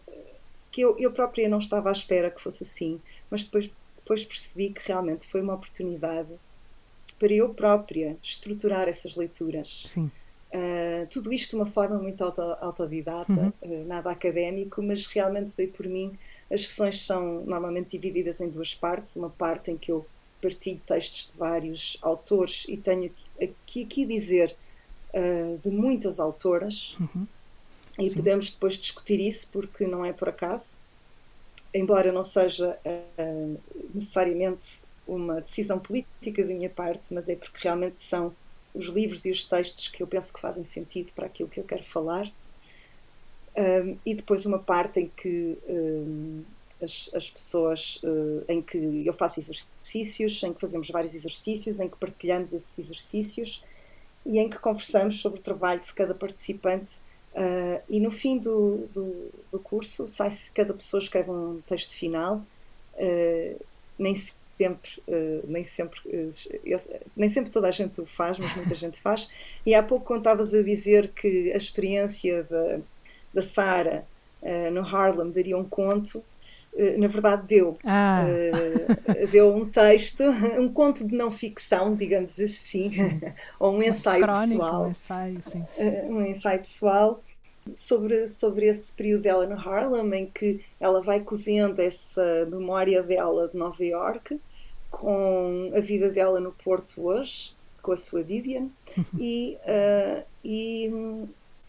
que 0.71 0.81
eu, 0.81 0.95
eu 0.99 1.11
própria 1.11 1.49
não 1.49 1.57
estava 1.57 1.89
à 1.89 1.91
espera 1.91 2.29
que 2.29 2.41
fosse 2.41 2.63
assim, 2.63 3.01
mas 3.29 3.43
depois, 3.43 3.69
depois 3.95 4.23
percebi 4.23 4.69
que 4.69 4.81
realmente 4.87 5.27
foi 5.27 5.41
uma 5.41 5.55
oportunidade 5.55 6.29
para 7.17 7.33
eu 7.33 7.49
própria 7.53 8.15
estruturar 8.21 8.87
essas 8.87 9.15
leituras. 9.15 9.85
Sim. 9.87 10.11
Uh, 10.53 11.05
tudo 11.09 11.33
isto 11.33 11.51
de 11.51 11.55
uma 11.57 11.65
forma 11.65 11.97
muito 11.97 12.23
auto, 12.23 12.41
autodidata, 12.41 13.33
uhum. 13.33 13.51
uh, 13.63 13.85
nada 13.85 14.09
académico, 14.09 14.81
mas 14.81 15.05
realmente 15.07 15.51
dei 15.57 15.67
por 15.67 15.85
mim. 15.87 16.17
As 16.49 16.67
sessões 16.67 17.01
são 17.01 17.43
normalmente 17.43 17.97
divididas 17.97 18.39
em 18.39 18.49
duas 18.49 18.73
partes: 18.73 19.15
uma 19.17 19.29
parte 19.29 19.71
em 19.71 19.77
que 19.77 19.91
eu 19.91 20.05
partilho 20.41 20.79
textos 20.85 21.31
de 21.31 21.37
vários 21.37 21.97
autores 22.01 22.65
e 22.69 22.77
tenho 22.77 23.11
aqui, 23.41 23.83
aqui 23.83 24.05
dizer 24.05 24.55
uh, 25.17 25.57
de 25.57 25.71
muitas 25.71 26.19
autoras 26.19 26.95
uhum. 26.99 27.25
e 27.99 28.09
Sim. 28.09 28.15
podemos 28.15 28.51
depois 28.51 28.75
discutir 28.75 29.19
isso 29.19 29.47
porque 29.51 29.87
não 29.87 30.05
é 30.05 30.13
por 30.13 30.29
acaso, 30.29 30.77
embora 31.73 32.11
não 32.11 32.23
seja 32.23 32.77
uh, 32.85 33.59
necessariamente 33.93 34.85
uma 35.07 35.41
decisão 35.41 35.79
política 35.79 36.43
da 36.43 36.53
minha 36.53 36.69
parte, 36.69 37.13
mas 37.13 37.29
é 37.29 37.35
porque 37.35 37.59
realmente 37.61 37.99
são 37.99 38.35
os 38.73 38.87
livros 38.87 39.25
e 39.25 39.31
os 39.31 39.45
textos 39.45 39.87
que 39.87 40.03
eu 40.03 40.07
penso 40.07 40.33
que 40.33 40.39
fazem 40.39 40.63
sentido 40.63 41.11
para 41.13 41.25
aquilo 41.25 41.49
que 41.49 41.59
eu 41.59 41.63
quero 41.63 41.83
falar. 41.83 42.31
Um, 43.55 43.97
e 44.05 44.13
depois 44.13 44.45
uma 44.45 44.59
parte 44.59 44.99
em 44.99 45.11
que 45.15 45.57
um, 45.67 46.43
as, 46.79 47.09
as, 47.15 47.27
pessoas, 47.27 47.99
uh, 48.03 48.43
em 48.47 48.61
que 48.61 49.03
eu 49.03 49.13
faço 49.13 49.39
exercícios, 49.39 50.43
em 50.43 50.53
que 50.53 50.61
fazemos 50.61 50.89
vários 50.89 51.15
exercícios, 51.15 51.79
em 51.79 51.89
que 51.89 51.97
partilhamos 51.97 52.53
esses 52.53 52.77
exercícios 52.77 53.63
e 54.27 54.39
em 54.39 54.49
que 54.49 54.59
conversamos 54.59 55.21
sobre 55.21 55.39
o 55.39 55.41
trabalho 55.41 55.79
de 55.79 55.93
cada 55.93 56.13
participante. 56.13 56.99
Uh, 57.33 57.81
e 57.87 57.99
no 57.99 58.11
fim 58.11 58.37
do, 58.37 58.89
do, 58.93 59.31
do 59.51 59.59
curso, 59.59 60.05
sai-se 60.05 60.51
cada 60.51 60.73
pessoa 60.73 61.01
escreve 61.01 61.31
um 61.31 61.61
texto 61.65 61.93
final, 61.93 62.43
uh, 62.95 63.65
nem 63.97 64.13
sempre, 64.15 64.91
uh, 65.07 65.43
nem 65.47 65.63
sempre, 65.63 66.01
eu, 66.05 66.29
nem 67.15 67.29
sempre 67.29 67.49
toda 67.49 67.67
a 67.69 67.71
gente 67.71 68.01
o 68.01 68.05
faz, 68.05 68.37
mas 68.37 68.53
muita 68.55 68.73
gente 68.75 68.99
faz. 68.99 69.29
E 69.65 69.73
há 69.73 69.81
pouco 69.81 70.17
estavas 70.17 70.53
a 70.53 70.61
dizer 70.61 71.09
que 71.09 71.53
a 71.53 71.57
experiência 71.57 72.43
da, 72.43 72.79
da 73.33 73.41
Sara 73.41 74.05
no 74.71 74.81
Harlem 74.81 75.31
daria 75.31 75.57
um 75.57 75.67
conto, 75.67 76.23
na 76.97 77.07
verdade 77.07 77.47
deu. 77.47 77.77
Ah. 77.83 78.23
Uh, 78.25 79.27
deu 79.27 79.53
um 79.53 79.67
texto, 79.67 80.23
um 80.59 80.71
conto 80.71 81.07
de 81.07 81.15
não 81.15 81.31
ficção, 81.31 81.95
digamos 81.95 82.39
assim, 82.39 82.91
ou 83.59 83.75
um 83.75 83.83
ensaio 83.83 84.21
Crónico, 84.21 84.49
pessoal. 84.49 84.83
Um 84.83 84.89
ensaio, 84.91 85.39
sim. 85.43 85.65
Uh, 85.77 86.13
um 86.13 86.21
ensaio 86.25 86.59
pessoal. 86.59 87.23
sobre, 87.73 88.27
sobre 88.27 88.67
esse 88.67 88.93
período 88.93 89.23
dela 89.23 89.45
no 89.45 89.55
Harlem, 89.55 90.21
em 90.21 90.25
que 90.27 90.61
ela 90.79 91.01
vai 91.01 91.19
cozendo 91.19 91.81
essa 91.81 92.45
memória 92.49 93.01
dela 93.01 93.47
de 93.47 93.57
Nova 93.57 93.83
York 93.83 94.39
com 94.89 95.71
a 95.75 95.79
vida 95.79 96.09
dela 96.09 96.39
no 96.39 96.51
Porto 96.51 97.01
hoje, 97.01 97.53
com 97.81 97.91
a 97.91 97.97
sua 97.97 98.23
Vivian, 98.23 98.67
e, 99.17 99.57
uh, 99.63 100.23
e, 100.43 100.91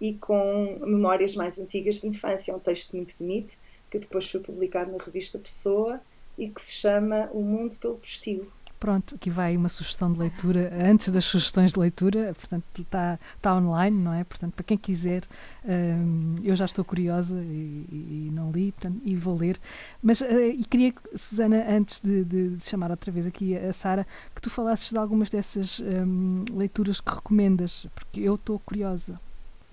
e 0.00 0.14
com 0.14 0.78
memórias 0.80 1.34
mais 1.34 1.58
antigas 1.58 2.00
de 2.00 2.08
infância. 2.08 2.52
É 2.52 2.54
um 2.54 2.60
texto 2.60 2.94
muito 2.96 3.14
bonito 3.18 3.58
que 3.90 3.98
depois 3.98 4.30
foi 4.30 4.40
publicado 4.40 4.92
na 4.92 5.02
revista 5.02 5.38
Pessoa 5.38 6.00
e 6.36 6.48
que 6.48 6.60
se 6.60 6.72
chama 6.72 7.28
O 7.32 7.42
Mundo 7.42 7.76
pelo 7.76 7.96
Postigo. 7.96 8.50
Pronto, 8.78 9.16
aqui 9.16 9.28
vai 9.28 9.56
uma 9.56 9.68
sugestão 9.68 10.12
de 10.12 10.20
leitura, 10.20 10.72
antes 10.72 11.12
das 11.12 11.24
sugestões 11.24 11.72
de 11.72 11.80
leitura, 11.80 12.32
portanto 12.32 12.64
está, 12.78 13.18
está 13.36 13.56
online, 13.56 13.98
não 14.00 14.14
é? 14.14 14.22
Portanto, 14.22 14.54
para 14.54 14.62
quem 14.62 14.78
quiser, 14.78 15.24
um, 15.64 16.36
eu 16.44 16.54
já 16.54 16.64
estou 16.64 16.84
curiosa 16.84 17.34
e, 17.42 18.28
e, 18.28 18.30
não 18.32 18.52
li, 18.52 18.70
portanto, 18.70 19.00
e 19.04 19.16
vou 19.16 19.36
ler. 19.36 19.58
Mas, 20.00 20.20
uh, 20.20 20.26
e 20.26 20.62
queria, 20.62 20.94
Susana, 21.12 21.66
antes 21.68 22.00
de, 22.00 22.24
de, 22.24 22.50
de, 22.50 22.64
chamar 22.64 22.92
outra 22.92 23.10
vez 23.10 23.26
aqui 23.26 23.56
a 23.56 23.72
Sara, 23.72 24.06
que 24.32 24.40
tu 24.40 24.48
falasses 24.48 24.90
de 24.90 24.96
algumas 24.96 25.28
dessas 25.28 25.80
um, 25.80 26.44
leituras 26.52 27.00
que 27.00 27.12
recomendas, 27.12 27.84
porque 27.96 28.20
eu 28.20 28.36
estou 28.36 28.60
curiosa. 28.60 29.18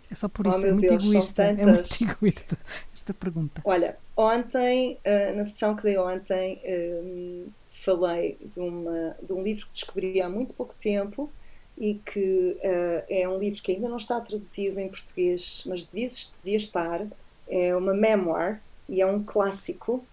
É 0.10 0.16
só 0.16 0.28
por 0.28 0.48
oh, 0.48 0.52
isso, 0.52 0.66
é 0.66 0.72
muito, 0.72 0.88
Deus, 0.88 1.04
egoísta, 1.04 1.44
é 1.44 1.66
muito 1.66 2.04
egoísta 2.04 2.58
esta 2.94 3.14
pergunta. 3.14 3.62
Olha, 3.66 3.98
ontem, 4.16 4.98
uh, 5.06 5.36
na 5.36 5.46
sessão 5.46 5.76
que 5.76 5.84
dei 5.84 5.98
ontem, 5.98 6.60
um, 6.66 7.48
falei 7.70 8.38
de, 8.54 8.60
uma, 8.60 9.16
de 9.22 9.34
um 9.34 9.44
livro 9.44 9.66
que 9.68 9.74
descobri 9.74 10.22
há 10.22 10.30
muito 10.30 10.54
pouco 10.54 10.76
tempo 10.76 11.30
e 11.78 11.96
que 11.96 12.58
uh, 12.60 13.04
é 13.10 13.28
um 13.28 13.38
livro 13.38 13.62
que 13.62 13.72
ainda 13.72 13.90
não 13.90 13.98
está 13.98 14.20
traduzido 14.22 14.80
em 14.80 14.88
português, 14.88 15.64
mas 15.66 15.84
devia, 15.84 16.08
devia 16.44 16.58
estar. 16.58 17.06
É 17.48 17.76
uma 17.76 17.94
memoir 17.94 18.60
e 18.90 19.02
é 19.02 19.06
um 19.06 19.24
clássico 19.24 20.04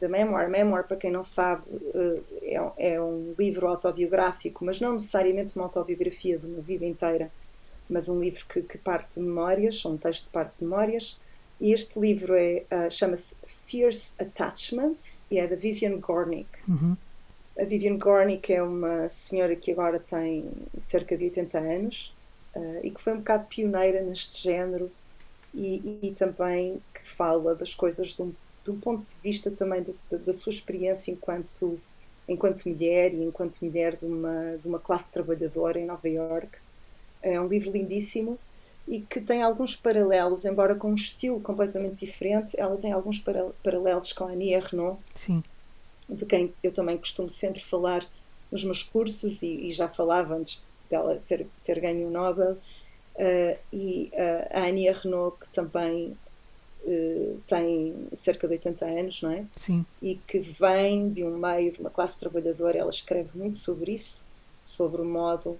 da 0.00 0.08
memoir. 0.08 0.48
Memoir, 0.48 0.84
para 0.84 0.96
quem 0.96 1.10
não 1.10 1.22
sabe, 1.22 1.62
é, 2.42 2.94
é, 2.94 3.00
um 3.00 3.34
livro 3.38 3.68
autobiográfico, 3.68 4.64
mas 4.64 4.80
não 4.80 4.94
necessariamente 4.94 5.56
uma 5.56 5.66
autobiografia 5.66 6.38
de 6.38 6.46
uma 6.46 6.60
vida 6.60 6.84
inteira, 6.84 7.30
mas 7.88 8.08
um 8.08 8.20
livro 8.20 8.44
que, 8.48 8.62
que 8.62 8.78
parte 8.78 9.14
de 9.14 9.20
memórias, 9.20 9.84
um 9.84 9.96
texto 9.96 10.24
de 10.24 10.30
parte 10.30 10.58
de 10.58 10.64
memórias. 10.64 11.18
E 11.60 11.72
este 11.72 11.98
livro 12.00 12.34
é, 12.34 12.64
uh, 12.70 12.90
chama-se 12.90 13.36
Fierce 13.46 14.20
Attachments 14.20 15.24
e 15.30 15.38
é 15.38 15.46
da 15.46 15.54
Vivian 15.54 15.98
Gornick. 15.98 16.48
Uhum. 16.66 16.96
A 17.58 17.64
Vivian 17.64 17.98
Gornick 17.98 18.52
é 18.52 18.62
uma 18.62 19.08
senhora 19.08 19.54
que 19.54 19.70
agora 19.70 20.00
tem 20.00 20.50
cerca 20.78 21.16
de 21.16 21.24
80 21.24 21.58
anos 21.58 22.14
uh, 22.56 22.80
e 22.82 22.90
que 22.90 23.00
foi 23.00 23.12
um 23.12 23.18
bocado 23.18 23.46
pioneira 23.46 24.02
neste 24.02 24.42
género 24.42 24.90
e, 25.54 25.98
e 26.02 26.12
também 26.12 26.80
que 26.94 27.08
fala 27.08 27.54
das 27.54 27.74
coisas 27.74 28.08
de 28.08 28.22
um, 28.22 28.32
de 28.64 28.70
um 28.70 28.80
ponto 28.80 29.06
de 29.06 29.14
vista 29.22 29.50
também 29.50 29.82
do, 29.82 29.94
da 30.10 30.32
sua 30.32 30.50
experiência 30.50 31.12
enquanto, 31.12 31.78
enquanto 32.28 32.68
mulher 32.68 33.12
e 33.12 33.22
enquanto 33.22 33.60
mulher 33.62 33.96
de 33.96 34.06
uma, 34.06 34.56
de 34.56 34.66
uma 34.66 34.78
classe 34.78 35.12
trabalhadora 35.12 35.78
em 35.78 35.86
Nova 35.86 36.08
York. 36.08 36.58
É 37.22 37.40
um 37.40 37.46
livro 37.46 37.70
lindíssimo 37.70 38.38
e 38.86 39.00
que 39.00 39.20
tem 39.20 39.42
alguns 39.42 39.76
paralelos, 39.76 40.44
embora 40.44 40.74
com 40.74 40.90
um 40.90 40.94
estilo 40.94 41.40
completamente 41.40 42.04
diferente, 42.04 42.58
ela 42.58 42.76
tem 42.76 42.92
alguns 42.92 43.20
para, 43.20 43.50
paralelos 43.62 44.12
com 44.12 44.24
a 44.24 44.32
Annie 44.32 44.54
Ernaux, 44.54 44.98
Sim. 45.14 45.42
de 46.08 46.26
quem 46.26 46.52
eu 46.62 46.72
também 46.72 46.98
costumo 46.98 47.30
sempre 47.30 47.60
falar 47.60 48.04
nos 48.50 48.64
meus 48.64 48.82
cursos 48.82 49.42
e, 49.42 49.68
e 49.68 49.70
já 49.70 49.88
falava 49.88 50.34
antes 50.34 50.66
dela 50.90 51.20
ter, 51.26 51.46
ter 51.64 51.80
ganho 51.80 52.08
o 52.08 52.10
Nobel. 52.10 52.58
Uh, 53.14 53.58
e 53.72 54.10
uh, 54.14 54.58
a 54.58 54.66
Annie 54.66 54.88
Ernaux, 54.88 55.38
que 55.38 55.48
também 55.50 56.16
uh, 56.84 57.40
tem 57.46 58.08
cerca 58.14 58.48
de 58.48 58.54
80 58.54 58.84
anos, 58.84 59.22
não 59.22 59.30
é? 59.30 59.44
Sim. 59.56 59.84
E 60.00 60.16
que 60.26 60.38
vem 60.38 61.10
de 61.10 61.22
um 61.22 61.36
meio, 61.38 61.72
de 61.72 61.80
uma 61.80 61.90
classe 61.90 62.18
trabalhadora, 62.18 62.78
ela 62.78 62.90
escreve 62.90 63.38
muito 63.38 63.54
sobre 63.56 63.92
isso, 63.92 64.26
sobre 64.60 65.02
o 65.02 65.04
modo 65.04 65.58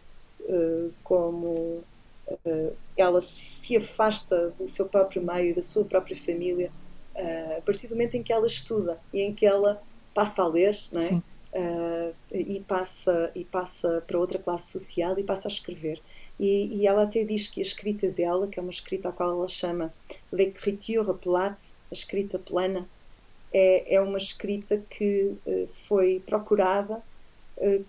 como 1.03 1.83
uh, 2.29 2.77
ela 2.97 3.21
se 3.21 3.77
afasta 3.77 4.51
do 4.51 4.67
seu 4.67 4.87
próprio 4.87 5.23
meio, 5.23 5.55
da 5.55 5.63
sua 5.63 5.85
própria 5.85 6.17
família, 6.17 6.71
uh, 7.15 7.59
a 7.59 7.61
partir 7.63 7.89
do 7.89 7.95
momento 7.95 8.17
em 8.17 8.23
que 8.23 8.33
ela 8.33 8.47
estuda 8.47 8.99
e 9.13 9.23
em 9.23 9.35
que 9.35 9.47
ela 9.47 9.81
passa 10.15 10.43
a 10.43 10.49
ler, 10.49 10.79
não 10.91 11.01
é? 11.01 11.23
E 12.33 12.61
passa 12.61 13.31
e 13.35 13.45
passa 13.45 14.03
para 14.07 14.19
outra 14.19 14.39
classe 14.39 14.73
social 14.73 15.19
e 15.19 15.23
passa 15.23 15.49
a 15.49 15.51
escrever. 15.51 16.01
E, 16.41 16.79
e, 16.79 16.87
ela 16.87 17.03
até 17.03 17.25
diz 17.25 17.47
que 17.47 17.61
a 17.61 17.63
escrita 17.63 18.09
dela, 18.09 18.49
que 18.49 18.59
é 18.59 18.63
uma 18.63 18.71
escrita 18.71 19.11
a 19.11 19.13
qual 19.13 19.33
ela 19.33 19.47
chama 19.47 19.93
l'écriture 20.33 21.13
plate, 21.13 21.75
a 21.91 21.95
escrita 21.95 22.39
plana, 22.39 22.89
é, 23.53 23.97
é 23.97 24.01
uma 24.01 24.17
escrita 24.17 24.83
que 24.89 25.35
foi 25.73 26.23
procurada 26.25 27.03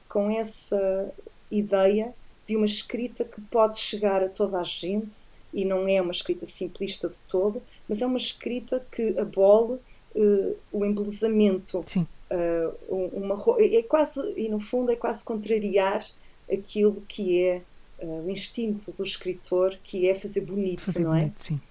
com 0.09 0.29
essa 0.29 1.09
ideia 1.49 2.13
de 2.47 2.55
uma 2.55 2.65
escrita 2.65 3.23
que 3.23 3.39
pode 3.41 3.77
chegar 3.77 4.23
a 4.23 4.29
toda 4.29 4.59
a 4.59 4.63
gente 4.63 5.33
e 5.53 5.63
não 5.63 5.87
é 5.87 6.01
uma 6.01 6.11
escrita 6.11 6.45
simplista 6.45 7.07
de 7.07 7.19
todo, 7.27 7.61
mas 7.87 8.01
é 8.01 8.05
uma 8.05 8.17
escrita 8.17 8.85
que 8.91 9.17
abole 9.19 9.79
uh, 10.15 10.57
o 10.71 10.83
embelezamento. 10.83 11.83
Sim. 11.85 12.07
Uh, 12.31 13.13
uma, 13.15 13.37
é 13.59 13.83
quase, 13.83 14.19
e 14.35 14.49
no 14.49 14.59
fundo 14.59 14.91
é 14.91 14.95
quase 14.95 15.23
contrariar 15.23 16.05
aquilo 16.51 17.03
que 17.07 17.39
é 17.39 17.61
uh, 17.99 18.25
o 18.25 18.31
instinto 18.31 18.91
do 18.91 19.03
escritor, 19.03 19.77
que 19.83 20.09
é 20.09 20.15
fazer 20.15 20.41
bonito, 20.41 20.81
fazer 20.81 21.03
não 21.03 21.13
é? 21.13 21.19
bonito, 21.19 21.43
Sim. 21.43 21.61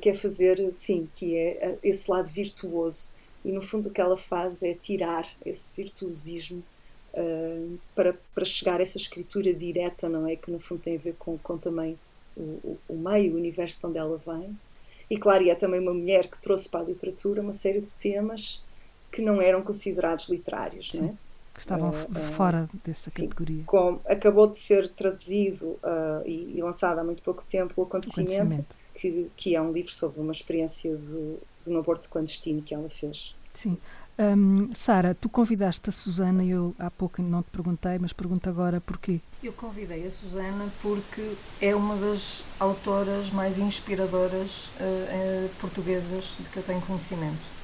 que 0.00 0.08
é 0.10 0.14
fazer, 0.14 0.74
sim, 0.74 1.08
que 1.14 1.36
é 1.36 1.78
esse 1.82 2.10
lado 2.10 2.28
virtuoso. 2.28 3.12
E 3.44 3.52
no 3.52 3.62
fundo 3.62 3.88
o 3.88 3.92
que 3.92 4.00
ela 4.00 4.18
faz 4.18 4.62
é 4.62 4.74
tirar 4.74 5.28
esse 5.44 5.74
virtuosismo 5.76 6.62
uh, 7.14 7.78
para, 7.94 8.14
para 8.34 8.44
chegar 8.44 8.80
a 8.80 8.82
essa 8.82 8.98
escritura 8.98 9.52
direta, 9.52 10.08
não 10.08 10.26
é? 10.26 10.36
Que 10.36 10.50
no 10.50 10.58
fundo 10.58 10.82
tem 10.82 10.96
a 10.96 11.00
ver 11.00 11.14
com, 11.18 11.38
com 11.38 11.56
também 11.56 11.98
o, 12.36 12.40
o, 12.40 12.78
o 12.88 12.96
meio, 12.96 13.32
o 13.32 13.36
universo 13.36 13.80
de 13.80 13.86
onde 13.86 13.98
ela 13.98 14.20
vem. 14.26 14.56
E 15.10 15.16
claro, 15.16 15.44
e 15.44 15.50
é 15.50 15.54
também 15.54 15.80
uma 15.80 15.94
mulher 15.94 16.28
que 16.28 16.40
trouxe 16.40 16.68
para 16.68 16.80
a 16.80 16.84
literatura 16.84 17.40
uma 17.40 17.52
série 17.52 17.80
de 17.80 17.90
temas 17.98 18.62
que 19.12 19.22
não 19.22 19.40
eram 19.40 19.62
considerados 19.62 20.28
literários, 20.28 20.90
sim, 20.90 21.00
não 21.00 21.08
é? 21.08 21.14
Que 21.54 21.60
estavam 21.60 21.90
uh, 21.90 22.32
fora 22.32 22.68
dessa 22.84 23.10
sim, 23.10 23.28
categoria. 23.28 23.64
Acabou 24.06 24.48
de 24.48 24.58
ser 24.58 24.88
traduzido 24.88 25.66
uh, 25.66 26.26
e, 26.26 26.56
e, 26.56 26.62
lançado 26.62 26.98
há 26.98 27.04
muito 27.04 27.22
pouco 27.22 27.44
tempo 27.44 27.74
o 27.76 27.84
Acontecimento, 27.84 28.32
Acontecimento. 28.32 28.76
Que, 28.94 29.30
que 29.36 29.54
é 29.54 29.60
um 29.60 29.70
livro 29.70 29.92
sobre 29.92 30.20
uma 30.20 30.32
experiência 30.32 30.96
de, 30.96 31.36
de 31.64 31.72
um 31.72 31.78
aborto 31.78 32.08
clandestino 32.08 32.60
que 32.60 32.74
ela 32.74 32.90
fez. 32.90 33.36
Sim. 33.52 33.78
Um, 34.16 34.72
Sara, 34.74 35.12
tu 35.12 35.28
convidaste 35.28 35.88
a 35.90 35.92
Susana, 35.92 36.44
eu 36.44 36.74
há 36.78 36.88
pouco 36.88 37.20
não 37.20 37.42
te 37.42 37.50
perguntei, 37.50 37.98
mas 37.98 38.12
pergunto 38.12 38.48
agora 38.48 38.80
porquê. 38.80 39.20
Eu 39.42 39.52
convidei 39.52 40.06
a 40.06 40.10
Susana 40.10 40.68
porque 40.80 41.34
é 41.60 41.74
uma 41.74 41.96
das 41.96 42.44
autoras 42.60 43.30
mais 43.30 43.58
inspiradoras 43.58 44.68
uh, 44.78 44.84
uh, 44.84 45.48
portuguesas 45.60 46.36
de 46.38 46.48
que 46.48 46.58
eu 46.58 46.62
tenho 46.62 46.80
conhecimento. 46.82 47.54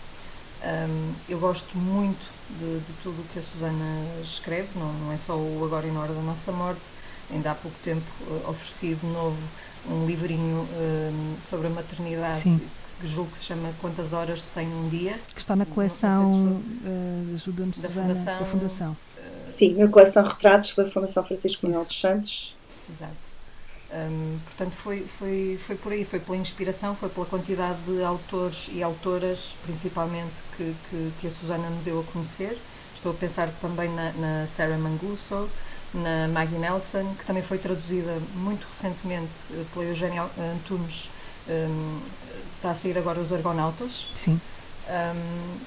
Um, 0.63 1.13
eu 1.29 1.39
gosto 1.39 1.79
muito 1.79 2.29
de, 2.59 2.81
de 2.81 2.93
tudo 3.03 3.21
o 3.23 3.25
que 3.33 3.39
a 3.39 3.43
Susana 3.43 4.05
escreve, 4.23 4.69
não, 4.77 4.93
não, 4.93 5.13
é 5.13 5.17
só 5.17 5.37
o 5.37 5.65
Agora 5.65 5.87
e 5.87 5.91
na 5.93 6.01
Hora 6.01 6.13
da 6.13 6.21
Nossa 6.21 6.51
Morte, 6.51 6.83
ainda 7.31 7.53
há 7.53 7.55
pouco 7.55 7.77
tempo 7.83 8.05
uh, 8.27 8.51
ofereci 8.51 8.95
de 8.95 9.07
novo 9.07 9.39
um 9.89 10.05
livrinho 10.05 10.69
sobre 11.41 11.69
a 11.69 11.71
maternidade 11.71 12.41
Sim 12.41 12.61
que 13.01 13.09
julgo 13.09 13.31
que 13.31 13.39
se 13.39 13.47
chama 13.47 13.73
Quantas 13.81 14.13
Horas 14.13 14.43
Tem 14.55 14.69
um 14.69 14.89
Dia. 14.89 15.19
Que 15.35 15.41
está 15.41 15.57
na 15.57 15.65
coleção 15.65 16.61
uh, 16.85 17.35
Ajuda-me 17.35 17.73
da 17.73 17.89
Susana, 17.89 18.15
Fundação. 18.15 18.39
Da 18.39 18.47
Fundação. 18.47 18.93
Uh, 18.93 19.51
Sim, 19.51 19.75
na 19.75 19.89
coleção 19.89 20.25
Retratos 20.27 20.75
da 20.75 20.87
Fundação 20.87 21.25
Francisco 21.25 21.67
Manuel 21.67 21.85
dos 21.85 21.99
Santos. 21.99 22.55
Exato. 22.89 23.31
Um, 23.93 24.39
portanto, 24.45 24.73
foi, 24.77 25.05
foi, 25.19 25.59
foi 25.67 25.77
por 25.77 25.93
aí, 25.93 26.05
foi 26.05 26.21
pela 26.21 26.37
inspiração, 26.37 26.95
foi 26.95 27.09
pela 27.09 27.27
quantidade 27.27 27.79
de 27.87 28.03
autores 28.05 28.69
e 28.73 28.83
autoras, 28.83 29.55
principalmente, 29.65 30.35
que, 30.57 30.75
que, 30.89 31.13
que 31.21 31.27
a 31.27 31.31
Susana 31.31 31.69
me 31.71 31.83
deu 31.83 31.99
a 32.01 32.05
conhecer. 32.13 32.57
Estou 32.95 33.13
a 33.13 33.15
pensar 33.15 33.49
também 33.61 33.89
na, 33.93 34.13
na 34.13 34.47
Sarah 34.57 34.79
Mangusso, 34.79 35.49
na 35.95 36.29
Maggie 36.29 36.59
Nelson, 36.59 37.15
que 37.19 37.27
também 37.27 37.43
foi 37.43 37.59
traduzida 37.59 38.17
muito 38.35 38.65
recentemente 38.69 39.33
eh, 39.53 39.65
pela 39.73 39.87
Eugénia 39.87 40.23
Antunes 40.39 41.09
um, 41.49 42.01
está 42.61 42.71
a 42.71 42.75
sair 42.75 42.97
agora 42.99 43.19
os 43.19 43.33
Argonautas. 43.33 44.07
Sim. 44.15 44.39
Um, 44.89 45.59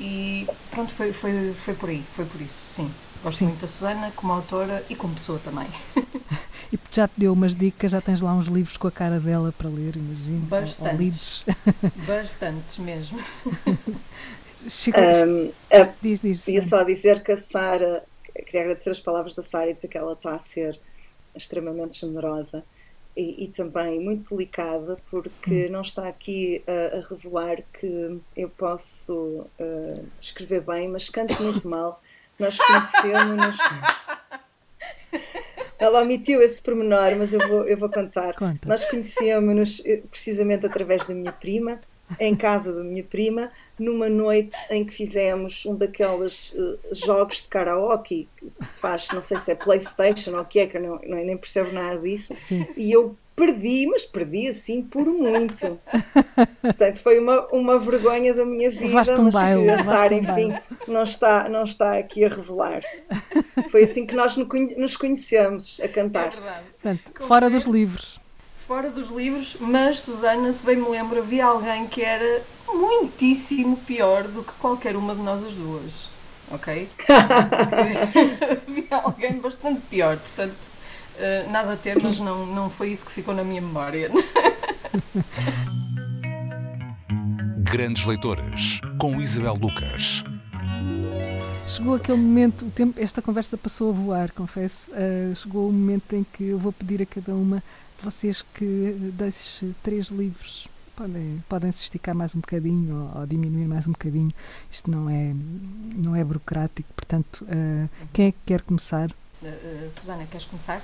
e 0.00 0.46
pronto, 0.70 0.92
foi, 0.92 1.12
foi, 1.12 1.52
foi 1.52 1.74
por 1.74 1.88
aí, 1.88 2.02
foi 2.14 2.24
por 2.24 2.40
isso, 2.40 2.74
sim. 2.74 2.90
Gosto 3.22 3.38
sim. 3.38 3.44
muito 3.46 3.60
da 3.60 3.68
Susana 3.68 4.12
como 4.16 4.32
autora 4.32 4.84
e 4.88 4.96
como 4.96 5.14
pessoa 5.14 5.38
também. 5.44 5.66
e 6.72 6.78
já 6.90 7.06
te 7.06 7.14
deu 7.18 7.32
umas 7.32 7.54
dicas, 7.54 7.92
já 7.92 8.00
tens 8.00 8.20
lá 8.20 8.34
uns 8.34 8.46
livros 8.46 8.76
com 8.76 8.88
a 8.88 8.90
cara 8.90 9.20
dela 9.20 9.54
para 9.56 9.68
ler, 9.68 9.94
imagino. 9.96 10.40
Bastantes. 10.46 11.44
Bastantes 12.06 12.78
mesmo. 12.78 13.18
um, 13.56 15.52
a, 15.70 15.88
diz, 16.02 16.20
diz. 16.20 16.48
Ia 16.48 16.62
só 16.62 16.82
dizer 16.82 17.22
que 17.22 17.32
a 17.32 17.36
Sara, 17.36 18.02
queria 18.46 18.62
agradecer 18.62 18.90
as 18.90 19.00
palavras 19.00 19.34
da 19.34 19.42
Sara 19.42 19.70
e 19.70 19.74
dizer 19.74 19.88
que 19.88 19.98
ela 19.98 20.14
está 20.14 20.34
a 20.34 20.38
ser 20.38 20.80
extremamente 21.36 22.00
generosa 22.00 22.64
e, 23.16 23.44
e, 23.44 23.48
também 23.48 24.00
muito 24.00 24.34
delicada, 24.34 24.96
porque 25.10 25.66
hum. 25.66 25.72
não 25.72 25.80
está 25.80 26.08
aqui 26.08 26.62
a, 26.66 26.98
a, 26.98 27.08
revelar 27.08 27.58
que 27.72 28.20
eu 28.36 28.48
posso 28.48 29.14
uh, 29.14 30.06
escrever 30.18 30.62
bem, 30.62 30.88
mas 30.88 31.08
canto 31.08 31.40
muito 31.42 31.68
mal. 31.68 32.02
Nós 32.38 32.56
conhecemos. 32.56 33.58
Ela 35.78 36.02
omitiu 36.02 36.42
esse 36.42 36.60
pormenor, 36.60 37.16
mas 37.16 37.32
eu 37.32 37.40
vou, 37.48 37.66
eu 37.66 37.76
vou 37.76 37.88
contar. 37.88 38.34
Conta. 38.34 38.68
Nós 38.68 38.84
conhecemos-nos 38.84 39.82
eh, 39.86 40.02
precisamente 40.10 40.66
através 40.66 41.06
da 41.06 41.14
minha 41.14 41.32
prima, 41.32 41.80
em 42.18 42.34
casa 42.34 42.72
da 42.72 42.82
minha 42.82 43.04
prima, 43.04 43.50
numa 43.78 44.08
noite 44.08 44.56
em 44.70 44.84
que 44.84 44.92
fizemos 44.92 45.64
um 45.66 45.74
daqueles 45.74 46.52
uh, 46.52 46.78
jogos 46.92 47.42
de 47.42 47.48
karaoke 47.48 48.28
que 48.36 48.66
se 48.66 48.80
faz, 48.80 49.08
não 49.12 49.22
sei 49.22 49.38
se 49.38 49.52
é 49.52 49.54
Playstation 49.54 50.32
ou 50.32 50.40
o 50.40 50.44
que 50.44 50.60
é, 50.60 50.66
que 50.66 50.76
eu 50.76 50.82
não, 50.82 51.00
não, 51.06 51.16
nem 51.24 51.36
percebo 51.36 51.72
nada 51.72 51.98
disso, 51.98 52.34
Sim. 52.48 52.66
e 52.76 52.92
eu 52.92 53.16
perdi, 53.34 53.86
mas 53.86 54.04
perdi 54.04 54.48
assim 54.48 54.82
por 54.82 55.06
muito. 55.06 55.80
Portanto, 56.60 57.00
foi 57.00 57.18
uma, 57.18 57.46
uma 57.46 57.78
vergonha 57.78 58.34
da 58.34 58.44
minha 58.44 58.70
vida, 58.70 59.18
um 59.18 59.24
mas 59.24 59.34
baile, 59.34 59.70
a 59.70 59.82
Sara, 59.82 60.14
enfim, 60.14 60.52
não 60.86 61.02
está, 61.02 61.48
não 61.48 61.64
está 61.64 61.96
aqui 61.96 62.22
a 62.22 62.28
revelar. 62.28 62.82
Foi 63.70 63.84
assim 63.84 64.04
que 64.04 64.14
nós 64.14 64.36
nos 64.36 64.96
conhecemos 64.96 65.80
a 65.80 65.88
cantar. 65.88 66.26
É 66.26 66.30
verdade. 66.30 66.64
Portanto, 66.82 67.26
fora 67.26 67.48
dos 67.48 67.64
livros. 67.64 68.20
Fora 68.70 68.88
dos 68.88 69.08
livros, 69.08 69.56
mas 69.58 69.98
Susana, 69.98 70.52
se 70.52 70.64
bem 70.64 70.76
me 70.76 70.88
lembro, 70.88 71.18
havia 71.18 71.44
alguém 71.44 71.88
que 71.88 72.02
era 72.02 72.40
muitíssimo 72.72 73.76
pior 73.78 74.28
do 74.28 74.44
que 74.44 74.52
qualquer 74.60 74.94
uma 74.94 75.12
de 75.12 75.20
nós 75.22 75.44
as 75.44 75.54
duas. 75.54 76.08
Ok? 76.52 76.88
havia 78.68 78.96
alguém 79.02 79.40
bastante 79.40 79.80
pior, 79.90 80.18
portanto, 80.18 80.54
uh, 80.54 81.50
nada 81.50 81.72
a 81.72 81.76
ter, 81.76 82.00
mas 82.00 82.20
não, 82.20 82.46
não 82.46 82.70
foi 82.70 82.92
isso 82.92 83.04
que 83.04 83.10
ficou 83.10 83.34
na 83.34 83.42
minha 83.42 83.60
memória. 83.60 84.08
Grandes 87.58 88.06
Leitoras, 88.06 88.80
com 89.00 89.20
Isabel 89.20 89.54
Lucas. 89.54 90.22
Chegou 91.66 91.96
aquele 91.96 92.18
momento, 92.18 92.66
o 92.66 92.70
tempo, 92.70 93.02
esta 93.02 93.20
conversa 93.20 93.56
passou 93.56 93.90
a 93.90 93.92
voar, 93.92 94.30
confesso. 94.30 94.92
Uh, 94.92 95.34
chegou 95.34 95.68
o 95.68 95.72
momento 95.72 96.14
em 96.14 96.24
que 96.24 96.50
eu 96.50 96.58
vou 96.58 96.72
pedir 96.72 97.02
a 97.02 97.06
cada 97.06 97.34
uma 97.34 97.60
vocês 98.02 98.42
que 98.54 99.12
deixe 99.14 99.72
três 99.82 100.06
livros 100.06 100.68
podem, 101.00 101.42
podem 101.48 101.72
se 101.72 101.84
esticar 101.84 102.14
mais 102.14 102.34
um 102.34 102.40
bocadinho 102.40 103.10
ou, 103.14 103.20
ou, 103.20 103.26
diminuir 103.26 103.66
mais 103.66 103.86
um 103.86 103.92
bocadinho. 103.92 104.32
Isto 104.70 104.90
não 104.90 105.08
é, 105.08 105.32
não 105.96 106.14
é 106.14 106.22
burocrático, 106.22 106.88
portanto, 106.94 107.44
uh, 107.44 107.88
quem 108.12 108.28
é 108.28 108.32
que 108.32 108.38
quer 108.44 108.62
começar? 108.62 109.10
Uh, 109.42 109.46
uh, 109.46 109.90
Susana, 109.98 110.26
queres 110.30 110.46
começar? 110.46 110.82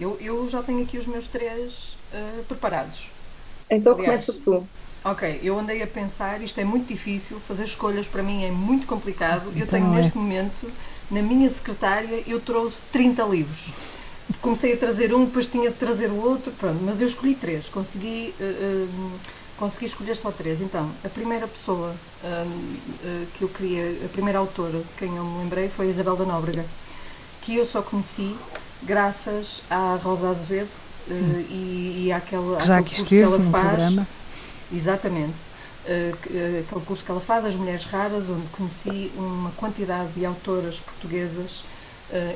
Eu, 0.00 0.16
eu 0.20 0.48
já 0.48 0.62
tenho 0.62 0.82
aqui 0.82 0.98
os 0.98 1.06
meus 1.06 1.28
três 1.28 1.96
preparados. 2.48 3.08
Então 3.70 3.92
Aliás, 3.92 4.26
começa 4.26 4.44
tu. 4.44 4.66
Ok, 5.04 5.40
eu 5.42 5.58
andei 5.58 5.82
a 5.82 5.86
pensar, 5.86 6.42
isto 6.42 6.58
é 6.58 6.64
muito 6.64 6.88
difícil, 6.88 7.38
fazer 7.40 7.64
escolhas 7.64 8.06
para 8.06 8.22
mim 8.22 8.44
é 8.44 8.50
muito 8.50 8.86
complicado. 8.88 9.48
Então 9.50 9.60
eu 9.60 9.66
tenho 9.66 9.92
é. 9.92 9.96
neste 9.96 10.16
momento, 10.16 10.68
na 11.10 11.22
minha 11.22 11.48
secretária, 11.48 12.24
eu 12.26 12.40
trouxe 12.40 12.78
30 12.90 13.22
livros 13.24 13.72
comecei 14.40 14.74
a 14.74 14.76
trazer 14.76 15.14
um, 15.14 15.24
depois 15.24 15.46
tinha 15.46 15.70
de 15.70 15.76
trazer 15.76 16.08
o 16.08 16.16
outro, 16.16 16.52
pronto, 16.52 16.78
mas 16.82 17.00
eu 17.00 17.06
escolhi 17.06 17.34
três, 17.34 17.68
consegui, 17.68 18.34
uh, 18.40 18.44
uh, 18.44 19.12
consegui 19.58 19.86
escolher 19.86 20.16
só 20.16 20.30
três. 20.30 20.60
Então, 20.60 20.90
a 21.04 21.08
primeira 21.08 21.46
pessoa 21.46 21.94
uh, 22.24 23.26
que 23.36 23.42
eu 23.42 23.48
queria, 23.48 24.04
a 24.04 24.08
primeira 24.08 24.38
autora 24.38 24.78
de 24.78 24.84
quem 24.98 25.14
eu 25.16 25.24
me 25.24 25.44
lembrei 25.44 25.68
foi 25.68 25.88
a 25.88 25.90
Isabel 25.90 26.16
da 26.16 26.24
Nóbrega, 26.24 26.64
que 27.42 27.56
eu 27.56 27.66
só 27.66 27.82
conheci 27.82 28.34
graças 28.82 29.62
à 29.68 29.98
Rosa 30.02 30.30
Azevedo 30.30 30.70
e, 31.08 32.04
e 32.06 32.12
àquele, 32.12 32.62
Já 32.64 32.82
curso 32.82 33.04
que 33.04 33.18
ela 33.18 33.38
faz. 33.38 33.68
Programa. 33.68 34.06
Exatamente. 34.72 35.34
aquele 35.84 36.84
curso 36.86 37.04
que 37.04 37.10
ela 37.10 37.20
faz, 37.20 37.44
As 37.44 37.54
Mulheres 37.54 37.84
Raras, 37.84 38.30
onde 38.30 38.46
conheci 38.48 39.12
uma 39.16 39.50
quantidade 39.52 40.08
de 40.12 40.24
autoras 40.24 40.80
portuguesas 40.80 41.62
Uh, 41.62 41.83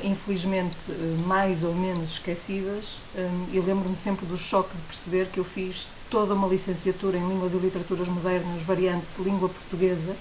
infelizmente 0.03 0.77
uh, 0.91 1.27
mais 1.27 1.63
ou 1.63 1.73
menos 1.73 2.11
esquecidas. 2.11 3.01
Um, 3.15 3.55
e 3.55 3.59
lembro-me 3.59 3.97
sempre 3.97 4.25
do 4.25 4.37
choque 4.37 4.75
de 4.75 4.81
perceber 4.83 5.27
que 5.27 5.39
eu 5.39 5.43
fiz 5.43 5.87
toda 6.09 6.33
uma 6.33 6.47
licenciatura 6.47 7.17
em 7.17 7.27
Línguas 7.27 7.53
e 7.53 7.57
Literaturas 7.57 8.07
Modernas, 8.07 8.61
variante 8.63 9.05
língua 9.19 9.49
portuguesa, 9.49 10.15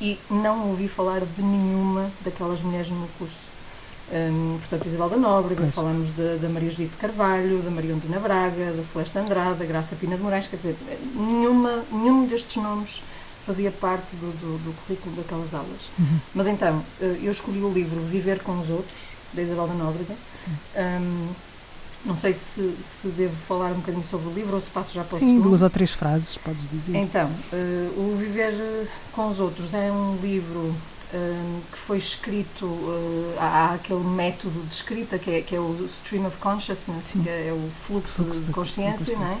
e 0.00 0.18
não 0.30 0.70
ouvi 0.70 0.88
falar 0.88 1.20
de 1.20 1.42
nenhuma 1.42 2.10
daquelas 2.24 2.60
mulheres 2.60 2.88
no 2.88 2.96
meu 2.96 3.08
curso. 3.18 3.48
Um, 4.10 4.56
portanto, 4.60 4.88
Isabel 4.88 5.10
da 5.10 5.16
Nóbrega, 5.18 5.60
pois. 5.60 5.74
falamos 5.74 6.10
da 6.12 6.48
Maria 6.48 6.70
Judite 6.70 6.96
Carvalho, 6.96 7.60
da 7.60 7.70
Maria 7.70 7.94
Ondina 7.94 8.18
Braga, 8.18 8.72
da 8.72 8.82
Celeste 8.82 9.18
Andrade, 9.18 9.58
da 9.58 9.66
Graça 9.66 9.94
Pina 9.96 10.16
de 10.16 10.22
Moraes, 10.22 10.46
quer 10.46 10.56
dizer, 10.56 10.76
nenhuma, 11.14 11.84
nenhum 11.92 12.26
destes 12.26 12.56
nomes 12.62 13.02
fazia 13.48 13.70
parte 13.70 14.14
do, 14.16 14.30
do, 14.40 14.58
do 14.58 14.74
currículo 14.82 15.16
daquelas 15.16 15.54
aulas. 15.54 15.90
Uhum. 15.98 16.20
Mas 16.34 16.46
então, 16.46 16.84
eh, 17.00 17.18
eu 17.22 17.32
escolhi 17.32 17.60
o 17.60 17.72
livro 17.72 17.98
Viver 18.02 18.40
com 18.40 18.60
os 18.60 18.68
Outros, 18.68 18.98
da 19.32 19.40
Isabel 19.40 19.66
da 19.68 19.74
Nóbrega. 19.74 20.14
Um, 20.76 21.28
não 22.04 22.16
sei 22.16 22.34
se, 22.34 22.76
se 22.84 23.08
devo 23.08 23.34
falar 23.34 23.72
um 23.72 23.76
bocadinho 23.76 24.04
sobre 24.04 24.28
o 24.28 24.32
livro 24.32 24.54
ou 24.54 24.60
se 24.60 24.68
passo 24.68 24.92
já 24.92 25.02
para 25.02 25.16
o 25.16 25.18
Sim, 25.18 25.26
segundo. 25.26 25.44
duas 25.44 25.62
ou 25.62 25.70
três 25.70 25.92
frases, 25.92 26.36
podes 26.36 26.70
dizer. 26.70 26.94
Então, 26.94 27.26
uh, 27.26 28.00
o 28.00 28.16
Viver 28.18 28.52
eh, 28.52 28.86
com 29.12 29.28
os 29.28 29.40
Outros 29.40 29.72
é 29.72 29.90
um 29.90 30.16
livro 30.20 30.74
que 31.72 31.78
foi 31.78 31.96
escrito, 31.96 32.66
uh, 32.66 33.34
há, 33.38 33.72
aquele 33.72 34.04
método 34.04 34.60
de 34.66 34.74
escrita 34.74 35.18
que 35.18 35.30
é, 35.30 35.40
que 35.40 35.56
é 35.56 35.58
o 35.58 35.88
Stream 36.02 36.26
of 36.26 36.36
Consciousness, 36.36 37.04
Sim. 37.06 37.22
que 37.22 37.30
é 37.30 37.50
o 37.50 37.70
fluxo, 37.86 38.24
fluxo 38.24 38.40
de, 38.40 38.52
consciência, 38.52 38.92
de 38.92 39.12
consciência, 39.12 39.18
não 39.18 39.32
é? 39.32 39.38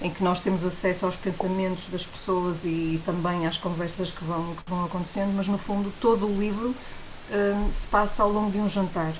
Em 0.00 0.10
que 0.10 0.22
nós 0.22 0.40
temos 0.40 0.62
acesso 0.62 1.06
aos 1.06 1.16
pensamentos 1.16 1.88
das 1.88 2.04
pessoas 2.04 2.58
e 2.64 3.00
também 3.04 3.46
às 3.46 3.56
conversas 3.56 4.10
que 4.10 4.24
vão, 4.24 4.54
que 4.54 4.70
vão 4.70 4.84
acontecendo, 4.84 5.34
mas 5.34 5.48
no 5.48 5.58
fundo 5.58 5.92
todo 6.00 6.26
o 6.26 6.38
livro 6.38 6.68
uh, 6.68 7.72
se 7.72 7.86
passa 7.86 8.22
ao 8.22 8.30
longo 8.30 8.50
de 8.50 8.58
um 8.58 8.68
jantar, 8.68 9.12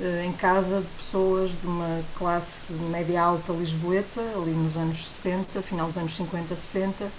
uh, 0.00 0.24
em 0.24 0.32
casa 0.32 0.80
de 0.80 0.86
pessoas 1.02 1.52
de 1.58 1.66
uma 1.66 2.02
classe 2.18 2.72
média 2.90 3.22
alta 3.22 3.52
lisboeta, 3.52 4.20
ali 4.36 4.50
nos 4.50 4.76
anos 4.76 5.08
60, 5.22 5.62
final 5.62 5.88
dos 5.88 5.96
anos 5.96 6.14
50, 6.14 6.54
60, 6.54 7.10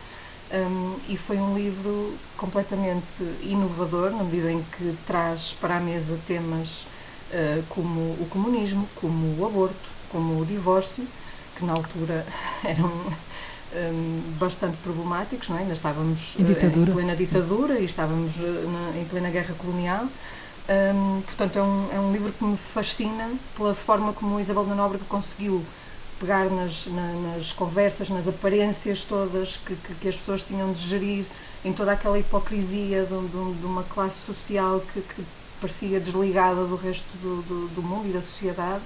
um, 0.53 0.95
e 1.09 1.17
foi 1.17 1.37
um 1.37 1.55
livro 1.55 2.13
completamente 2.37 3.23
inovador, 3.41 4.11
na 4.11 4.23
medida 4.23 4.51
em 4.51 4.63
que 4.77 4.95
traz 5.07 5.55
para 5.59 5.77
a 5.77 5.79
mesa 5.79 6.15
temas 6.27 6.85
uh, 7.31 7.63
como 7.69 7.99
o 7.99 8.27
comunismo, 8.29 8.87
como 8.93 9.41
o 9.41 9.47
aborto, 9.47 9.89
como 10.11 10.39
o 10.39 10.45
divórcio, 10.45 11.07
que 11.55 11.65
na 11.65 11.73
altura 11.73 12.25
eram 12.63 12.91
um, 13.75 14.21
bastante 14.37 14.77
problemáticos, 14.77 15.49
não 15.49 15.57
é? 15.57 15.61
ainda 15.61 15.73
estávamos 15.73 16.35
em, 16.39 16.43
uh, 16.43 16.51
em 16.51 16.85
plena 16.85 17.15
ditadura 17.15 17.75
sim. 17.75 17.81
e 17.81 17.85
estávamos 17.85 18.35
uh, 18.37 18.41
na, 18.41 18.99
em 18.99 19.05
plena 19.05 19.29
guerra 19.29 19.53
colonial. 19.57 20.05
Um, 20.69 21.21
portanto, 21.21 21.59
é 21.59 21.61
um, 21.61 21.89
é 21.93 21.99
um 21.99 22.11
livro 22.13 22.31
que 22.31 22.43
me 22.43 22.55
fascina 22.55 23.29
pela 23.57 23.75
forma 23.75 24.13
como 24.13 24.39
Isabel 24.39 24.63
da 24.63 24.75
Nóbrega 24.75 25.03
conseguiu 25.09 25.63
pegar 26.19 26.49
nas, 26.49 26.87
na, 26.87 27.13
nas 27.35 27.51
conversas, 27.51 28.09
nas 28.09 28.27
aparências 28.27 29.03
todas 29.03 29.57
que, 29.57 29.75
que, 29.75 29.93
que, 29.95 30.07
as 30.07 30.15
pessoas 30.15 30.43
tinham 30.43 30.71
de 30.71 30.79
gerir, 30.87 31.25
em 31.65 31.73
toda 31.73 31.91
aquela 31.91 32.17
hipocrisia 32.17 33.03
de, 33.03 33.27
de, 33.27 33.59
de 33.59 33.65
uma 33.65 33.83
classe 33.83 34.19
social 34.25 34.81
que, 34.93 35.01
que, 35.01 35.23
parecia 35.59 35.97
desligada 35.97 36.65
do 36.65 36.75
resto 36.75 37.07
do, 37.21 37.41
do, 37.43 37.67
do 37.75 37.81
mundo 37.81 38.09
e 38.09 38.11
da 38.11 38.21
sociedade. 38.21 38.81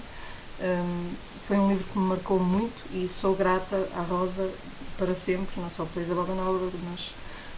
Um, 0.61 1.09
foi 1.47 1.57
um 1.57 1.69
livro 1.69 1.85
que 1.85 1.97
me 1.97 2.05
marcou 2.05 2.39
muito 2.39 2.75
e 2.91 3.07
sou 3.07 3.33
grata 3.33 3.87
à 3.95 4.01
Rosa 4.01 4.51
para 4.97 5.15
sempre, 5.15 5.61
não 5.61 5.69
só 5.69 5.85
pela 5.85 6.05
Isabel 6.05 6.25
da 6.25 6.33
Nóbrega, 6.33 6.77
mas 6.91 7.11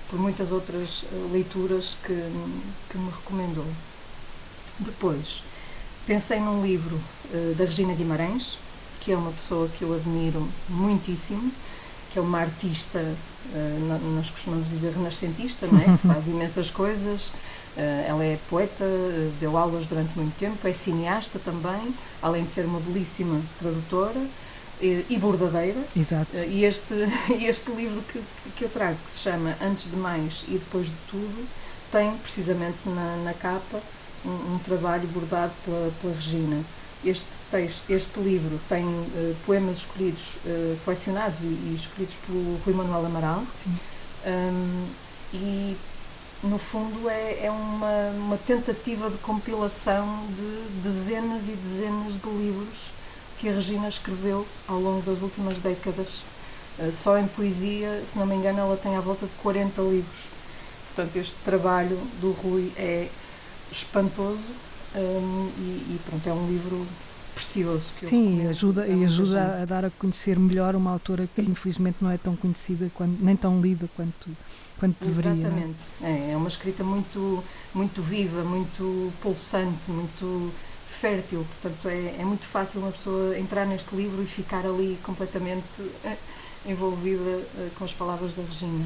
por 0.07 0.19
muitas 0.19 0.51
outras 0.51 1.03
uh, 1.03 1.29
leituras 1.31 1.97
que, 2.03 2.13
que 2.87 2.97
me 2.99 3.09
recomendou. 3.09 3.65
Depois, 4.77 5.41
pensei 6.05 6.39
num 6.39 6.63
livro 6.63 6.95
uh, 7.33 7.55
da 7.55 7.65
Regina 7.65 7.95
Guimarães, 7.95 8.59
que 9.01 9.11
é 9.11 9.17
uma 9.17 9.31
pessoa 9.31 9.67
que 9.69 9.81
eu 9.83 9.95
admiro 9.95 10.47
muitíssimo, 10.67 11.51
que 12.11 12.19
é 12.19 12.21
uma 12.21 12.41
artista, 12.41 12.99
uh, 12.99 14.15
nós 14.15 14.29
costumamos 14.29 14.69
dizer 14.69 14.93
renascentista, 14.93 15.65
não 15.65 15.79
é? 15.79 15.85
que 15.97 16.07
faz 16.07 16.27
imensas 16.27 16.69
coisas, 16.69 17.31
eh, 17.31 17.48
ela 18.07 18.23
é 18.23 18.37
poeta, 18.49 18.83
eh, 18.83 19.31
deu 19.39 19.57
aulas 19.57 19.85
durante 19.85 20.17
muito 20.17 20.37
tempo, 20.37 20.67
é 20.67 20.73
cineasta 20.73 21.39
também, 21.39 21.93
além 22.21 22.43
de 22.43 22.51
ser 22.51 22.65
uma 22.65 22.79
belíssima 22.79 23.41
tradutora 23.59 24.19
e, 24.81 25.05
e 25.09 25.17
bordadeira. 25.17 25.79
Exato. 25.95 26.27
Eh, 26.33 26.47
e 26.47 26.65
este, 26.65 26.93
este 27.41 27.71
livro 27.71 28.01
que, 28.01 28.21
que 28.55 28.65
eu 28.65 28.69
trago, 28.69 28.97
que 29.05 29.11
se 29.11 29.19
chama 29.19 29.55
Antes 29.61 29.89
de 29.89 29.95
Mais 29.95 30.43
e 30.47 30.53
Depois 30.53 30.87
de 30.87 30.95
Tudo, 31.09 31.47
tem 31.91 32.15
precisamente 32.17 32.77
na, 32.85 33.17
na 33.23 33.33
capa 33.33 33.81
um, 34.25 34.55
um, 34.55 34.59
trabalho 34.59 35.07
bordado 35.07 35.53
pela, 35.63 35.91
pela 36.01 36.13
Regina. 36.13 36.63
Este 37.03 37.27
texto, 37.49 37.89
este 37.89 38.19
livro 38.19 38.59
tem 38.67 38.83
uh, 38.83 39.35
poemas 39.45 39.77
escolhidos, 39.77 40.35
uh, 40.45 40.77
selecionados 40.83 41.39
e, 41.41 41.45
e, 41.45 41.75
escolhidos 41.79 42.15
pelo 42.27 42.57
Rui 42.65 42.73
Manuel 42.73 43.05
Amaral. 43.05 43.43
Sim. 43.63 43.77
Um, 44.27 44.85
e 45.33 45.77
no 46.43 46.57
fundo, 46.57 47.09
é, 47.09 47.45
é 47.45 47.51
uma, 47.51 48.09
uma 48.15 48.37
tentativa 48.37 49.09
de 49.09 49.17
compilação 49.17 50.25
de 50.27 50.81
dezenas 50.81 51.43
e 51.43 51.51
dezenas 51.51 52.13
de 52.13 52.29
livros 52.29 52.91
que 53.37 53.49
a 53.49 53.53
Regina 53.53 53.87
escreveu 53.87 54.45
ao 54.67 54.79
longo 54.79 55.01
das 55.01 55.21
últimas 55.21 55.57
décadas. 55.59 56.07
Uh, 56.77 56.93
só 57.03 57.17
em 57.17 57.27
poesia, 57.27 58.03
se 58.11 58.17
não 58.17 58.25
me 58.25 58.35
engano, 58.35 58.59
ela 58.59 58.77
tem 58.77 58.95
à 58.95 59.01
volta 59.01 59.25
de 59.25 59.33
40 59.41 59.81
livros. 59.81 60.27
Portanto, 60.95 61.15
este 61.17 61.35
trabalho 61.43 61.97
do 62.21 62.31
Rui 62.31 62.71
é 62.77 63.09
espantoso 63.71 64.39
um, 64.95 65.51
e, 65.57 65.95
e, 65.95 65.99
pronto, 66.05 66.27
é 66.27 66.33
um 66.33 66.47
livro 66.47 66.87
precioso. 67.39 67.83
Sim, 68.01 68.47
ajuda, 68.47 68.85
e 68.85 69.03
ajuda 69.05 69.61
a 69.61 69.65
dar 69.65 69.85
a 69.85 69.89
conhecer 69.89 70.37
melhor 70.37 70.75
uma 70.75 70.91
autora 70.91 71.27
que 71.33 71.41
infelizmente 71.41 71.97
não 72.01 72.11
é 72.11 72.17
tão 72.17 72.35
conhecida, 72.35 72.91
quando, 72.93 73.17
nem 73.21 73.35
tão 73.35 73.61
lida 73.61 73.89
quanto, 73.95 74.29
quanto 74.77 75.03
deveria. 75.03 75.31
É? 75.31 75.33
Exatamente. 75.33 75.77
É, 76.01 76.31
é 76.31 76.37
uma 76.37 76.49
escrita 76.49 76.83
muito, 76.83 77.43
muito 77.73 78.01
viva, 78.01 78.43
muito 78.43 79.11
pulsante, 79.21 79.89
muito 79.89 80.51
fértil. 80.99 81.45
Portanto, 81.61 81.87
é, 81.87 82.15
é 82.19 82.25
muito 82.25 82.45
fácil 82.45 82.81
uma 82.81 82.91
pessoa 82.91 83.37
entrar 83.37 83.65
neste 83.65 83.95
livro 83.95 84.21
e 84.21 84.25
ficar 84.25 84.65
ali 84.65 84.99
completamente 85.03 85.81
uh, 85.81 86.17
envolvida 86.65 87.21
uh, 87.21 87.69
com 87.77 87.85
as 87.85 87.93
palavras 87.93 88.33
da 88.33 88.43
Regina. 88.43 88.85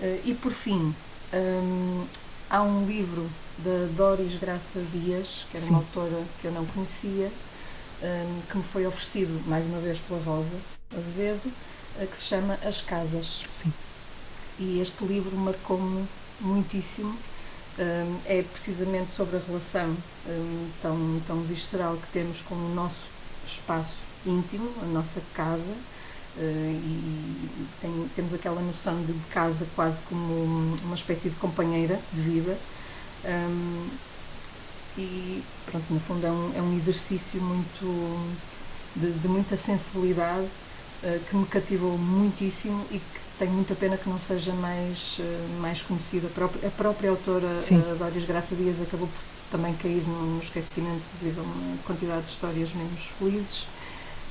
Uh, 0.00 0.20
e 0.24 0.34
por 0.34 0.52
fim, 0.52 0.94
um, 1.32 2.04
há 2.50 2.62
um 2.62 2.86
livro 2.86 3.26
da 3.58 3.88
Doris 3.96 4.36
Graça 4.36 4.80
Dias, 4.92 5.46
que 5.50 5.56
era 5.56 5.64
Sim. 5.64 5.72
uma 5.72 5.78
autora 5.78 6.22
que 6.40 6.46
eu 6.46 6.52
não 6.52 6.66
conhecia, 6.66 7.30
um, 8.02 8.42
que 8.50 8.58
me 8.58 8.64
foi 8.64 8.86
oferecido 8.86 9.42
mais 9.46 9.66
uma 9.66 9.78
vez 9.78 9.98
pela 10.00 10.22
Rosa 10.22 10.56
Azevedo, 10.96 11.52
uh, 12.00 12.06
que 12.06 12.18
se 12.18 12.24
chama 12.24 12.58
As 12.64 12.80
Casas. 12.80 13.42
Sim. 13.50 13.72
E 14.58 14.80
este 14.80 15.04
livro 15.04 15.36
marcou-me 15.36 16.06
muitíssimo. 16.40 17.16
Um, 17.78 18.20
é 18.24 18.42
precisamente 18.42 19.12
sobre 19.12 19.36
a 19.36 19.40
relação 19.40 19.94
um, 20.26 20.70
tão, 20.80 21.22
tão 21.26 21.42
visceral 21.42 21.96
que 21.96 22.06
temos 22.10 22.40
com 22.40 22.54
o 22.54 22.74
nosso 22.74 23.06
espaço 23.46 23.96
íntimo, 24.24 24.72
a 24.82 24.86
nossa 24.86 25.20
casa, 25.34 25.74
Uh, 26.38 26.70
e 26.70 27.66
tem, 27.80 28.10
temos 28.14 28.34
aquela 28.34 28.60
noção 28.60 29.02
de 29.02 29.14
casa 29.30 29.66
quase 29.74 30.02
como 30.02 30.76
uma 30.84 30.94
espécie 30.94 31.30
de 31.30 31.36
companheira 31.36 31.98
de 32.12 32.20
vida. 32.20 32.58
Um, 33.24 33.88
e 34.98 35.42
pronto, 35.66 35.84
no 35.92 36.00
fundo 36.00 36.26
é 36.26 36.30
um, 36.30 36.52
é 36.56 36.62
um 36.62 36.76
exercício 36.76 37.40
muito 37.40 38.36
de, 38.94 39.12
de 39.12 39.28
muita 39.28 39.56
sensibilidade 39.56 40.46
uh, 41.02 41.20
que 41.28 41.36
me 41.36 41.46
cativou 41.46 41.98
muitíssimo 41.98 42.84
e 42.90 42.98
que 42.98 43.20
tenho 43.38 43.52
muita 43.52 43.74
pena 43.74 43.96
que 43.96 44.08
não 44.08 44.18
seja 44.18 44.52
mais, 44.54 45.18
uh, 45.18 45.60
mais 45.60 45.82
conhecida. 45.82 46.28
A 46.28 46.30
própria, 46.30 46.68
a 46.68 46.70
própria 46.70 47.10
autora, 47.10 47.46
uh, 47.46 47.96
Doris 47.98 48.24
Graça 48.24 48.54
Dias, 48.54 48.80
acabou 48.80 49.06
por 49.08 49.36
também 49.50 49.74
cair 49.74 50.02
no, 50.06 50.36
no 50.36 50.42
esquecimento 50.42 51.02
devido 51.20 51.40
a 51.40 51.42
uma 51.42 51.78
quantidade 51.84 52.22
de 52.22 52.30
histórias 52.30 52.72
menos 52.72 53.02
felizes. 53.18 53.68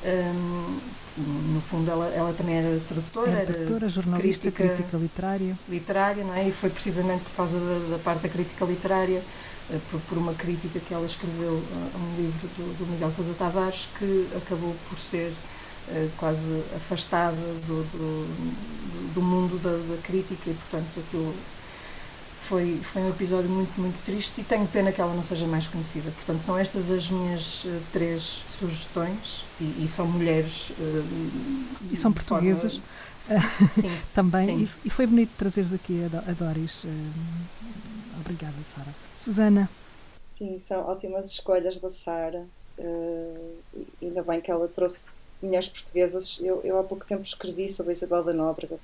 Um, 0.04 0.80
no 1.18 1.62
fundo, 1.62 1.90
ela, 1.90 2.08
ela 2.14 2.34
também 2.34 2.56
era 2.56 2.80
tradutora, 2.88 3.32
era, 3.32 3.46
tradutora, 3.54 3.90
jornalista, 3.90 4.52
crítica, 4.52 4.76
crítica, 4.76 4.98
literária. 4.98 5.58
Literária, 5.68 6.24
não 6.24 6.34
é? 6.34 6.50
E 6.50 6.52
foi 6.52 6.70
precisamente 6.70 7.24
por 7.24 7.36
causa 7.38 7.58
da, 7.58 7.96
da 7.96 7.98
parte 8.00 8.22
da 8.24 8.30
crítica 8.30 8.66
literária, 8.66 9.20
uh, 9.20 9.24
por, 9.90 10.00
por, 10.02 10.18
uma 10.18 10.34
crítica 10.34 10.80
que 10.80 10.94
ela 10.94 11.06
escreveu 11.06 11.62
a, 11.72 11.98
um 11.98 12.16
livro 12.18 12.48
do, 12.50 12.78
do, 12.78 12.92
Miguel 12.92 13.12
Sousa 13.12 13.34
Tavares, 13.34 13.88
que 13.98 14.28
acabou 14.36 14.76
por 14.88 14.98
ser 15.00 15.32
uh, 15.90 16.10
quase 16.18 16.64
afastada 16.76 17.36
do, 17.36 17.84
do, 17.92 19.14
do 19.14 19.22
mundo 19.22 19.58
da, 19.58 19.96
da, 19.96 20.02
crítica 20.04 20.52
e, 20.52 20.54
portanto, 20.54 21.00
aquilo 21.00 21.34
foi, 22.48 22.80
foi 22.84 23.02
um 23.02 23.10
episódio 23.10 23.50
muito, 23.50 23.82
muito 23.82 24.06
triste 24.06 24.42
e 24.42 24.44
tenho 24.44 24.68
pena 24.68 24.92
que 24.92 25.02
ela 25.02 25.16
não 25.16 25.24
seja 25.24 25.48
mais 25.48 25.66
conhecida. 25.66 26.12
Portanto, 26.12 26.42
são 26.46 26.58
estas 26.58 26.92
as 26.92 27.10
minhas 27.10 27.64
uh, 27.64 27.82
três 27.92 28.44
sugestões 28.60 29.46
e, 29.60 29.84
e 29.84 29.88
são 29.88 30.06
mulheres. 30.06 30.72
E 31.92 31.98
são 31.98 32.14
portuguesas. 32.14 32.80
Sim, 33.82 33.98
também. 34.14 34.46
Sim. 34.46 34.70
E, 34.84 34.88
e, 34.88 34.90
foi 34.92 35.08
bonito 35.08 35.32
trazeres 35.36 35.74
aqui 35.74 36.06
a, 36.06 36.32
Doris. 36.34 36.86
Obrigada, 38.20 38.54
Sara. 38.76 38.94
Susana. 39.26 39.70
Sim, 40.38 40.60
são 40.60 40.86
ótimas 40.86 41.30
escolhas 41.30 41.80
da 41.80 41.90
Sara. 41.90 42.46
ainda 44.02 44.24
bem 44.24 44.40
que 44.40 44.52
ela 44.52 44.68
trouxe 44.68 45.18
mulheres 45.42 45.68
portuguesas. 45.68 46.40
Eu, 46.42 46.62
eu 46.64 46.80
há 46.80 46.84
pouco 46.84 47.06
tempo 47.06 47.24
escrevi 47.24 47.68
sobre 47.68 47.92
a 47.92 47.94
Isabel 47.94 48.24
da 48.24 48.34
Nóbrega, 48.34 48.78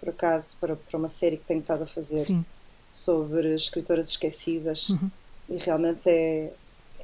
por 0.00 0.08
acaso, 0.08 0.56
para, 0.60 0.76
para 0.76 0.98
uma 0.98 1.08
série 1.08 1.36
que 1.36 1.44
tenho 1.44 1.60
estado 1.60 1.82
a 1.82 1.86
fazer. 1.86 2.20
Sim 2.24 2.44
sobre 2.88 3.54
escritoras 3.54 4.08
esquecidas 4.08 4.88
uhum. 4.88 5.10
e 5.50 5.58
realmente 5.58 6.08
é, 6.08 6.50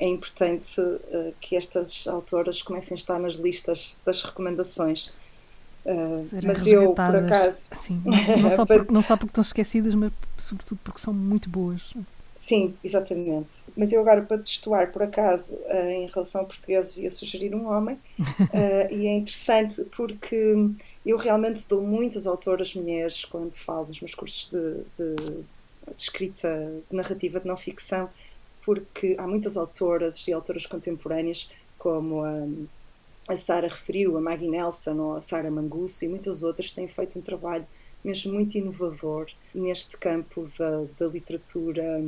é 0.01 0.09
importante 0.09 0.81
uh, 0.81 1.35
que 1.41 1.55
estas 1.55 2.09
autoras 2.09 2.63
comecem 2.63 2.95
a 2.95 2.99
estar 2.99 3.21
nas 3.21 3.35
listas 3.35 3.99
das 4.05 4.23
recomendações. 4.23 5.13
Uh, 5.85 6.27
mas 6.43 6.67
eu, 6.67 6.95
por 6.95 7.17
acaso. 7.17 7.69
Sim, 7.75 8.01
não, 8.03 8.39
não, 8.39 8.51
só 8.51 8.65
porque, 8.67 8.93
não 8.93 9.03
só 9.03 9.17
porque 9.19 9.33
estão 9.33 9.43
esquecidas, 9.43 9.95
mas 9.95 10.11
sobretudo 10.39 10.79
porque 10.83 10.99
são 10.99 11.13
muito 11.13 11.51
boas. 11.51 11.93
Sim, 12.45 12.75
exatamente. 12.85 13.49
Mas 13.75 13.91
eu 13.91 14.03
agora, 14.03 14.21
para 14.21 14.37
testuar, 14.37 14.93
por 14.93 15.03
acaso, 15.03 15.55
uh, 15.55 15.91
em 15.91 16.07
relação 16.07 16.43
a 16.43 16.45
portugueses, 16.45 16.99
ia 16.99 17.11
sugerir 17.11 17.55
um 17.55 17.67
homem. 17.67 17.97
Uh, 18.19 18.93
e 18.93 19.07
é 19.07 19.15
interessante 19.15 19.83
porque 19.97 20.55
eu 21.07 21.17
realmente 21.17 21.67
dou 21.67 21.81
muitas 21.81 22.27
autoras 22.27 22.75
mulheres 22.75 23.25
quando 23.25 23.55
falo 23.55 23.87
nos 23.87 24.01
meus 24.01 24.15
cursos 24.15 24.51
de, 24.51 24.85
de 24.99 25.45
de 25.93 26.01
escrita 26.01 26.83
de 26.91 26.97
narrativa 26.97 27.41
de 27.41 27.47
não 27.47 27.57
ficção, 27.57 28.09
porque 28.65 29.17
há 29.19 29.27
muitas 29.27 29.57
autoras 29.57 30.27
e 30.27 30.33
autoras 30.33 30.67
contemporâneas, 30.67 31.51
como 31.79 32.23
a, 32.25 32.47
a 33.29 33.37
Sara 33.37 33.69
referiu, 33.69 34.17
a 34.17 34.21
Maggie 34.21 34.49
Nelson 34.49 34.97
ou 34.97 35.17
a 35.17 35.21
Sara 35.21 35.51
Mangusso 35.51 36.05
e 36.05 36.09
muitas 36.09 36.43
outras, 36.43 36.71
têm 36.71 36.89
feito 36.89 37.19
um 37.19 37.23
trabalho 37.23 37.67
mesmo 38.03 38.33
muito 38.33 38.57
inovador 38.57 39.27
neste 39.55 39.97
campo 39.97 40.47
da, 40.59 40.85
da 40.99 41.07
literatura 41.07 42.03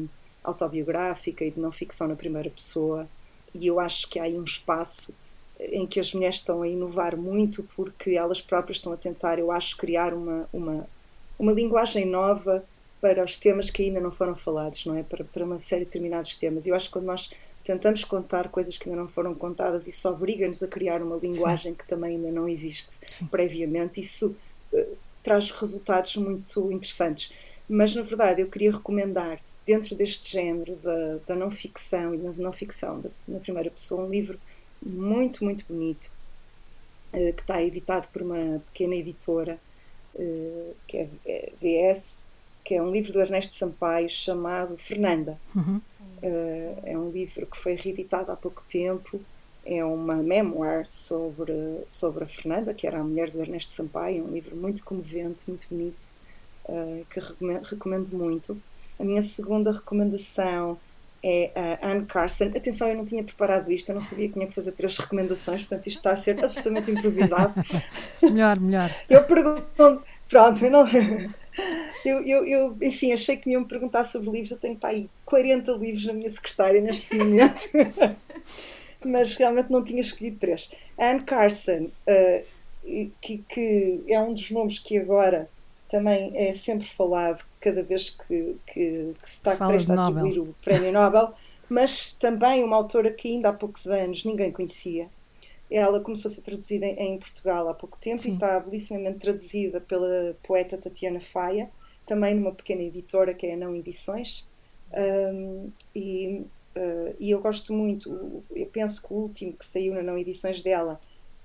autobiográfica 0.46 1.44
e 1.44 1.50
de 1.50 1.60
não 1.60 1.72
ficção 1.72 2.08
na 2.08 2.16
primeira 2.16 2.48
pessoa. 2.48 3.06
E 3.54 3.66
eu 3.66 3.80
acho 3.80 4.08
que 4.08 4.18
há 4.18 4.24
aí 4.24 4.38
um 4.38 4.44
espaço 4.44 5.14
em 5.58 5.86
que 5.86 5.98
as 5.98 6.12
mulheres 6.12 6.36
estão 6.36 6.62
a 6.62 6.68
inovar 6.68 7.16
muito 7.16 7.62
porque 7.74 8.10
elas 8.12 8.40
próprias 8.40 8.78
estão 8.78 8.92
a 8.92 8.96
tentar, 8.96 9.38
eu 9.38 9.50
acho, 9.50 9.76
criar 9.76 10.12
uma, 10.12 10.48
uma, 10.52 10.88
uma 11.38 11.52
linguagem 11.52 12.06
nova 12.06 12.64
para 13.00 13.24
os 13.24 13.36
temas 13.36 13.70
que 13.70 13.82
ainda 13.82 14.00
não 14.00 14.10
foram 14.10 14.34
falados, 14.34 14.84
não 14.86 14.96
é? 14.96 15.02
Para, 15.02 15.24
para 15.24 15.44
uma 15.44 15.58
série 15.58 15.80
de 15.80 15.86
determinados 15.86 16.34
temas. 16.36 16.66
Eu 16.66 16.74
acho 16.74 16.86
que 16.86 16.92
quando 16.92 17.06
nós 17.06 17.30
tentamos 17.64 18.04
contar 18.04 18.48
coisas 18.48 18.76
que 18.78 18.88
ainda 18.88 19.00
não 19.00 19.08
foram 19.08 19.34
contadas, 19.34 19.86
isso 19.86 20.08
obriga-nos 20.08 20.62
a 20.62 20.68
criar 20.68 21.02
uma 21.02 21.16
linguagem 21.16 21.72
Sim. 21.72 21.78
que 21.78 21.86
também 21.86 22.16
ainda 22.16 22.30
não 22.30 22.48
existe 22.48 22.92
Sim. 23.10 23.26
previamente. 23.26 24.00
Isso 24.00 24.36
uh, 24.72 24.96
traz 25.22 25.50
resultados 25.50 26.16
muito 26.16 26.70
interessantes. 26.72 27.32
Mas, 27.68 27.94
na 27.94 28.02
verdade, 28.02 28.42
eu 28.42 28.46
queria 28.48 28.72
recomendar, 28.72 29.40
dentro 29.66 29.96
deste 29.96 30.32
género 30.32 30.76
da, 30.76 31.18
da 31.26 31.34
não 31.34 31.50
ficção 31.50 32.14
e 32.14 32.18
da 32.18 32.32
não 32.32 32.52
ficção 32.52 33.00
da, 33.00 33.10
na 33.26 33.40
primeira 33.40 33.70
pessoa, 33.70 34.04
um 34.04 34.10
livro 34.10 34.38
muito, 34.80 35.44
muito 35.44 35.64
bonito, 35.68 36.10
uh, 37.08 37.32
que 37.32 37.40
está 37.40 37.60
editado 37.60 38.08
por 38.12 38.22
uma 38.22 38.62
pequena 38.72 38.94
editora, 38.94 39.58
uh, 40.14 40.74
que 40.86 40.96
é, 40.98 41.08
é 41.26 41.52
VS 41.60 42.26
que 42.64 42.74
é 42.74 42.82
um 42.82 42.90
livro 42.90 43.12
do 43.12 43.20
Ernesto 43.20 43.54
Sampaio 43.54 44.08
chamado 44.08 44.76
Fernanda. 44.76 45.38
Uhum. 45.54 45.80
Uh, 46.20 46.80
é 46.82 46.98
um 46.98 47.10
livro 47.10 47.46
que 47.46 47.56
foi 47.56 47.74
reeditado 47.76 48.32
há 48.32 48.34
pouco 48.34 48.60
tempo. 48.68 49.20
É 49.64 49.84
uma 49.84 50.16
memoir 50.16 50.84
sobre, 50.88 51.52
sobre 51.86 52.24
a 52.24 52.26
Fernanda, 52.26 52.74
que 52.74 52.84
era 52.84 52.98
a 52.98 53.04
mulher 53.04 53.30
do 53.30 53.40
Ernesto 53.40 53.72
Sampaio. 53.72 54.18
É 54.18 54.22
um 54.28 54.32
livro 54.32 54.56
muito 54.56 54.82
comovente, 54.82 55.44
muito 55.46 55.68
bonito, 55.70 56.12
que 57.08 57.20
recomendo 57.70 58.10
muito. 58.10 58.60
A 58.98 59.04
minha 59.04 59.22
segunda 59.22 59.72
recomendação 59.72 60.78
é 61.22 61.50
a 61.82 61.90
Anne 61.90 62.06
Carson. 62.06 62.46
Atenção, 62.56 62.88
eu 62.88 62.96
não 62.96 63.04
tinha 63.04 63.22
preparado 63.24 63.70
isto, 63.72 63.88
eu 63.88 63.94
não 63.94 64.02
sabia 64.02 64.28
que 64.28 64.34
tinha 64.34 64.46
que 64.46 64.54
fazer 64.54 64.72
três 64.72 64.96
recomendações, 64.96 65.62
portanto 65.62 65.86
isto 65.86 65.98
está 65.98 66.12
a 66.12 66.16
ser 66.16 66.42
absolutamente 66.42 66.90
improvisado. 66.90 67.54
melhor, 68.22 68.60
melhor. 68.60 68.90
Eu 69.08 69.24
pergunto, 69.24 70.02
pronto, 70.28 70.64
eu 70.64 70.70
não. 70.70 70.86
Eu, 72.04 72.20
eu, 72.20 72.46
eu, 72.46 72.76
enfim, 72.80 73.12
achei 73.12 73.36
que 73.36 73.48
me 73.48 73.54
iam 73.54 73.62
me 73.62 73.68
perguntar 73.68 74.04
sobre 74.04 74.30
livros. 74.30 74.52
Eu 74.52 74.58
tenho 74.58 74.76
para 74.76 74.90
aí 74.90 75.10
40 75.24 75.72
livros 75.72 76.06
na 76.06 76.12
minha 76.12 76.30
secretária 76.30 76.80
neste 76.80 77.16
momento. 77.16 77.68
Mas 79.04 79.36
realmente 79.36 79.70
não 79.70 79.82
tinha 79.82 80.00
escolhido 80.00 80.38
três. 80.38 80.70
Anne 80.96 81.22
Carson, 81.22 81.90
uh, 82.06 82.44
que, 83.20 83.38
que, 83.48 84.04
é 84.08 84.20
um 84.20 84.32
dos 84.32 84.50
nomes 84.50 84.78
que 84.78 84.98
agora 84.98 85.48
também 85.88 86.32
é 86.34 86.52
sempre 86.52 86.86
falado 86.86 87.44
cada 87.60 87.82
vez 87.82 88.10
que, 88.10 88.56
que, 88.66 89.14
que 89.20 89.28
se 89.28 89.36
está 89.36 89.56
prestes 89.56 89.90
a 89.90 90.02
atribuir 90.06 90.38
o 90.40 90.54
Prémio 90.62 90.92
Nobel, 90.92 91.32
mas 91.68 92.12
também 92.14 92.64
uma 92.64 92.76
autora 92.76 93.10
que 93.10 93.28
ainda 93.28 93.50
há 93.50 93.52
poucos 93.52 93.86
anos 93.86 94.24
ninguém 94.24 94.50
conhecia 94.52 95.08
ela 95.70 96.00
começou 96.00 96.30
a 96.30 96.32
ser 96.34 96.42
traduzida 96.42 96.86
em, 96.86 97.18
Portugal 97.18 97.68
há 97.68 97.74
pouco 97.74 97.98
tempo 97.98 98.22
Sim. 98.22 98.30
e 98.30 98.34
está 98.34 98.60
belíssimamente 98.60 99.18
traduzida 99.18 99.80
pela 99.80 100.36
poeta 100.42 100.78
Tatiana 100.78 101.18
Faia, 101.18 101.68
também 102.06 102.34
numa 102.34 102.52
pequena 102.52 102.82
editora 102.82 103.34
que 103.34 103.46
é 103.46 103.54
a 103.54 103.56
Não 103.56 103.74
Edições. 103.74 104.48
Um, 104.92 105.70
e 105.94 106.44
uh, 106.76 107.14
e 107.18 107.30
eu 107.30 107.40
gosto 107.40 107.72
muito, 107.72 108.44
eu 108.54 108.66
penso 108.66 109.02
que 109.02 109.12
o 109.12 109.16
último 109.16 109.52
que 109.54 109.64
saiu 109.64 109.94
na 109.94 110.02
não 110.02 110.16
edições 110.16 110.62
dela 110.62 111.00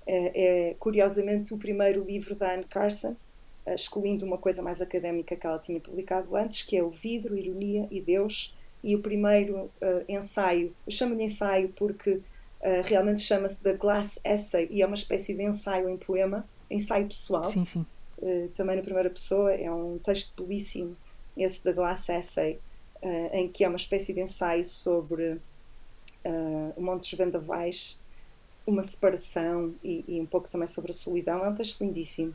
é, 0.06 0.70
é 0.70 0.74
curiosamente 0.74 1.52
o 1.52 1.58
primeiro 1.58 2.04
livro 2.04 2.34
da 2.34 2.54
Anne 2.54 2.64
Carson, 2.64 3.16
excluindo 3.66 4.24
uma 4.24 4.38
coisa 4.38 4.62
mais 4.62 4.80
académica 4.80 5.36
que 5.36 5.46
ela 5.46 5.58
tinha 5.58 5.80
publicado 5.80 6.34
antes, 6.36 6.62
que 6.62 6.76
é 6.76 6.82
O 6.82 6.90
Vidro, 6.90 7.36
Ironia 7.36 7.86
e 7.90 8.00
Deus, 8.00 8.56
e 8.82 8.96
o 8.96 9.00
primeiro 9.00 9.70
uh, 9.80 10.04
ensaio, 10.08 10.74
eu 10.86 10.92
chamo-lhe 10.92 11.22
ensaio 11.22 11.68
porque 11.70 12.20
realmente 12.84 13.18
chama-se 13.18 13.60
The 13.60 13.72
Glass 13.72 14.20
Essay 14.24 14.68
e 14.70 14.82
é 14.82 14.86
uma 14.86 14.94
espécie 14.94 15.34
de 15.34 15.42
ensaio 15.42 15.88
em 15.88 15.96
poema, 15.96 16.48
ensaio 16.70 17.08
pessoal. 17.08 17.42
Sim, 17.50 17.64
sim. 17.64 17.84
também 18.54 18.76
na 18.76 18.82
primeira 18.82 19.10
pessoa, 19.10 19.52
é 19.52 19.68
um 19.68 19.98
texto 19.98 20.44
belíssimo, 20.44 20.96
esse 21.36 21.62
The 21.62 21.72
Glass 21.72 22.08
Essay, 22.08 22.60
uh, 23.02 23.36
em 23.36 23.48
que 23.48 23.64
é 23.64 23.68
uma 23.68 23.76
espécie 23.76 24.12
de 24.12 24.20
ensaio 24.20 24.64
sobre 24.64 25.32
uh, 26.24 26.74
um 26.76 26.82
monte 26.82 27.10
de 27.10 27.16
vendavais, 27.16 28.00
uma 28.66 28.82
separação 28.82 29.74
e, 29.82 30.04
e, 30.06 30.20
um 30.20 30.26
pouco 30.26 30.48
também 30.48 30.68
sobre 30.68 30.92
a 30.92 30.94
solidão. 30.94 31.44
É 31.44 31.48
um 31.48 31.54
texto 31.54 31.82
lindíssimo. 31.82 32.34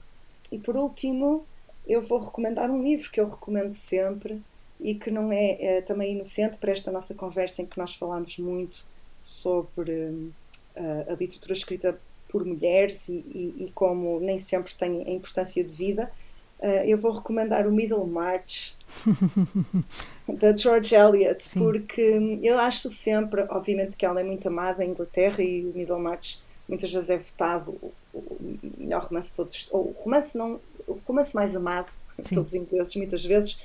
E 0.52 0.58
por 0.58 0.76
último, 0.76 1.46
eu 1.88 2.02
vou 2.02 2.20
recomendar 2.20 2.70
um 2.70 2.82
livro 2.82 3.10
que 3.10 3.20
eu 3.20 3.30
recomendo 3.30 3.72
sempre 3.72 4.42
e 4.80 4.94
que 4.96 5.10
não 5.10 5.32
é, 5.32 5.58
é 5.60 5.82
também 5.82 6.14
inocente 6.14 6.58
para 6.58 6.72
esta 6.72 6.92
nossa 6.92 7.16
conversa 7.16 7.62
em 7.62 7.66
que 7.66 7.78
nós 7.78 7.96
falamos 7.96 8.38
muito 8.38 8.86
sobre 9.20 9.92
uh, 9.92 11.12
a 11.12 11.14
literatura 11.16 11.54
escrita 11.54 12.00
por 12.30 12.46
mulheres 12.46 13.08
e, 13.08 13.14
e, 13.14 13.66
e, 13.66 13.72
como 13.74 14.20
nem 14.20 14.38
sempre 14.38 14.76
tem 14.76 15.04
a 15.08 15.12
importância 15.12 15.64
de 15.64 15.74
vida. 15.74 16.12
Uh, 16.60 16.84
eu 16.86 16.98
vou 16.98 17.12
recomendar 17.12 17.68
o 17.68 17.72
Middlemarch 17.72 18.76
da 20.28 20.56
George 20.56 20.94
Eliot, 20.94 21.44
Sim. 21.44 21.60
porque 21.60 22.40
eu 22.42 22.60
acho 22.60 22.90
sempre, 22.90 23.42
obviamente, 23.50 23.96
que 23.96 24.06
ela 24.06 24.20
é 24.20 24.24
muito 24.24 24.48
amada 24.48 24.84
em 24.84 24.90
Inglaterra 24.90 25.42
e 25.42 25.66
o 25.66 25.74
Middlemarch 25.76 26.40
muitas 26.68 26.92
vezes 26.92 27.10
é 27.10 27.18
votado 27.18 27.78
o 28.14 28.38
melhor 28.78 29.04
romance 29.04 29.30
de 29.30 29.36
todos, 29.36 29.68
ou 29.72 29.90
o 29.90 29.96
romance, 30.04 30.38
não, 30.38 30.60
o 30.88 31.00
romance 31.06 31.36
mais 31.36 31.56
amado 31.56 31.90
Sim. 32.24 32.36
pelos 32.36 32.54
ingleses, 32.54 32.96
muitas 32.96 33.24
vezes, 33.24 33.60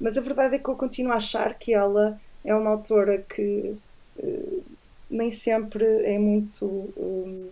mas 0.00 0.18
a 0.18 0.20
verdade 0.20 0.56
é 0.56 0.58
que 0.58 0.68
eu 0.68 0.76
continuo 0.76 1.12
a 1.12 1.16
achar 1.16 1.54
que 1.54 1.72
ela 1.72 2.20
é 2.44 2.54
uma 2.54 2.70
autora 2.70 3.18
que 3.18 3.76
uh, 4.18 4.62
nem 5.08 5.30
sempre 5.30 5.84
é 5.84 6.18
muito 6.18 6.64
um, 6.96 7.48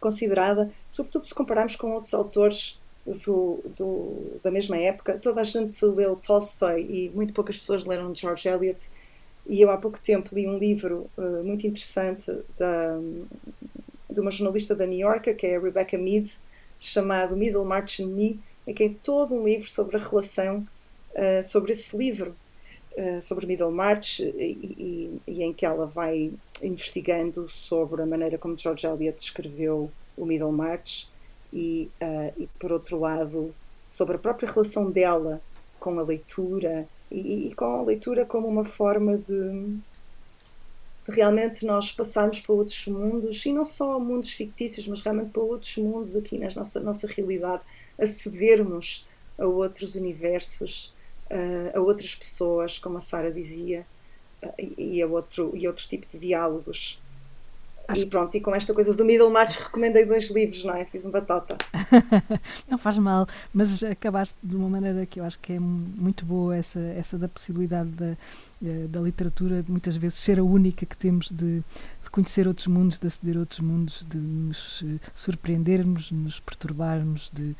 considerada, 0.00 0.70
sobretudo 0.88 1.24
se 1.24 1.34
compararmos 1.34 1.76
com 1.76 1.92
outros 1.92 2.12
autores 2.12 2.78
do, 3.06 3.60
do, 3.76 4.40
da 4.42 4.50
mesma 4.50 4.76
época. 4.76 5.18
Toda 5.18 5.40
a 5.40 5.44
gente 5.44 5.84
leu 5.84 6.16
Tolstói 6.16 6.82
e 6.82 7.10
muito 7.14 7.32
poucas 7.32 7.56
pessoas 7.56 7.86
leram 7.86 8.14
George 8.14 8.48
Eliot. 8.48 8.90
E 9.46 9.60
eu 9.60 9.70
há 9.70 9.76
pouco 9.76 10.00
tempo 10.00 10.34
li 10.34 10.46
um 10.46 10.58
livro 10.58 11.10
uh, 11.16 11.42
muito 11.42 11.66
interessante 11.66 12.30
da, 12.58 12.98
de 14.12 14.20
uma 14.20 14.30
jornalista 14.30 14.74
da 14.74 14.86
New 14.86 14.98
York, 14.98 15.34
que 15.34 15.46
é 15.46 15.56
a 15.56 15.60
Rebecca 15.60 15.98
Mead, 15.98 16.30
chamado 16.78 17.36
Middlemarch 17.36 18.02
and 18.02 18.08
Me, 18.08 18.40
em 18.66 18.74
que 18.74 18.84
é 18.84 18.94
todo 19.02 19.34
um 19.34 19.44
livro 19.44 19.68
sobre 19.68 19.96
a 19.96 20.00
relação 20.00 20.66
uh, 21.12 21.42
sobre 21.44 21.72
esse 21.72 21.96
livro, 21.96 22.34
uh, 22.96 23.20
sobre 23.22 23.46
Middlemarch, 23.46 24.22
e, 24.22 25.20
e, 25.26 25.32
e, 25.32 25.42
em 25.42 25.52
que 25.52 25.64
ela 25.64 25.86
vai 25.86 26.32
investigando 26.62 27.48
sobre 27.48 28.02
a 28.02 28.06
maneira 28.06 28.38
como 28.38 28.56
George 28.56 28.86
Eliot 28.86 29.18
escreveu 29.22 29.90
o 30.16 30.24
Middlemarch 30.24 31.08
e, 31.52 31.90
uh, 32.00 32.32
e 32.40 32.48
por 32.58 32.72
outro 32.72 32.98
lado, 32.98 33.54
sobre 33.86 34.16
a 34.16 34.18
própria 34.18 34.50
relação 34.50 34.90
dela 34.90 35.40
com 35.78 35.98
a 35.98 36.02
leitura 36.02 36.86
e, 37.10 37.48
e 37.48 37.54
com 37.54 37.64
a 37.64 37.82
leitura 37.82 38.24
como 38.24 38.48
uma 38.48 38.64
forma 38.64 39.18
de, 39.18 39.76
realmente 41.08 41.66
nós 41.66 41.90
passarmos 41.90 42.40
para 42.40 42.52
outros 42.54 42.86
mundos 42.86 43.44
e 43.44 43.52
não 43.52 43.64
só 43.64 43.98
mundos 43.98 44.30
fictícios, 44.30 44.86
mas 44.86 45.00
realmente 45.02 45.30
para 45.30 45.42
outros 45.42 45.76
mundos 45.76 46.16
aqui 46.16 46.38
na 46.38 46.48
nossa, 46.54 46.80
nossa 46.80 47.06
realidade, 47.06 47.62
acedermos 47.98 49.06
a 49.36 49.46
outros 49.46 49.94
universos, 49.96 50.94
uh, 51.30 51.76
a 51.76 51.80
outras 51.80 52.14
pessoas, 52.14 52.78
como 52.78 52.98
a 52.98 53.00
Sara 53.00 53.32
dizia, 53.32 53.86
uh, 54.42 54.52
e, 54.78 55.02
a 55.02 55.06
outro, 55.06 55.52
e 55.56 55.66
outro 55.66 55.86
tipo 55.88 56.06
de 56.06 56.18
diálogos. 56.18 57.02
Acho... 57.92 58.02
E 58.02 58.06
pronto, 58.06 58.34
e 58.34 58.40
com 58.40 58.54
esta 58.54 58.72
coisa 58.72 58.94
do 58.94 59.04
Middlemarch 59.04 59.62
recomendei 59.62 60.04
dois 60.04 60.30
livros, 60.30 60.64
não 60.64 60.74
é? 60.74 60.84
Fiz 60.84 61.04
um 61.04 61.10
batata. 61.10 61.56
não 62.68 62.78
faz 62.78 62.98
mal, 62.98 63.26
mas 63.52 63.82
acabaste 63.82 64.36
de 64.42 64.56
uma 64.56 64.68
maneira 64.68 65.04
que 65.06 65.20
eu 65.20 65.24
acho 65.24 65.38
que 65.38 65.52
é 65.52 65.60
muito 65.60 66.24
boa 66.24 66.56
essa, 66.56 66.80
essa 66.80 67.18
da 67.18 67.28
possibilidade 67.28 67.90
da, 67.90 68.16
eh, 68.64 68.86
da 68.88 69.00
literatura 69.00 69.64
muitas 69.68 69.96
vezes 69.96 70.18
ser 70.18 70.38
a 70.38 70.42
única 70.42 70.86
que 70.86 70.96
temos 70.96 71.30
de, 71.30 71.62
de 72.02 72.10
conhecer 72.10 72.48
outros 72.48 72.66
mundos, 72.66 72.98
de 72.98 73.06
aceder 73.06 73.36
a 73.36 73.40
outros 73.40 73.60
mundos, 73.60 74.06
de 74.08 74.18
nos 74.18 74.82
eh, 74.84 74.98
surpreendermos, 75.14 76.04
de 76.04 76.14
nos 76.14 76.40
perturbarmos, 76.40 77.30
de 77.32 77.54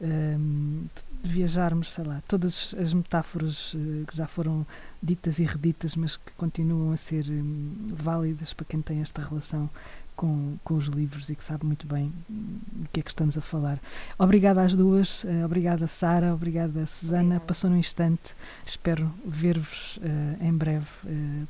um, 0.00 0.86
de 1.22 1.28
viajarmos, 1.28 1.92
sei 1.92 2.04
lá, 2.04 2.22
todas 2.28 2.74
as 2.78 2.92
metáforas 2.92 3.74
uh, 3.74 4.04
que 4.06 4.16
já 4.16 4.26
foram 4.26 4.66
ditas 5.02 5.38
e 5.38 5.44
reditas, 5.44 5.96
mas 5.96 6.16
que 6.16 6.32
continuam 6.32 6.92
a 6.92 6.96
ser 6.96 7.26
um, 7.30 7.88
válidas 7.92 8.52
para 8.52 8.66
quem 8.66 8.82
tem 8.82 9.00
esta 9.00 9.22
relação 9.22 9.70
com, 10.14 10.56
com 10.64 10.74
os 10.74 10.86
livros 10.86 11.28
e 11.28 11.34
que 11.34 11.44
sabe 11.44 11.66
muito 11.66 11.86
bem 11.86 12.12
do 12.28 12.88
que 12.90 13.00
é 13.00 13.02
que 13.02 13.10
estamos 13.10 13.36
a 13.36 13.40
falar. 13.40 13.78
Obrigada 14.18 14.62
às 14.62 14.74
duas, 14.74 15.24
uh, 15.24 15.44
obrigada 15.44 15.86
Sara, 15.86 16.32
obrigada 16.32 16.86
Susana, 16.86 17.40
passou 17.40 17.68
num 17.70 17.76
instante, 17.76 18.34
espero 18.64 19.12
ver-vos 19.24 19.98
uh, 19.98 20.44
em 20.44 20.52
breve 20.52 20.86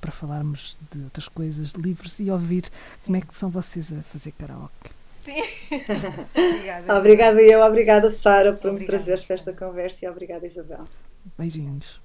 para 0.01 0.13
falarmos 0.13 0.79
de 0.91 1.03
outras 1.03 1.29
coisas, 1.29 1.73
de 1.73 1.81
livros 1.81 2.19
e 2.19 2.31
ouvir 2.31 2.71
como 3.05 3.17
é 3.17 3.21
que 3.21 3.37
são 3.37 3.51
vocês 3.51 3.93
a 3.93 4.03
fazer 4.03 4.33
karaoke. 4.33 4.96
Sim. 5.27 5.43
obrigada. 6.37 6.99
obrigada 6.99 7.43
eu, 7.43 7.61
obrigada 7.61 8.11
Sara 8.11 8.53
por 8.53 8.73
me 8.73 8.85
trazeres 8.85 9.25
para 9.25 9.35
esta 9.35 9.53
conversa 9.53 10.05
e 10.05 10.09
obrigada 10.09 10.47
Isabel. 10.47 10.85
Beijinhos. 11.37 12.01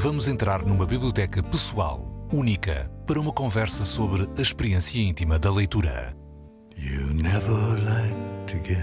Vamos 0.00 0.28
entrar 0.28 0.64
numa 0.64 0.86
biblioteca 0.86 1.42
pessoal, 1.42 2.28
única, 2.32 2.88
para 3.04 3.18
uma 3.18 3.32
conversa 3.32 3.84
sobre 3.84 4.28
a 4.38 4.40
experiência 4.40 5.00
íntima 5.00 5.40
da 5.40 5.52
leitura. 5.52 6.16
Like 7.84 8.76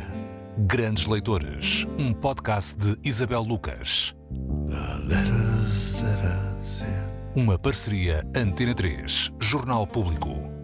Grandes 0.58 1.06
Leitores, 1.06 1.88
um 1.98 2.12
podcast 2.12 2.76
de 2.76 2.98
Isabel 3.08 3.44
Lucas. 3.44 4.14
Uma 7.36 7.60
parceria 7.60 8.24
Antena 8.34 8.74
3, 8.74 9.34
Jornal 9.42 9.86
Público. 9.86 10.55